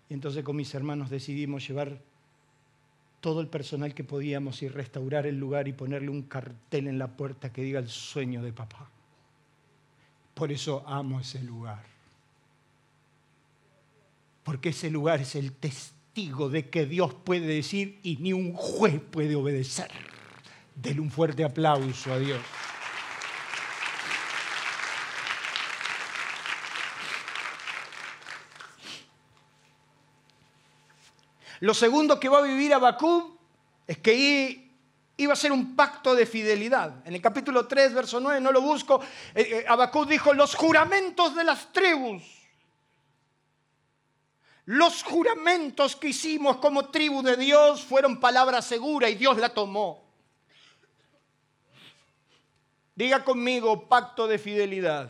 Y 0.10 0.14
entonces 0.14 0.44
con 0.44 0.56
mis 0.56 0.74
hermanos 0.76 1.10
decidimos 1.10 1.68
llevar 1.68 2.00
todo 3.22 3.42
el 3.42 3.48
personal 3.48 3.96
que 3.96 4.04
podíamos 4.04 4.62
y 4.62 4.68
restaurar 4.68 5.26
el 5.26 5.40
lugar 5.40 5.68
y 5.68 5.74
ponerle 5.74 6.10
un 6.10 6.24
cartel 6.24 6.88
en 6.88 7.00
la 7.00 7.08
puerta 7.08 7.52
que 7.52 7.64
diga 7.64 7.80
el 7.80 7.88
sueño 7.88 8.44
de 8.44 8.54
papá. 8.54 8.90
Por 10.36 10.52
eso 10.52 10.84
amo 10.88 11.20
ese 11.20 11.42
lugar. 11.42 11.84
Porque 14.44 14.70
ese 14.70 14.92
lugar 14.92 15.22
es 15.22 15.36
el 15.36 15.54
testigo 15.54 16.50
de 16.50 16.70
que 16.70 16.86
Dios 16.86 17.16
puede 17.16 17.48
decir 17.48 18.00
y 18.04 18.18
ni 18.18 18.32
un 18.32 18.54
juez 18.54 19.02
puede 19.02 19.36
obedecer. 19.36 19.90
Denle 20.76 21.02
un 21.02 21.10
fuerte 21.10 21.44
aplauso 21.44 22.14
a 22.14 22.20
Dios. 22.20 22.42
Lo 31.66 31.74
segundo 31.74 32.20
que 32.20 32.30
va 32.30 32.38
a 32.38 32.42
vivir 32.44 32.76
Abacú 32.76 33.40
es 33.88 33.98
que 33.98 34.70
iba 35.18 35.34
a 35.34 35.36
ser 35.36 35.52
un 35.52 35.76
pacto 35.76 36.14
de 36.14 36.28
fidelidad. 36.28 37.02
En 37.08 37.16
el 37.16 37.22
capítulo 37.24 37.66
3, 37.66 37.92
verso 37.92 38.20
9, 38.20 38.40
no 38.40 38.52
lo 38.52 38.62
busco, 38.62 39.02
eh, 39.34 39.66
eh 39.68 40.06
dijo, 40.08 40.32
los 40.36 40.54
juramentos 40.54 41.36
de 41.36 41.44
las 41.44 41.74
tribus. 41.74 42.22
Los 44.66 45.02
juramentos 45.02 45.96
que 45.96 46.10
hicimos 46.10 46.58
como 46.58 46.90
tribu 46.90 47.24
de 47.24 47.36
Dios 47.36 47.84
fueron 47.84 48.20
palabra 48.20 48.62
segura 48.62 49.10
y 49.10 49.16
Dios 49.16 49.40
la 49.40 49.50
tomó. 49.50 50.04
Diga 52.94 53.24
conmigo, 53.24 53.90
pacto 53.90 54.28
de 54.28 54.38
fidelidad. 54.38 55.10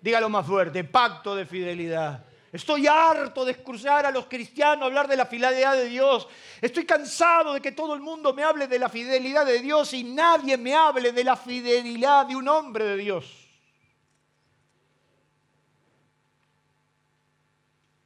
Dígalo 0.00 0.28
más 0.30 0.44
fuerte, 0.44 0.82
pacto 0.82 1.36
de 1.36 1.46
fidelidad. 1.46 2.24
Estoy 2.52 2.88
harto 2.88 3.44
de 3.44 3.52
escuchar 3.52 4.06
a 4.06 4.10
los 4.10 4.26
cristianos 4.26 4.86
hablar 4.86 5.06
de 5.06 5.16
la 5.16 5.26
fidelidad 5.26 5.76
de 5.76 5.88
Dios. 5.88 6.26
Estoy 6.60 6.84
cansado 6.84 7.54
de 7.54 7.60
que 7.60 7.70
todo 7.70 7.94
el 7.94 8.00
mundo 8.00 8.34
me 8.34 8.42
hable 8.42 8.66
de 8.66 8.78
la 8.78 8.88
fidelidad 8.88 9.46
de 9.46 9.60
Dios 9.60 9.92
y 9.94 10.02
nadie 10.02 10.56
me 10.56 10.74
hable 10.74 11.12
de 11.12 11.22
la 11.22 11.36
fidelidad 11.36 12.26
de 12.26 12.34
un 12.34 12.48
hombre 12.48 12.84
de 12.84 12.96
Dios. 12.96 13.48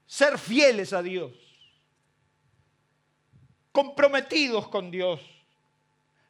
Ser 0.06 0.38
fieles 0.38 0.92
a 0.92 1.02
Dios. 1.02 1.32
Comprometidos 3.72 4.68
con 4.68 4.90
Dios. 4.90 5.20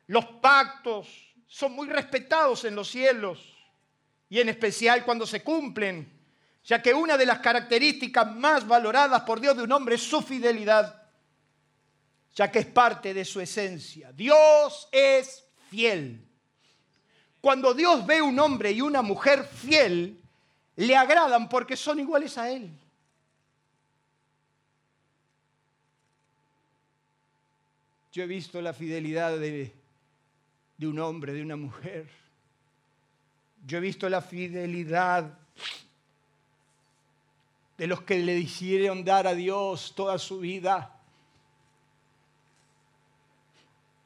Los 0.07 0.25
pactos 0.25 1.35
son 1.49 1.73
muy 1.73 1.89
respetados 1.89 2.65
en 2.65 2.77
los 2.77 2.89
cielos 2.89 3.41
y 4.29 4.41
en 4.41 4.49
especial 4.49 5.05
cuando 5.05 5.27
se 5.27 5.43
cumplen 5.43 6.14
ya 6.65 6.81
que 6.81 6.95
una 6.95 7.17
de 7.17 7.27
las 7.27 7.41
características 7.41 8.35
más 8.35 8.67
valoradas 8.67 9.23
por 9.23 9.41
Dios 9.41 9.57
de 9.57 9.63
un 9.63 9.73
hombre 9.73 9.97
es 9.97 10.03
su 10.03 10.23
fidelidad, 10.23 11.03
ya 12.35 12.51
que 12.51 12.61
es 12.61 12.67
parte 12.67 13.13
de 13.13 13.25
su 13.25 13.41
esencia. 13.41 14.13
Dios 14.13 14.89
es 14.91 15.45
fiel. 15.71 16.25
Cuando 17.41 17.75
Dios 17.75 18.07
ve 18.07 18.23
un 18.23 18.39
hombre 18.39 18.73
y 18.73 18.81
una 18.81 19.03
mujer 19.03 19.45
fiel, 19.45 20.19
le 20.77 20.97
agradan 20.97 21.49
porque 21.49 21.77
son 21.77 22.01
iguales 22.01 22.39
a 22.39 22.51
Él. 22.51 22.71
Yo 28.11 28.23
he 28.23 28.27
visto 28.27 28.63
la 28.63 28.73
fidelidad 28.73 29.39
de, 29.39 29.73
de 30.79 30.87
un 30.87 30.99
hombre, 30.99 31.35
de 31.35 31.43
una 31.43 31.57
mujer. 31.57 32.09
Yo 33.67 33.79
he 33.79 33.81
visto 33.81 34.09
la 34.09 34.23
fidelidad 34.23 35.37
de 37.77 37.87
los 37.87 38.03
que 38.03 38.19
le 38.19 38.35
decidieron 38.35 39.05
dar 39.05 39.27
a 39.27 39.35
Dios 39.35 39.93
toda 39.95 40.19
su 40.19 40.39
vida. 40.39 40.91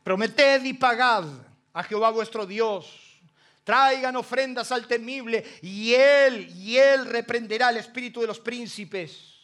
Prometed 0.02 0.64
y 0.64 0.72
pagad 0.72 1.24
a 1.72 1.82
Jehová 1.82 2.10
vuestro 2.10 2.46
Dios. 2.46 3.20
Traigan 3.64 4.16
ofrendas 4.16 4.72
al 4.72 4.86
temible 4.86 5.44
y 5.60 5.92
él, 5.92 6.48
y 6.56 6.78
él 6.78 7.04
reprenderá 7.04 7.68
el 7.68 7.76
espíritu 7.76 8.22
de 8.22 8.26
los 8.26 8.40
príncipes. 8.40 9.34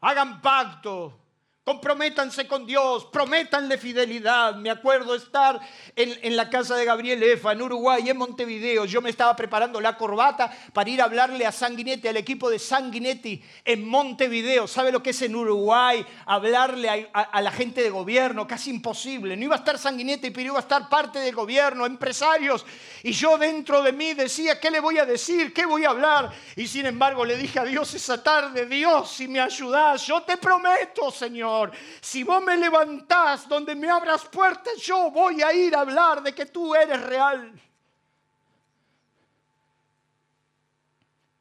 Hagan 0.00 0.42
pacto 0.42 1.21
Comprométanse 1.64 2.48
con 2.48 2.66
Dios, 2.66 3.04
prométanle 3.12 3.78
fidelidad. 3.78 4.56
Me 4.56 4.68
acuerdo 4.68 5.14
estar 5.14 5.60
en, 5.94 6.34
la 6.34 6.50
casa 6.50 6.74
de 6.74 6.84
Gabriel 6.84 7.22
Efa, 7.22 7.52
en 7.52 7.62
Uruguay, 7.62 8.10
en 8.10 8.16
Montevideo. 8.16 8.84
Yo 8.84 9.00
me 9.00 9.10
estaba 9.10 9.36
preparando 9.36 9.80
la 9.80 9.96
corbata 9.96 10.52
para 10.72 10.90
ir 10.90 11.00
a 11.00 11.04
hablarle 11.04 11.46
a 11.46 11.52
Sanguinetti, 11.52 12.08
al 12.08 12.16
equipo 12.16 12.50
de 12.50 12.58
Sanguinetti 12.58 13.40
en 13.64 13.86
Montevideo. 13.86 14.66
¿Sabe 14.66 14.90
lo 14.90 15.04
que 15.04 15.10
es 15.10 15.22
en 15.22 15.36
Uruguay? 15.36 16.04
Hablarle 16.26 17.10
a, 17.14 17.40
la 17.40 17.52
gente 17.52 17.80
de 17.80 17.90
gobierno, 17.90 18.44
casi 18.44 18.70
imposible. 18.70 19.36
No 19.36 19.44
iba 19.44 19.54
a 19.54 19.58
estar 19.58 19.78
Sanguinetti, 19.78 20.32
pero 20.32 20.48
iba 20.48 20.58
a 20.58 20.62
estar 20.62 20.88
parte 20.88 21.20
del 21.20 21.32
gobierno, 21.32 21.86
empresarios. 21.86 22.66
Y 23.04 23.12
yo 23.12 23.38
dentro 23.38 23.82
de 23.82 23.92
mí 23.92 24.14
decía, 24.14 24.58
¿qué 24.58 24.68
le 24.68 24.80
voy 24.80 24.98
a 24.98 25.06
decir? 25.06 25.52
¿Qué 25.52 25.64
voy 25.64 25.84
a 25.84 25.90
hablar? 25.90 26.32
Y 26.56 26.66
sin 26.66 26.86
embargo 26.86 27.24
le 27.24 27.36
dije 27.36 27.60
a 27.60 27.64
Dios 27.64 27.94
esa 27.94 28.20
tarde, 28.20 28.66
Dios, 28.66 29.12
si 29.12 29.28
me 29.28 29.38
ayudas, 29.38 30.04
yo 30.04 30.22
te 30.22 30.36
prometo, 30.38 31.08
Señor 31.12 31.51
si 32.00 32.22
vos 32.22 32.42
me 32.42 32.56
levantás 32.56 33.48
donde 33.48 33.74
me 33.74 33.90
abras 33.90 34.24
puertas, 34.26 34.76
yo 34.78 35.10
voy 35.10 35.42
a 35.42 35.52
ir 35.52 35.74
a 35.74 35.80
hablar 35.80 36.22
de 36.22 36.34
que 36.34 36.46
tú 36.46 36.74
eres 36.74 37.00
real. 37.02 37.52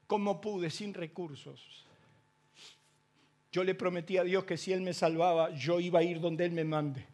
Como 0.07 0.41
pude, 0.41 0.70
sin 0.70 0.93
recursos. 0.93 1.86
Yo 3.51 3.64
le 3.64 3.76
prometí 3.76 4.18
a 4.18 4.24
Dios 4.24 4.45
que 4.45 4.57
si 4.57 4.72
Él 4.72 4.82
me 4.82 4.93
salvaba, 4.93 5.51
yo 5.51 5.80
iba 5.80 5.99
a 5.99 6.03
ir 6.03 6.20
donde 6.20 6.45
Él 6.45 6.51
me 6.51 6.64
mande 6.64 7.11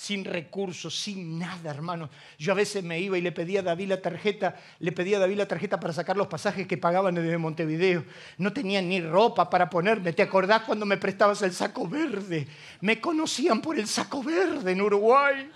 sin 0.00 0.24
recursos, 0.24 0.98
sin 0.98 1.38
nada, 1.38 1.70
hermano. 1.70 2.08
Yo 2.38 2.52
a 2.52 2.54
veces 2.54 2.82
me 2.82 2.98
iba 2.98 3.18
y 3.18 3.20
le 3.20 3.32
pedía 3.32 3.60
a 3.60 3.62
David 3.62 3.90
la 3.90 4.00
tarjeta, 4.00 4.56
le 4.78 4.92
pedía 4.92 5.18
a 5.18 5.20
David 5.20 5.36
la 5.36 5.46
tarjeta 5.46 5.78
para 5.78 5.92
sacar 5.92 6.16
los 6.16 6.26
pasajes 6.26 6.66
que 6.66 6.78
pagaban 6.78 7.14
desde 7.14 7.36
Montevideo. 7.36 8.06
No 8.38 8.50
tenía 8.50 8.80
ni 8.80 9.02
ropa 9.02 9.50
para 9.50 9.68
ponerme. 9.68 10.14
¿Te 10.14 10.22
acordás 10.22 10.62
cuando 10.62 10.86
me 10.86 10.96
prestabas 10.96 11.42
el 11.42 11.52
saco 11.52 11.86
verde? 11.86 12.48
Me 12.80 12.98
conocían 12.98 13.60
por 13.60 13.78
el 13.78 13.86
saco 13.86 14.22
verde 14.22 14.72
en 14.72 14.80
Uruguay. 14.80 15.50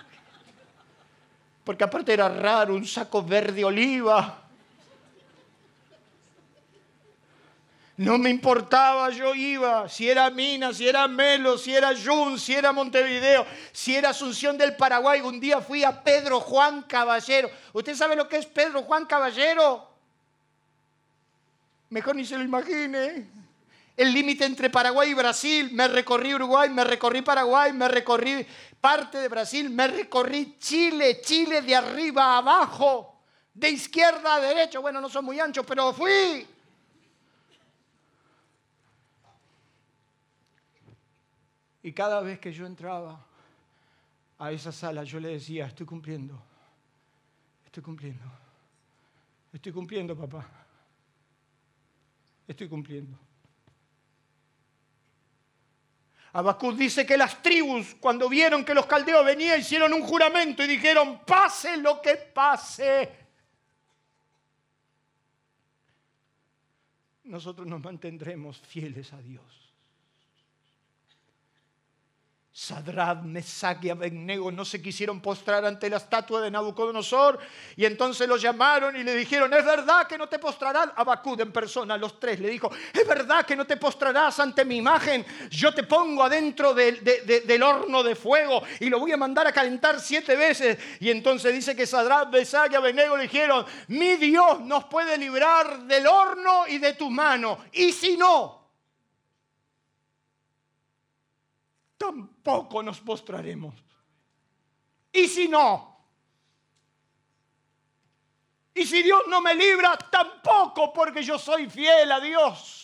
Porque 1.65 1.85
aparte 1.85 2.13
era 2.13 2.29
raro 2.29 2.75
un 2.75 2.85
saco 2.85 3.23
verde 3.23 3.65
oliva. 3.65 4.44
No 7.97 8.19
me 8.19 8.29
importaba, 8.29 9.11
yo 9.11 9.37
iba, 9.37 9.89
si 9.89 10.11
era 10.11 10.29
Mina, 10.29 10.75
si 10.75 10.89
era 10.89 11.07
Melo, 11.07 11.57
si 11.57 11.73
era 11.73 11.93
Jun, 11.95 12.41
si 12.41 12.53
era 12.53 12.73
Montevideo, 12.73 13.47
si 13.71 13.95
era 13.95 14.09
Asunción 14.09 14.59
del 14.59 14.75
Paraguay. 14.75 15.21
Un 15.21 15.39
día 15.39 15.61
fui 15.61 15.85
a 15.85 16.03
Pedro 16.03 16.41
Juan 16.41 16.83
Caballero. 16.83 17.49
¿Usted 17.73 17.95
sabe 17.95 18.17
lo 18.17 18.29
que 18.29 18.39
es 18.39 18.47
Pedro 18.47 18.83
Juan 18.83 19.07
Caballero? 19.07 19.89
Mejor 21.91 22.17
ni 22.17 22.25
se 22.25 22.37
lo 22.37 22.43
imagine. 22.43 23.29
El 23.97 24.13
límite 24.13 24.45
entre 24.45 24.71
Paraguay 24.71 25.11
y 25.11 25.15
Brasil. 25.15 25.71
Me 25.73 25.87
recorrí 25.87 26.35
Uruguay, 26.35 26.69
me 26.71 26.83
recorrí 26.83 27.23
Paraguay, 27.23 27.73
me 27.73 27.87
recorrí 27.87 28.45
parte 28.81 29.19
de 29.19 29.29
Brasil, 29.29 29.71
me 29.71 29.87
recorrí 29.87 30.57
Chile, 30.59 31.21
Chile 31.21 31.63
de 31.63 31.77
arriba 31.77 32.35
a 32.35 32.39
abajo, 32.39 33.21
de 33.55 33.69
izquierda 33.69 34.35
a 34.35 34.41
derecha. 34.41 34.81
Bueno, 34.81 35.01
no 35.01 35.09
son 35.09 35.25
muy 35.25 35.39
anchos, 35.39 35.65
pero 35.65 35.93
fui. 35.93 36.45
Y 41.85 41.93
cada 41.93 42.23
vez 42.23 42.39
que 42.41 42.51
yo 42.51 42.65
entraba 42.65 43.23
a 44.39 44.51
esa 44.51 44.73
sala, 44.73 45.05
yo 45.05 45.21
le 45.21 45.29
decía, 45.29 45.67
estoy 45.67 45.85
cumpliendo, 45.85 46.43
estoy 47.67 47.83
cumpliendo, 47.83 48.25
estoy 49.53 49.71
cumpliendo, 49.71 50.17
papá, 50.17 50.49
estoy 52.49 52.71
cumpliendo. 52.71 53.19
Habacuc 56.33 56.75
dice 56.75 57.05
que 57.05 57.19
las 57.19 57.43
tribus, 57.43 57.95
cuando 58.01 58.31
vieron 58.31 58.65
que 58.65 58.73
los 58.73 58.87
caldeos 58.87 59.23
venían, 59.23 59.61
hicieron 59.61 59.93
un 59.93 60.05
juramento 60.05 60.65
y 60.65 60.67
dijeron, 60.67 61.21
pase 61.27 61.77
lo 61.77 62.01
que 62.01 62.17
pase. 62.17 63.27
Nosotros 67.25 67.67
nos 67.67 67.83
mantendremos 67.83 68.59
fieles 68.59 69.13
a 69.13 69.21
Dios. 69.21 69.64
Sadrad, 72.57 73.23
Mesach 73.23 73.83
y 73.83 73.91
Abednego 73.91 74.53
no 74.53 74.65
se 74.65 74.81
quisieron 74.81 75.21
postrar 75.21 75.65
ante 75.65 75.91
la 75.91 75.97
estatua 75.97 76.41
de 76.41 76.53
Nabucodonosor 76.53 77.41
y 77.75 77.85
entonces 77.85 78.29
lo 78.29 78.37
llamaron 78.37 78.95
y 78.95 79.03
le 79.03 79.13
dijeron, 79.17 79.53
es 79.53 79.65
verdad 79.65 80.07
que 80.07 80.17
no 80.17 80.29
te 80.29 80.39
postrarás, 80.39 80.91
Abacud 80.95 81.41
en 81.41 81.51
persona, 81.51 81.97
los 81.97 82.21
tres 82.21 82.39
le 82.39 82.49
dijo, 82.49 82.71
es 82.93 83.05
verdad 83.09 83.45
que 83.45 83.57
no 83.57 83.67
te 83.67 83.77
postrarás 83.77 84.39
ante 84.39 84.65
mi 84.65 84.77
imagen, 84.77 85.27
yo 85.51 85.75
te 85.75 85.83
pongo 85.83 86.23
adentro 86.23 86.75
del 86.75 87.63
horno 87.65 88.05
de 88.05 88.15
fuego 88.15 88.63
y 88.79 88.89
lo 88.89 89.01
voy 89.01 89.11
a 89.11 89.17
mandar 89.17 89.49
a 89.49 89.53
calentar 89.53 89.99
siete 89.99 90.37
veces. 90.37 90.79
Y 91.01 91.11
entonces 91.11 91.53
dice 91.53 91.75
que 91.75 91.89
Sadrad, 91.89 92.29
Mesach 92.29 92.71
y 92.71 92.77
Abednego 92.77 93.17
le 93.17 93.25
dijeron, 93.25 93.67
mi 93.89 94.15
Dios 94.15 94.61
nos 94.61 94.85
puede 94.85 95.19
librar 95.19 95.81
del 95.87 96.07
horno 96.07 96.69
y 96.69 96.79
de 96.79 96.93
tu 96.93 97.11
mano, 97.11 97.59
y 97.73 97.91
si 97.91 98.17
no, 98.17 98.64
tampoco 101.97 102.83
nos 102.83 103.01
postraremos. 103.01 103.75
Y 105.13 105.29
si 105.29 105.49
no, 105.49 105.95
y 108.75 108.85
si 108.85 109.03
Dios 109.03 109.23
no 109.29 109.41
me 109.41 109.55
libra, 109.55 109.97
tampoco 109.97 110.93
porque 110.93 111.23
yo 111.23 111.39
soy 111.39 111.71
fiel 111.71 112.11
a 112.11 112.19
Dios. 112.19 112.81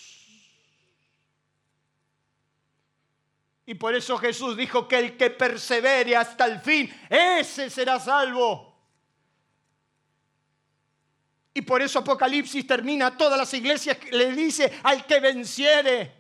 Y 3.67 3.75
por 3.75 3.95
eso 3.95 4.17
Jesús 4.17 4.57
dijo 4.57 4.87
que 4.87 4.99
el 4.99 5.17
que 5.17 5.31
persevere 5.31 6.17
hasta 6.17 6.45
el 6.47 6.61
fin, 6.61 6.93
ese 7.09 7.69
será 7.69 7.99
salvo. 7.99 8.71
Y 11.53 11.63
por 11.63 11.83
eso 11.83 11.99
Apocalipsis 11.99 12.67
termina 12.67 13.17
todas 13.17 13.39
las 13.39 13.53
iglesias, 13.55 13.99
le 14.13 14.33
dice 14.33 14.81
al 14.85 15.05
que 15.07 15.19
venciere, 15.19 16.15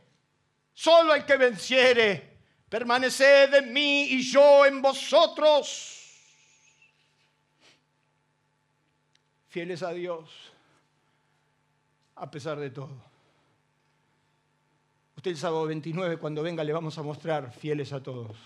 solo 0.74 1.12
al 1.12 1.24
que 1.24 1.36
venciere, 1.36 2.29
permaneced 2.70 3.52
en 3.52 3.72
mí 3.72 4.04
y 4.04 4.22
yo 4.22 4.64
en 4.64 4.80
vosotros. 4.80 5.98
Fieles 9.48 9.82
a 9.82 9.90
Dios, 9.90 10.30
a 12.14 12.30
pesar 12.30 12.58
de 12.58 12.70
todo. 12.70 13.10
Usted 15.16 15.32
el 15.32 15.36
sábado 15.36 15.66
29, 15.66 16.16
cuando 16.18 16.42
venga, 16.42 16.62
le 16.62 16.72
vamos 16.72 16.96
a 16.96 17.02
mostrar 17.02 17.52
fieles 17.52 17.92
a 17.92 18.02
todos. 18.02 18.36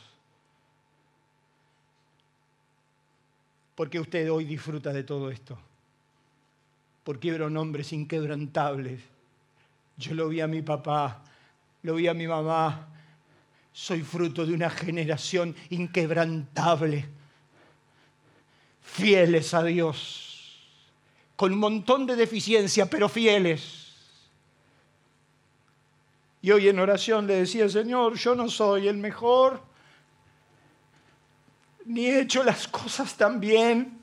Porque 3.75 4.01
usted 4.01 4.33
hoy 4.33 4.45
disfruta 4.45 4.93
de 4.93 5.05
todo 5.05 5.31
esto. 5.31 5.59
Porque 7.05 7.29
eran 7.29 7.57
hombres 7.59 7.93
inquebrantables. 7.93 9.03
Yo 9.99 10.15
lo 10.15 10.29
vi 10.29 10.41
a 10.41 10.47
mi 10.47 10.63
papá, 10.63 11.23
lo 11.83 11.95
vi 11.97 12.09
a 12.09 12.15
mi 12.15 12.27
mamá. 12.27 12.94
Soy 13.75 14.01
fruto 14.01 14.47
de 14.47 14.55
una 14.55 14.71
generación 14.71 15.55
inquebrantable. 15.69 17.07
Fieles 18.81 19.53
a 19.53 19.63
Dios. 19.63 20.67
Con 21.37 21.53
un 21.53 21.59
montón 21.59 22.07
de 22.07 22.17
deficiencia, 22.17 22.89
pero 22.89 23.11
fieles 23.11 23.85
y 26.45 26.51
hoy 26.51 26.69
en 26.69 26.79
oración 26.79 27.27
le 27.27 27.37
decía, 27.37 27.67
Señor, 27.71 28.17
yo 28.17 28.35
no 28.35 28.51
soy 28.51 28.87
el 28.87 28.99
mejor, 28.99 29.63
ni 31.87 32.05
he 32.05 32.21
hecho 32.21 32.45
las 32.45 32.69
cosas 32.69 33.17
tan 33.17 33.41
bien. 33.41 33.99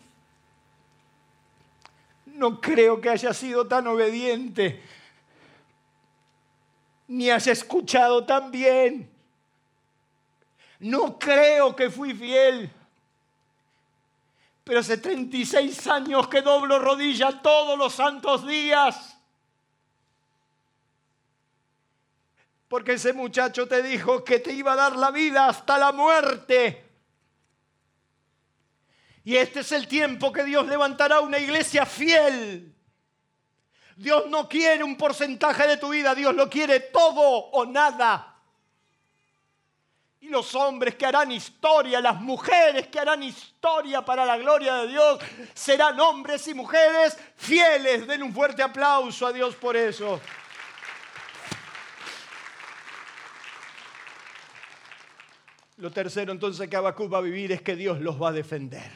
No 2.25 2.59
creo 2.59 2.99
que 2.99 3.09
haya 3.09 3.31
sido 3.35 3.67
tan 3.67 3.85
obediente, 3.85 4.81
ni 7.09 7.29
haya 7.29 7.51
escuchado 7.51 8.25
tan 8.25 8.49
bien. 8.49 9.10
No 10.81 11.17
creo 11.17 11.75
que 11.75 11.89
fui 11.89 12.13
fiel. 12.13 12.69
Pero 14.63 14.79
hace 14.79 14.97
36 14.97 15.87
años 15.87 16.27
que 16.27 16.41
doblo 16.41 16.77
rodilla 16.77 17.41
todos 17.41 17.77
los 17.77 17.93
santos 17.93 18.45
días. 18.45 19.17
porque 22.71 22.93
ese 22.93 23.11
muchacho 23.11 23.67
te 23.67 23.83
dijo 23.83 24.23
que 24.23 24.39
te 24.39 24.53
iba 24.53 24.71
a 24.71 24.75
dar 24.77 24.95
la 24.95 25.11
vida 25.11 25.47
hasta 25.47 25.77
la 25.77 25.91
muerte. 25.91 26.89
Y 29.25 29.35
este 29.35 29.59
es 29.59 29.73
el 29.73 29.89
tiempo 29.89 30.31
que 30.31 30.45
Dios 30.45 30.65
levantará 30.67 31.19
una 31.19 31.37
iglesia 31.37 31.85
fiel. 31.85 32.73
Dios 33.97 34.29
no 34.29 34.47
quiere 34.47 34.85
un 34.85 34.95
porcentaje 34.95 35.67
de 35.67 35.75
tu 35.75 35.89
vida, 35.89 36.15
Dios 36.15 36.33
lo 36.33 36.49
quiere 36.49 36.79
todo 36.79 37.19
o 37.19 37.65
nada. 37.65 38.30
Y 40.21 40.29
los 40.29 40.53
hombres 40.53 40.95
que 40.95 41.05
harán 41.05 41.31
historia, 41.31 41.99
las 41.99 42.21
mujeres 42.21 42.87
que 42.87 42.99
harán 42.99 43.23
historia 43.23 44.05
para 44.05 44.23
la 44.23 44.37
gloria 44.37 44.75
de 44.75 44.87
Dios, 44.87 45.19
serán 45.53 45.99
hombres 45.99 46.47
y 46.47 46.53
mujeres 46.53 47.17
fieles. 47.35 48.05
Den 48.05 48.23
un 48.23 48.33
fuerte 48.33 48.61
aplauso 48.61 49.25
a 49.25 49.33
Dios 49.33 49.55
por 49.55 49.75
eso. 49.75 50.21
Lo 55.77 55.91
tercero 55.91 56.31
entonces 56.31 56.69
que 56.69 56.75
Habacuc 56.75 57.11
va 57.11 57.17
a 57.17 57.21
vivir 57.21 57.51
es 57.51 57.63
que 57.63 57.75
Dios 57.75 57.99
los 57.99 58.21
va 58.21 58.29
a 58.29 58.31
defender. 58.31 58.91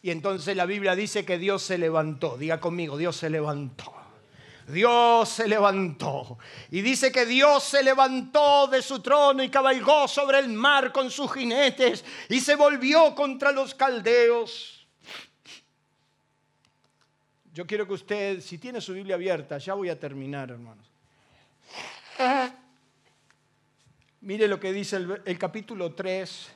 Y 0.00 0.12
entonces 0.12 0.56
la 0.56 0.64
Biblia 0.64 0.94
dice 0.94 1.24
que 1.24 1.38
Dios 1.38 1.64
se 1.64 1.76
levantó. 1.76 2.38
Diga 2.38 2.60
conmigo, 2.60 2.96
Dios 2.96 3.16
se 3.16 3.28
levantó. 3.28 3.97
Dios 4.68 5.28
se 5.28 5.48
levantó. 5.48 6.38
Y 6.70 6.82
dice 6.82 7.10
que 7.10 7.24
Dios 7.24 7.64
se 7.64 7.82
levantó 7.82 8.66
de 8.66 8.82
su 8.82 9.00
trono 9.00 9.42
y 9.42 9.48
cabalgó 9.48 10.06
sobre 10.06 10.38
el 10.38 10.48
mar 10.48 10.92
con 10.92 11.10
sus 11.10 11.32
jinetes 11.32 12.04
y 12.28 12.40
se 12.40 12.54
volvió 12.54 13.14
contra 13.14 13.50
los 13.50 13.74
caldeos. 13.74 14.86
Yo 17.52 17.66
quiero 17.66 17.86
que 17.86 17.94
usted, 17.94 18.40
si 18.40 18.58
tiene 18.58 18.80
su 18.80 18.92
Biblia 18.92 19.16
abierta, 19.16 19.58
ya 19.58 19.74
voy 19.74 19.88
a 19.88 19.98
terminar, 19.98 20.50
hermanos. 20.50 20.86
Mire 24.20 24.48
lo 24.48 24.60
que 24.60 24.72
dice 24.72 24.96
el, 24.96 25.38
capítulo 25.38 25.94
3, 25.94 26.48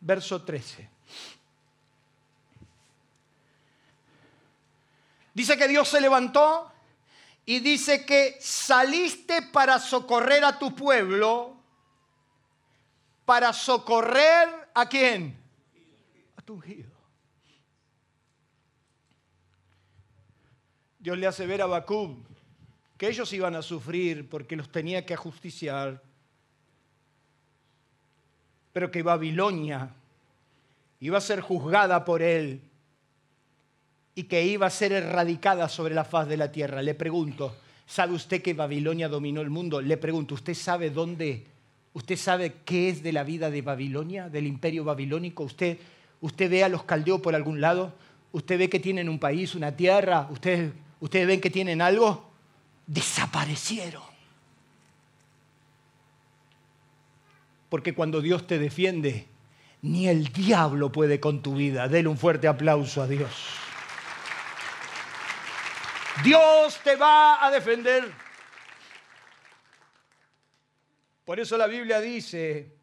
verso 0.00 0.42
13. 0.42 0.93
Dice 5.34 5.58
que 5.58 5.66
Dios 5.66 5.88
se 5.88 6.00
levantó 6.00 6.72
y 7.44 7.58
dice 7.58 8.06
que 8.06 8.38
saliste 8.40 9.42
para 9.42 9.80
socorrer 9.80 10.44
a 10.44 10.58
tu 10.58 10.74
pueblo, 10.74 11.56
para 13.24 13.52
socorrer 13.52 14.70
a 14.72 14.88
quién? 14.88 15.36
A 16.36 16.42
tu 16.42 16.54
ungido. 16.54 16.90
Dios 21.00 21.18
le 21.18 21.26
hace 21.26 21.46
ver 21.46 21.60
a 21.60 21.66
Bacub 21.66 22.16
que 22.96 23.08
ellos 23.08 23.30
iban 23.32 23.56
a 23.56 23.62
sufrir 23.62 24.28
porque 24.28 24.56
los 24.56 24.70
tenía 24.70 25.04
que 25.04 25.14
ajusticiar, 25.14 26.00
pero 28.72 28.90
que 28.90 29.02
Babilonia 29.02 29.90
iba 31.00 31.18
a 31.18 31.20
ser 31.20 31.40
juzgada 31.40 32.04
por 32.04 32.22
él 32.22 32.62
y 34.14 34.24
que 34.24 34.44
iba 34.46 34.66
a 34.66 34.70
ser 34.70 34.92
erradicada 34.92 35.68
sobre 35.68 35.94
la 35.94 36.04
faz 36.04 36.28
de 36.28 36.36
la 36.36 36.52
tierra. 36.52 36.82
Le 36.82 36.94
pregunto, 36.94 37.54
¿sabe 37.86 38.14
usted 38.14 38.42
que 38.42 38.54
Babilonia 38.54 39.08
dominó 39.08 39.40
el 39.40 39.50
mundo? 39.50 39.80
Le 39.80 39.96
pregunto, 39.96 40.34
¿usted 40.34 40.54
sabe 40.54 40.90
dónde? 40.90 41.46
¿Usted 41.92 42.16
sabe 42.16 42.54
qué 42.64 42.88
es 42.88 43.02
de 43.02 43.12
la 43.12 43.24
vida 43.24 43.50
de 43.50 43.62
Babilonia, 43.62 44.28
del 44.28 44.46
imperio 44.46 44.84
babilónico? 44.84 45.44
¿Usted, 45.44 45.78
usted 46.20 46.50
ve 46.50 46.64
a 46.64 46.68
los 46.68 46.84
caldeos 46.84 47.20
por 47.20 47.34
algún 47.34 47.60
lado? 47.60 47.92
¿Usted 48.32 48.58
ve 48.58 48.68
que 48.68 48.80
tienen 48.80 49.08
un 49.08 49.18
país, 49.18 49.54
una 49.54 49.76
tierra? 49.76 50.28
¿Usted, 50.30 50.72
¿Ustedes 51.00 51.26
ven 51.26 51.40
que 51.40 51.50
tienen 51.50 51.82
algo? 51.82 52.34
desaparecieron. 52.86 54.02
Porque 57.68 57.94
cuando 57.94 58.20
Dios 58.20 58.46
te 58.46 58.58
defiende, 58.58 59.26
ni 59.82 60.08
el 60.08 60.28
diablo 60.28 60.92
puede 60.92 61.18
con 61.18 61.42
tu 61.42 61.54
vida. 61.56 61.88
Dele 61.88 62.08
un 62.08 62.18
fuerte 62.18 62.46
aplauso 62.46 63.02
a 63.02 63.08
Dios. 63.08 63.30
Dios 66.24 66.80
te 66.82 66.96
va 66.96 67.44
a 67.44 67.50
defender. 67.50 68.10
Por 71.24 71.38
eso 71.38 71.56
la 71.56 71.66
Biblia 71.66 72.00
dice, 72.00 72.74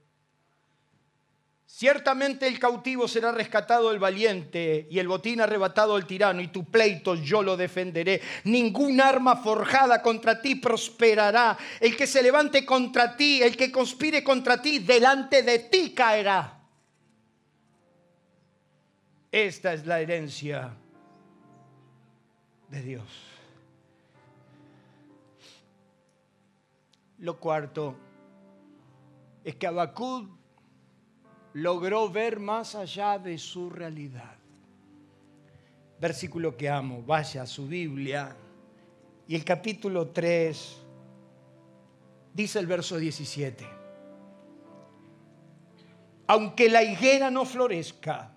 Ciertamente 1.82 2.48
el 2.48 2.60
cautivo 2.60 3.08
será 3.08 3.32
rescatado 3.32 3.92
el 3.92 3.98
valiente 3.98 4.88
y 4.92 5.00
el 5.00 5.08
botín 5.08 5.42
arrebatado 5.42 5.96
al 5.96 6.06
tirano 6.06 6.42
y 6.42 6.50
tu 6.50 6.70
pleito 6.70 7.16
yo 7.16 7.42
lo 7.42 7.58
defenderé. 7.58 8.22
Ningún 8.44 9.02
arma 9.02 9.38
forjada 9.38 10.02
contra 10.02 10.42
ti 10.42 10.56
prosperará. 10.56 11.58
El 11.80 11.96
que 11.96 12.06
se 12.06 12.22
levante 12.22 12.66
contra 12.66 13.16
ti, 13.16 13.42
el 13.42 13.58
que 13.58 13.72
conspire 13.72 14.24
contra 14.24 14.62
ti, 14.62 14.80
delante 14.80 15.42
de 15.42 15.58
ti 15.58 15.92
caerá. 15.92 16.60
Esta 19.32 19.74
es 19.74 19.86
la 19.88 20.02
herencia 20.02 20.76
de 22.70 22.82
Dios. 22.84 23.31
Lo 27.22 27.40
cuarto 27.40 27.96
es 29.44 29.56
que 29.56 29.68
Abacud 29.68 30.28
logró 31.54 32.10
ver 32.10 32.40
más 32.40 32.74
allá 32.74 33.20
de 33.20 33.38
su 33.38 33.70
realidad. 33.70 34.36
Versículo 36.00 36.58
que 36.58 36.68
amo, 36.68 37.04
vaya 37.04 37.44
a 37.44 37.46
su 37.46 37.68
Biblia. 37.68 38.36
Y 39.28 39.36
el 39.36 39.46
capítulo 39.46 40.08
3 40.08 40.78
dice 42.34 42.58
el 42.58 42.66
verso 42.66 42.98
17. 42.98 43.68
Aunque 46.26 46.70
la 46.70 46.82
higuera 46.82 47.30
no 47.30 47.46
florezca, 47.46 48.34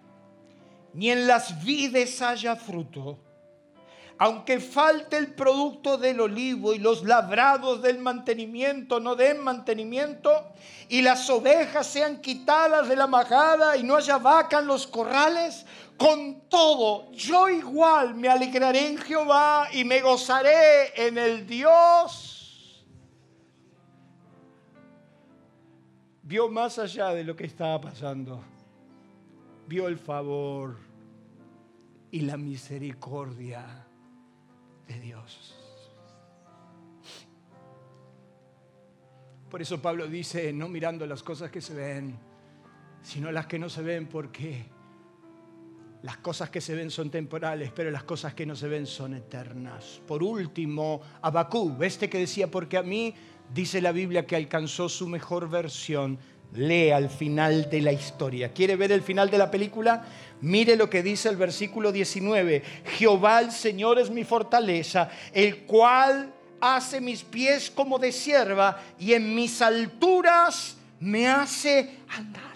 ni 0.93 1.11
en 1.11 1.27
las 1.27 1.65
vides 1.65 2.21
haya 2.21 2.55
fruto, 2.55 3.19
aunque 4.19 4.61
falte 4.61 5.17
el 5.17 5.35
producto 5.35 5.99
del 5.99 6.21
olivo 6.21 6.73
y 6.73 6.79
los 6.79 7.05
labrados 7.05 7.83
del 7.83 7.99
mantenimiento 7.99 9.01
no 9.01 9.17
den 9.17 9.41
mantenimiento 9.41 10.31
y 10.89 11.03
las 11.03 11.29
ovejas 11.31 11.87
sean 11.87 12.21
quitadas 12.21 12.89
de 12.89 12.97
la 12.97 13.07
majada 13.07 13.77
y 13.77 13.83
no 13.83 13.97
haya 13.97 14.19
vaca 14.19 14.61
en 14.61 14.67
los 14.67 14.87
corrales, 14.87 15.67
con 15.97 16.49
todo 16.49 17.11
yo 17.13 17.49
igual 17.49 18.15
me 18.15 18.29
alegraré 18.29 18.89
en 18.89 18.99
Jehová 18.99 19.69
y 19.73 19.85
me 19.85 20.01
gozaré 20.01 20.93
en 20.95 21.19
el 21.19 21.47
Dios. 21.47 22.85
Vio 26.23 26.49
más 26.49 26.79
allá 26.79 27.11
de 27.11 27.25
lo 27.25 27.37
que 27.37 27.45
estaba 27.45 27.81
pasando. 27.81 28.43
Vio 29.67 29.89
el 29.89 29.99
favor 29.99 30.77
y 32.11 32.21
la 32.21 32.37
misericordia 32.37 33.84
de 34.87 35.01
Dios. 35.01 35.55
Por 39.51 39.63
eso 39.63 39.81
Pablo 39.81 40.09
dice, 40.09 40.53
no 40.53 40.69
mirando 40.69 41.07
las 41.07 41.23
cosas 41.23 41.51
que 41.51 41.61
se 41.61 41.75
ven, 41.75 42.19
sino 43.03 43.31
las 43.31 43.47
que 43.47 43.59
no 43.59 43.69
se 43.69 43.83
ven, 43.83 44.09
porque 44.09 44.65
las 46.03 46.17
cosas 46.19 46.51
que 46.51 46.61
se 46.61 46.75
ven 46.75 46.91
son 46.91 47.11
temporales, 47.11 47.71
pero 47.75 47.91
las 47.91 48.05
cosas 48.05 48.35
que 48.35 48.45
no 48.45 48.57
se 48.57 48.69
ven 48.69 48.87
son 48.87 49.15
eternas. 49.15 50.03
Por 50.07 50.23
último, 50.23 51.01
Abacú, 51.23 51.77
este 51.81 52.11
que 52.11 52.19
decía, 52.19 52.51
porque 52.51 52.77
a 52.77 52.83
mí 52.83 53.15
dice 53.53 53.81
la 53.81 53.93
Biblia 53.93 54.27
que 54.27 54.37
alcanzó 54.37 54.89
su 54.89 55.07
mejor 55.07 55.49
versión, 55.49 56.19
lee 56.55 56.91
al 56.91 57.11
final 57.11 57.69
de 57.69 57.81
la 57.81 57.93
historia. 57.93 58.53
¿Quiere 58.53 58.77
ver 58.77 58.93
el 58.93 59.03
final 59.03 59.31
de 59.31 59.39
la 59.39 59.51
película? 59.51 60.05
Mire 60.41 60.77
lo 60.77 60.89
que 60.89 61.03
dice 61.03 61.29
el 61.29 61.37
versículo 61.37 61.93
19. 61.93 62.63
Jehová 62.97 63.41
el 63.41 63.51
Señor 63.51 63.99
es 63.99 64.11
mi 64.11 64.25
fortaleza, 64.25 65.11
el 65.33 65.65
cual 65.65 66.33
hace 66.61 67.01
mis 67.01 67.23
pies 67.23 67.71
como 67.71 67.99
de 67.99 68.13
sierva 68.13 68.81
y 68.99 69.13
en 69.13 69.35
mis 69.35 69.61
alturas 69.61 70.77
me 71.01 71.29
hace 71.29 71.99
andar. 72.09 72.55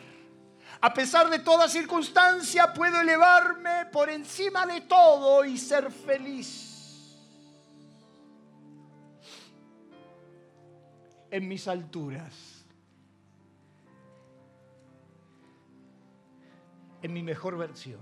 A 0.80 0.94
pesar 0.94 1.28
de 1.28 1.40
toda 1.40 1.68
circunstancia, 1.68 2.72
puedo 2.72 3.00
elevarme 3.00 3.86
por 3.92 4.08
encima 4.08 4.64
de 4.64 4.82
todo 4.82 5.44
y 5.44 5.58
ser 5.58 5.90
feliz. 5.90 6.66
En 11.30 11.48
mis 11.48 11.66
alturas 11.66 12.57
en 17.02 17.12
mi 17.12 17.22
mejor 17.22 17.56
versión. 17.56 18.00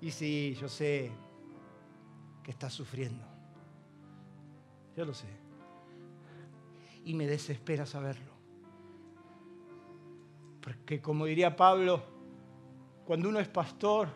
Y 0.00 0.10
sí, 0.10 0.56
yo 0.60 0.68
sé 0.68 1.10
que 2.42 2.50
estás 2.50 2.72
sufriendo. 2.72 3.24
Yo 4.96 5.04
lo 5.04 5.14
sé. 5.14 5.28
Y 7.04 7.14
me 7.14 7.26
desespera 7.26 7.86
saberlo. 7.86 8.32
Porque 10.60 11.00
como 11.00 11.26
diría 11.26 11.56
Pablo, 11.56 12.02
cuando 13.04 13.28
uno 13.28 13.38
es 13.38 13.48
pastor, 13.48 14.08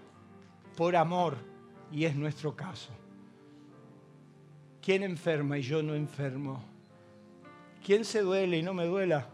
por 0.76 0.96
amor, 0.96 1.36
y 1.92 2.04
es 2.04 2.14
nuestro 2.14 2.54
caso. 2.54 2.92
¿Quién 4.80 5.02
enferma 5.02 5.58
y 5.58 5.62
yo 5.62 5.82
no 5.82 5.94
enfermo? 5.94 6.62
¿Quién 7.84 8.04
se 8.04 8.22
duele 8.22 8.58
y 8.58 8.62
no 8.62 8.74
me 8.74 8.86
duela? 8.86 9.28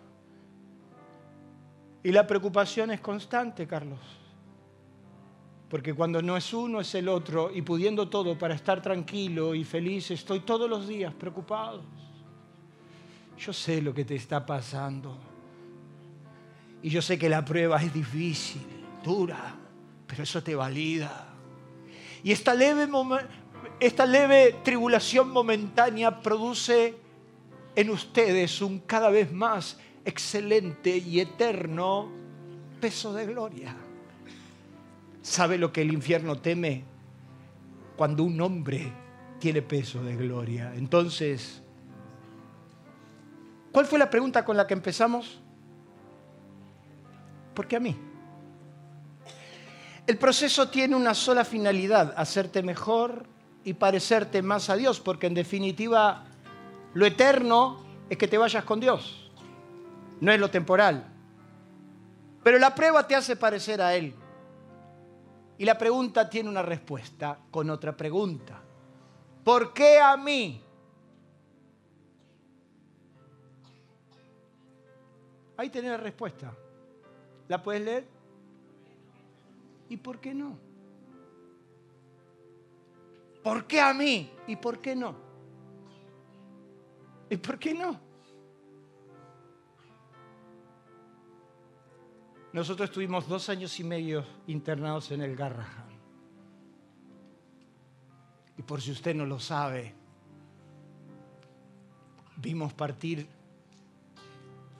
Y 2.07 2.13
la 2.13 2.25
preocupación 2.25 2.93
es 2.93 3.01
constante, 3.01 3.67
Carlos. 3.67 3.99
Porque 5.69 5.93
cuando 5.93 6.23
no 6.23 6.37
es 6.37 6.55
uno, 6.55 6.81
es 6.81 6.95
el 6.95 7.09
otro. 7.09 7.51
Y 7.53 7.63
pudiendo 7.63 8.09
todo 8.09 8.39
para 8.39 8.55
estar 8.55 8.81
tranquilo 8.81 9.57
y 9.57 9.65
feliz, 9.65 10.13
estoy 10.13 10.39
todos 10.39 10.71
los 10.71 10.87
días 10.87 11.13
preocupado. 11.15 11.83
Yo 13.37 13.53
sé 13.53 13.83
lo 13.83 13.93
que 13.93 14.05
te 14.05 14.15
está 14.15 14.47
pasando. 14.47 15.19
Y 16.81 16.91
yo 16.91 17.03
sé 17.03 17.19
que 17.19 17.29
la 17.29 17.45
prueba 17.45 17.83
es 17.83 17.93
difícil, 17.93 18.63
dura, 19.03 19.57
pero 20.07 20.23
eso 20.23 20.41
te 20.41 20.55
valida. 20.55 21.35
Y 22.23 22.31
esta 22.31 22.55
leve, 22.55 22.89
esta 23.81 24.07
leve 24.07 24.61
tribulación 24.63 25.31
momentánea 25.31 26.21
produce 26.21 26.95
en 27.75 27.91
ustedes 27.91 28.63
un 28.63 28.79
cada 28.79 29.11
vez 29.11 29.33
más 29.33 29.81
excelente 30.07 30.97
y 30.97 31.21
eterno 31.21 32.09
peso 32.81 33.13
de 33.13 33.27
gloria. 33.27 33.75
¿Sabe 35.21 35.59
lo 35.59 35.73
que 35.73 35.83
el 35.83 35.93
infierno 35.93 36.39
teme? 36.39 36.85
Cuando 37.97 38.23
un 38.23 38.41
hombre 38.41 38.93
tiene 39.41 39.63
peso 39.63 40.03
de 40.05 40.15
gloria. 40.15 40.73
Entonces, 40.77 41.61
¿cuál 43.73 43.87
fue 43.87 43.99
la 43.99 44.09
pregunta 44.09 44.45
con 44.45 44.57
la 44.57 44.67
que 44.67 44.75
empezamos? 44.75 45.41
¿Por 47.53 47.67
qué 47.67 47.77
a 47.77 47.81
mí? 47.81 47.97
El 50.07 50.19
proceso 50.19 50.69
tiene 50.69 50.95
una 50.95 51.15
sola 51.15 51.45
finalidad, 51.45 52.15
hacerte 52.17 52.63
mejor 52.63 53.27
y 53.65 53.75
parecerte 53.75 54.41
más 54.41 54.71
a 54.71 54.77
Dios, 54.77 55.01
porque 55.01 55.27
en 55.27 55.35
definitiva 55.35 56.27
lo 56.95 57.07
eterno 57.07 57.85
es 58.09 58.17
que 58.17 58.29
te 58.29 58.39
vayas 58.39 58.63
con 58.63 58.79
Dios 58.79 59.26
no 60.21 60.33
es 60.33 60.41
lo 60.41 60.51
temporal. 60.51 61.13
Pero 62.43 62.59
la 62.59 62.75
prueba 62.75 63.07
te 63.07 63.15
hace 63.15 63.37
parecer 63.37 63.81
a 63.81 63.95
Él. 63.95 64.15
Y 65.59 65.65
la 65.65 65.77
pregunta 65.77 66.29
tiene 66.29 66.49
una 66.49 66.63
respuesta 66.63 67.39
con 67.51 67.71
otra 67.71 67.97
pregunta. 67.97 68.61
¿Por 69.43 69.73
qué 69.73 69.99
a 69.99 70.17
mí? 70.17 70.63
Ahí 75.57 75.71
tenés 75.71 75.91
la 75.91 75.97
respuesta. 75.97 76.53
¿La 77.49 77.63
puedes 77.63 77.83
leer? 77.83 78.07
¿Y 79.89 79.97
por 79.97 80.21
qué 80.21 80.35
no? 80.35 80.59
¿Por 83.43 83.67
qué 83.67 83.81
a 83.81 83.95
mí? 83.95 84.31
¿Y 84.47 84.57
por 84.57 84.81
qué 84.81 84.95
no? 84.95 85.15
¿Y 87.31 87.37
por 87.37 87.59
qué 87.59 87.75
no? 87.75 88.06
Nosotros 92.57 92.89
estuvimos 92.89 93.29
dos 93.29 93.51
años 93.51 93.79
y 93.81 93.85
medio 93.85 94.25
internados 94.47 95.11
en 95.11 95.21
el 95.21 95.37
Garrahan. 95.37 95.91
Y 98.57 98.63
por 98.63 98.81
si 98.81 98.93
usted 98.93 99.15
no 99.15 99.27
lo 99.27 99.39
sabe, 99.39 99.93
vimos 102.39 102.73
partir 102.73 103.29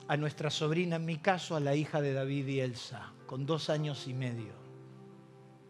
a 0.07 0.17
nuestra 0.17 0.49
sobrina, 0.49 0.95
en 0.95 1.05
mi 1.05 1.17
caso 1.17 1.55
a 1.55 1.59
la 1.59 1.75
hija 1.75 2.01
de 2.01 2.13
David 2.13 2.47
y 2.47 2.61
Elsa, 2.61 3.13
con 3.27 3.45
dos 3.45 3.69
años 3.69 4.07
y 4.07 4.13
medio. 4.15 4.53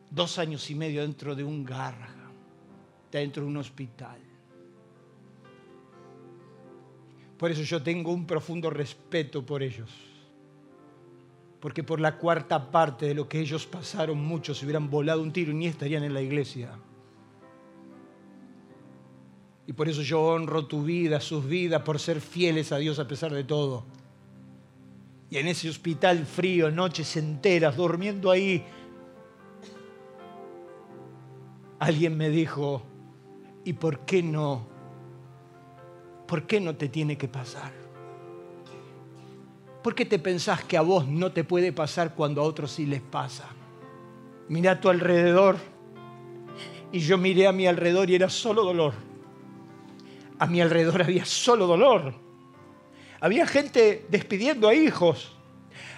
Dos 0.09 0.39
años 0.39 0.69
y 0.69 0.75
medio 0.75 1.01
dentro 1.01 1.35
de 1.35 1.43
un 1.43 1.65
Garrahan, 1.65 2.31
dentro 3.11 3.43
de 3.43 3.49
un 3.49 3.57
hospital. 3.57 4.21
Por 7.37 7.51
eso 7.51 7.63
yo 7.63 7.83
tengo 7.83 8.13
un 8.13 8.25
profundo 8.25 8.69
respeto 8.69 9.45
por 9.45 9.61
ellos 9.61 10.16
porque 11.59 11.83
por 11.83 11.99
la 11.99 12.17
cuarta 12.17 12.71
parte 12.71 13.07
de 13.07 13.15
lo 13.15 13.27
que 13.27 13.39
ellos 13.39 13.65
pasaron, 13.65 14.19
muchos 14.19 14.57
se 14.57 14.65
hubieran 14.65 14.89
volado 14.89 15.21
un 15.21 15.31
tiro 15.31 15.51
y 15.51 15.55
ni 15.55 15.67
estarían 15.67 16.03
en 16.03 16.13
la 16.13 16.21
iglesia. 16.21 16.71
Y 19.65 19.73
por 19.73 19.89
eso 19.89 20.01
yo 20.01 20.21
honro 20.21 20.65
tu 20.65 20.83
vida, 20.83 21.19
sus 21.19 21.45
vidas, 21.45 21.81
por 21.81 21.99
ser 21.99 22.21
fieles 22.21 22.71
a 22.71 22.77
Dios 22.77 22.99
a 22.99 23.07
pesar 23.07 23.33
de 23.33 23.43
todo. 23.43 23.83
Y 25.29 25.37
en 25.37 25.47
ese 25.47 25.69
hospital 25.69 26.25
frío, 26.25 26.71
noches 26.71 27.17
enteras, 27.17 27.75
durmiendo 27.75 28.31
ahí, 28.31 28.63
alguien 31.79 32.15
me 32.15 32.29
dijo, 32.29 32.83
¿y 33.65 33.73
por 33.73 34.05
qué 34.05 34.23
no? 34.23 34.65
¿Por 36.27 36.47
qué 36.47 36.61
no 36.61 36.75
te 36.75 36.87
tiene 36.87 37.17
que 37.17 37.27
pasar? 37.27 37.86
¿Por 39.87 39.95
qué 39.95 40.03
te 40.03 40.19
pensás 40.19 40.65
que 40.65 40.75
a 40.75 40.81
vos 40.81 41.07
no 41.07 41.31
te 41.31 41.45
puede 41.45 41.71
pasar 41.71 42.13
cuando 42.13 42.41
a 42.41 42.43
otros 42.43 42.73
sí 42.73 42.85
les 42.85 43.01
pasa? 43.01 43.45
Mira 44.49 44.71
a 44.71 44.81
tu 44.81 44.89
alrededor. 44.89 45.55
Y 46.91 46.99
yo 46.99 47.17
miré 47.17 47.47
a 47.47 47.53
mi 47.53 47.67
alrededor 47.67 48.09
y 48.09 48.15
era 48.15 48.29
solo 48.29 48.65
dolor. 48.65 48.93
A 50.39 50.45
mi 50.45 50.59
alrededor 50.59 51.03
había 51.03 51.23
solo 51.23 51.67
dolor. 51.67 52.13
Había 53.21 53.47
gente 53.47 54.05
despidiendo 54.09 54.67
a 54.67 54.73
hijos. 54.73 55.31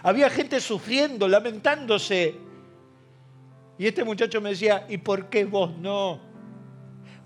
Había 0.04 0.30
gente 0.30 0.60
sufriendo, 0.60 1.28
lamentándose. 1.28 2.36
Y 3.80 3.88
este 3.88 4.04
muchacho 4.04 4.40
me 4.40 4.52
decía, 4.52 4.86
¿y 4.88 5.00
por 5.00 5.30
qué 5.30 5.46
vos 5.46 5.76
no? 5.80 6.20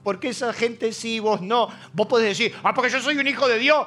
¿Por 0.02 0.18
qué 0.18 0.30
esa 0.30 0.54
gente 0.54 0.94
sí 0.94 1.16
y 1.16 1.20
vos 1.20 1.42
no? 1.42 1.68
Vos 1.92 2.08
podés 2.08 2.30
decir, 2.30 2.56
ah, 2.64 2.74
porque 2.74 2.90
yo 2.90 3.02
soy 3.02 3.18
un 3.18 3.28
hijo 3.28 3.50
de 3.50 3.60
Dios. 3.60 3.86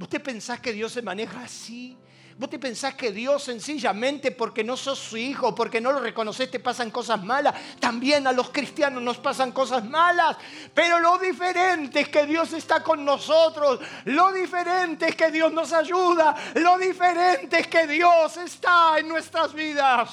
¿Usted 0.00 0.22
pensás 0.22 0.60
que 0.60 0.72
Dios 0.72 0.92
se 0.92 1.02
maneja 1.02 1.42
así? 1.42 1.96
¿Vos 2.38 2.48
te 2.48 2.58
pensás 2.58 2.94
que 2.94 3.12
Dios 3.12 3.44
sencillamente 3.44 4.30
porque 4.30 4.64
no 4.64 4.74
sos 4.74 4.98
su 4.98 5.18
hijo, 5.18 5.54
porque 5.54 5.78
no 5.78 5.92
lo 5.92 6.00
reconoces, 6.00 6.50
te 6.50 6.58
pasan 6.58 6.90
cosas 6.90 7.22
malas? 7.22 7.54
También 7.78 8.26
a 8.26 8.32
los 8.32 8.48
cristianos 8.48 9.02
nos 9.02 9.18
pasan 9.18 9.52
cosas 9.52 9.84
malas. 9.84 10.38
Pero 10.72 10.98
lo 11.00 11.18
diferente 11.18 12.00
es 12.00 12.08
que 12.08 12.24
Dios 12.24 12.54
está 12.54 12.82
con 12.82 13.04
nosotros. 13.04 13.78
Lo 14.06 14.32
diferente 14.32 15.08
es 15.08 15.16
que 15.16 15.30
Dios 15.30 15.52
nos 15.52 15.70
ayuda. 15.74 16.34
Lo 16.54 16.78
diferente 16.78 17.60
es 17.60 17.66
que 17.66 17.86
Dios 17.86 18.38
está 18.38 18.98
en 18.98 19.06
nuestras 19.06 19.52
vidas. 19.52 20.08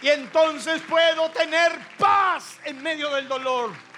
Y 0.00 0.10
entonces 0.10 0.80
puedo 0.88 1.28
tener 1.30 1.72
paz 1.98 2.60
en 2.64 2.80
medio 2.80 3.12
del 3.12 3.26
dolor. 3.26 3.93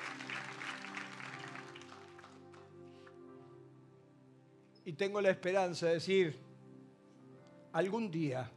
Y 4.86 4.92
tengo 4.92 5.20
la 5.20 5.30
esperanza 5.30 5.86
de 5.86 5.94
decir, 5.94 6.38
algún 7.72 8.08
día, 8.08 8.48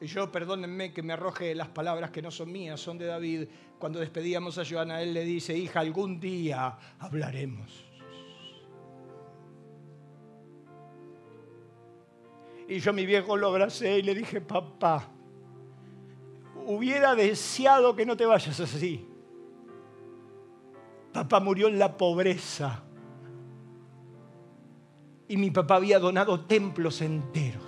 y 0.00 0.06
yo 0.06 0.32
perdónenme 0.32 0.92
que 0.92 1.00
me 1.00 1.12
arroje 1.12 1.54
las 1.54 1.68
palabras 1.68 2.10
que 2.10 2.20
no 2.20 2.32
son 2.32 2.50
mías, 2.50 2.80
son 2.80 2.98
de 2.98 3.06
David, 3.06 3.46
cuando 3.78 4.00
despedíamos 4.00 4.58
a 4.58 4.64
Joana, 4.68 5.00
él 5.00 5.14
le 5.14 5.24
dice, 5.24 5.56
hija, 5.56 5.78
algún 5.78 6.18
día 6.18 6.76
hablaremos. 6.98 7.84
Y 12.66 12.80
yo 12.80 12.90
a 12.90 12.94
mi 12.94 13.06
viejo 13.06 13.36
lo 13.36 13.46
abracé 13.46 14.00
y 14.00 14.02
le 14.02 14.12
dije, 14.12 14.40
papá, 14.40 15.08
hubiera 16.66 17.14
deseado 17.14 17.94
que 17.94 18.04
no 18.04 18.16
te 18.16 18.26
vayas 18.26 18.58
así. 18.58 19.06
Papá 21.12 21.38
murió 21.38 21.68
en 21.68 21.78
la 21.78 21.96
pobreza. 21.96 22.82
Y 25.28 25.36
mi 25.36 25.50
papá 25.50 25.76
había 25.76 25.98
donado 25.98 26.40
templos 26.40 27.00
enteros. 27.02 27.62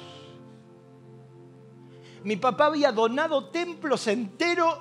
Mi 2.24 2.36
papá 2.36 2.66
había 2.66 2.92
donado 2.92 3.46
templos 3.46 4.06
enteros 4.06 4.78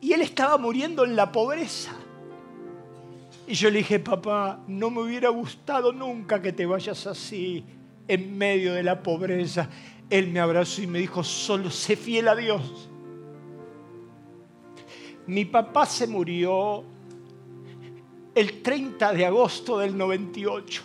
y 0.00 0.12
él 0.12 0.22
estaba 0.22 0.56
muriendo 0.56 1.04
en 1.04 1.16
la 1.16 1.30
pobreza. 1.30 1.92
Y 3.46 3.54
yo 3.54 3.70
le 3.70 3.78
dije, 3.78 3.98
papá, 3.98 4.60
no 4.66 4.90
me 4.90 5.00
hubiera 5.02 5.30
gustado 5.30 5.92
nunca 5.92 6.42
que 6.42 6.52
te 6.52 6.66
vayas 6.66 7.06
así, 7.06 7.64
en 8.06 8.36
medio 8.36 8.74
de 8.74 8.82
la 8.82 9.02
pobreza. 9.02 9.68
Él 10.10 10.28
me 10.28 10.40
abrazó 10.40 10.82
y 10.82 10.86
me 10.86 10.98
dijo, 10.98 11.24
solo 11.24 11.70
sé 11.70 11.96
fiel 11.96 12.28
a 12.28 12.36
Dios. 12.36 12.88
Mi 15.26 15.44
papá 15.44 15.86
se 15.86 16.06
murió 16.06 16.84
el 18.34 18.62
30 18.62 19.12
de 19.12 19.26
agosto 19.26 19.78
del 19.78 19.96
98. 19.96 20.82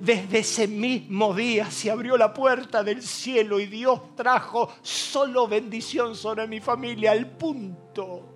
Desde 0.00 0.38
ese 0.38 0.66
mismo 0.66 1.34
día 1.34 1.70
se 1.70 1.90
abrió 1.90 2.16
la 2.16 2.32
puerta 2.32 2.82
del 2.82 3.02
cielo 3.02 3.60
y 3.60 3.66
Dios 3.66 4.16
trajo 4.16 4.72
solo 4.80 5.46
bendición 5.46 6.16
sobre 6.16 6.46
mi 6.46 6.60
familia 6.60 7.12
al 7.12 7.26
punto 7.26 8.30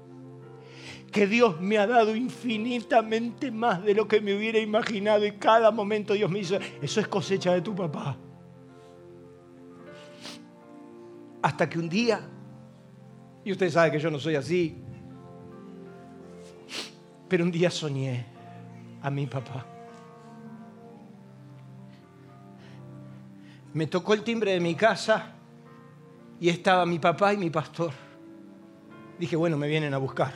que 1.14 1.28
Dios 1.28 1.60
me 1.60 1.78
ha 1.78 1.86
dado 1.86 2.16
infinitamente 2.16 3.52
más 3.52 3.84
de 3.84 3.94
lo 3.94 4.08
que 4.08 4.20
me 4.20 4.36
hubiera 4.36 4.58
imaginado 4.58 5.24
y 5.24 5.30
cada 5.32 5.70
momento 5.70 6.12
Dios 6.12 6.28
me 6.28 6.40
dice, 6.40 6.58
eso 6.82 7.00
es 7.00 7.06
cosecha 7.06 7.54
de 7.54 7.60
tu 7.60 7.72
papá. 7.72 8.16
Hasta 11.40 11.70
que 11.70 11.78
un 11.78 11.88
día, 11.88 12.20
y 13.44 13.52
usted 13.52 13.70
sabe 13.70 13.92
que 13.92 14.00
yo 14.00 14.10
no 14.10 14.18
soy 14.18 14.34
así, 14.34 14.76
pero 17.28 17.44
un 17.44 17.52
día 17.52 17.70
soñé 17.70 18.26
a 19.00 19.08
mi 19.08 19.28
papá. 19.28 19.73
Me 23.74 23.88
tocó 23.88 24.14
el 24.14 24.22
timbre 24.22 24.52
de 24.52 24.60
mi 24.60 24.76
casa 24.76 25.32
y 26.40 26.48
estaba 26.48 26.86
mi 26.86 27.00
papá 27.00 27.34
y 27.34 27.36
mi 27.36 27.50
pastor. 27.50 27.92
Dije, 29.18 29.34
bueno, 29.34 29.58
me 29.58 29.66
vienen 29.66 29.92
a 29.92 29.98
buscar. 29.98 30.32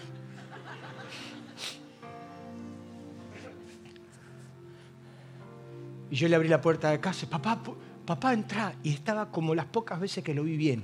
Y 6.11 6.17
yo 6.17 6.27
le 6.27 6.35
abrí 6.35 6.49
la 6.49 6.61
puerta 6.61 6.91
de 6.91 6.99
casa, 6.99 7.29
papá, 7.31 7.63
papá, 8.05 8.33
entra. 8.33 8.75
Y 8.83 8.93
estaba 8.93 9.31
como 9.31 9.55
las 9.55 9.67
pocas 9.67 10.01
veces 10.01 10.25
que 10.25 10.35
lo 10.35 10.43
vi 10.43 10.57
bien. 10.57 10.83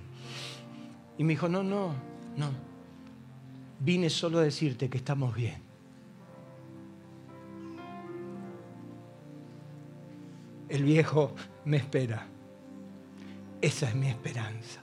Y 1.19 1.25
me 1.25 1.33
dijo, 1.33 1.49
no, 1.49 1.65
no, 1.65 1.93
no. 2.37 2.51
Vine 3.81 4.11
solo 4.11 4.39
a 4.39 4.43
decirte 4.43 4.89
que 4.89 4.99
estamos 4.99 5.35
bien. 5.35 5.61
El 10.69 10.85
viejo 10.85 11.35
me 11.65 11.79
espera. 11.79 12.29
Esa 13.65 13.89
es 13.89 13.95
mi 13.95 14.09
esperanza. 14.09 14.81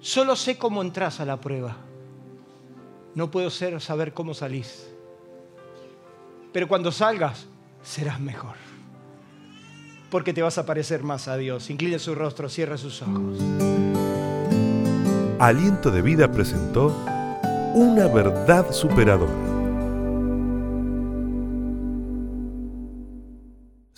Solo 0.00 0.36
sé 0.36 0.58
cómo 0.58 0.82
entras 0.82 1.20
a 1.20 1.24
la 1.24 1.40
prueba. 1.40 1.76
No 3.14 3.30
puedo 3.30 3.50
saber 3.50 4.12
cómo 4.12 4.34
salís 4.34 4.92
pero 6.52 6.68
cuando 6.68 6.92
salgas 6.92 7.46
serás 7.82 8.20
mejor. 8.20 8.56
Porque 10.10 10.34
te 10.34 10.42
vas 10.42 10.58
a 10.58 10.66
parecer 10.66 11.02
más 11.02 11.26
a 11.26 11.36
Dios. 11.36 11.70
Incline 11.70 11.98
su 11.98 12.14
rostro, 12.14 12.48
cierra 12.48 12.76
sus 12.76 13.00
ojos. 13.02 13.38
Aliento 15.38 15.90
de 15.90 16.02
Vida 16.02 16.30
presentó 16.30 16.94
Una 17.74 18.06
verdad 18.06 18.70
superadora. 18.70 19.51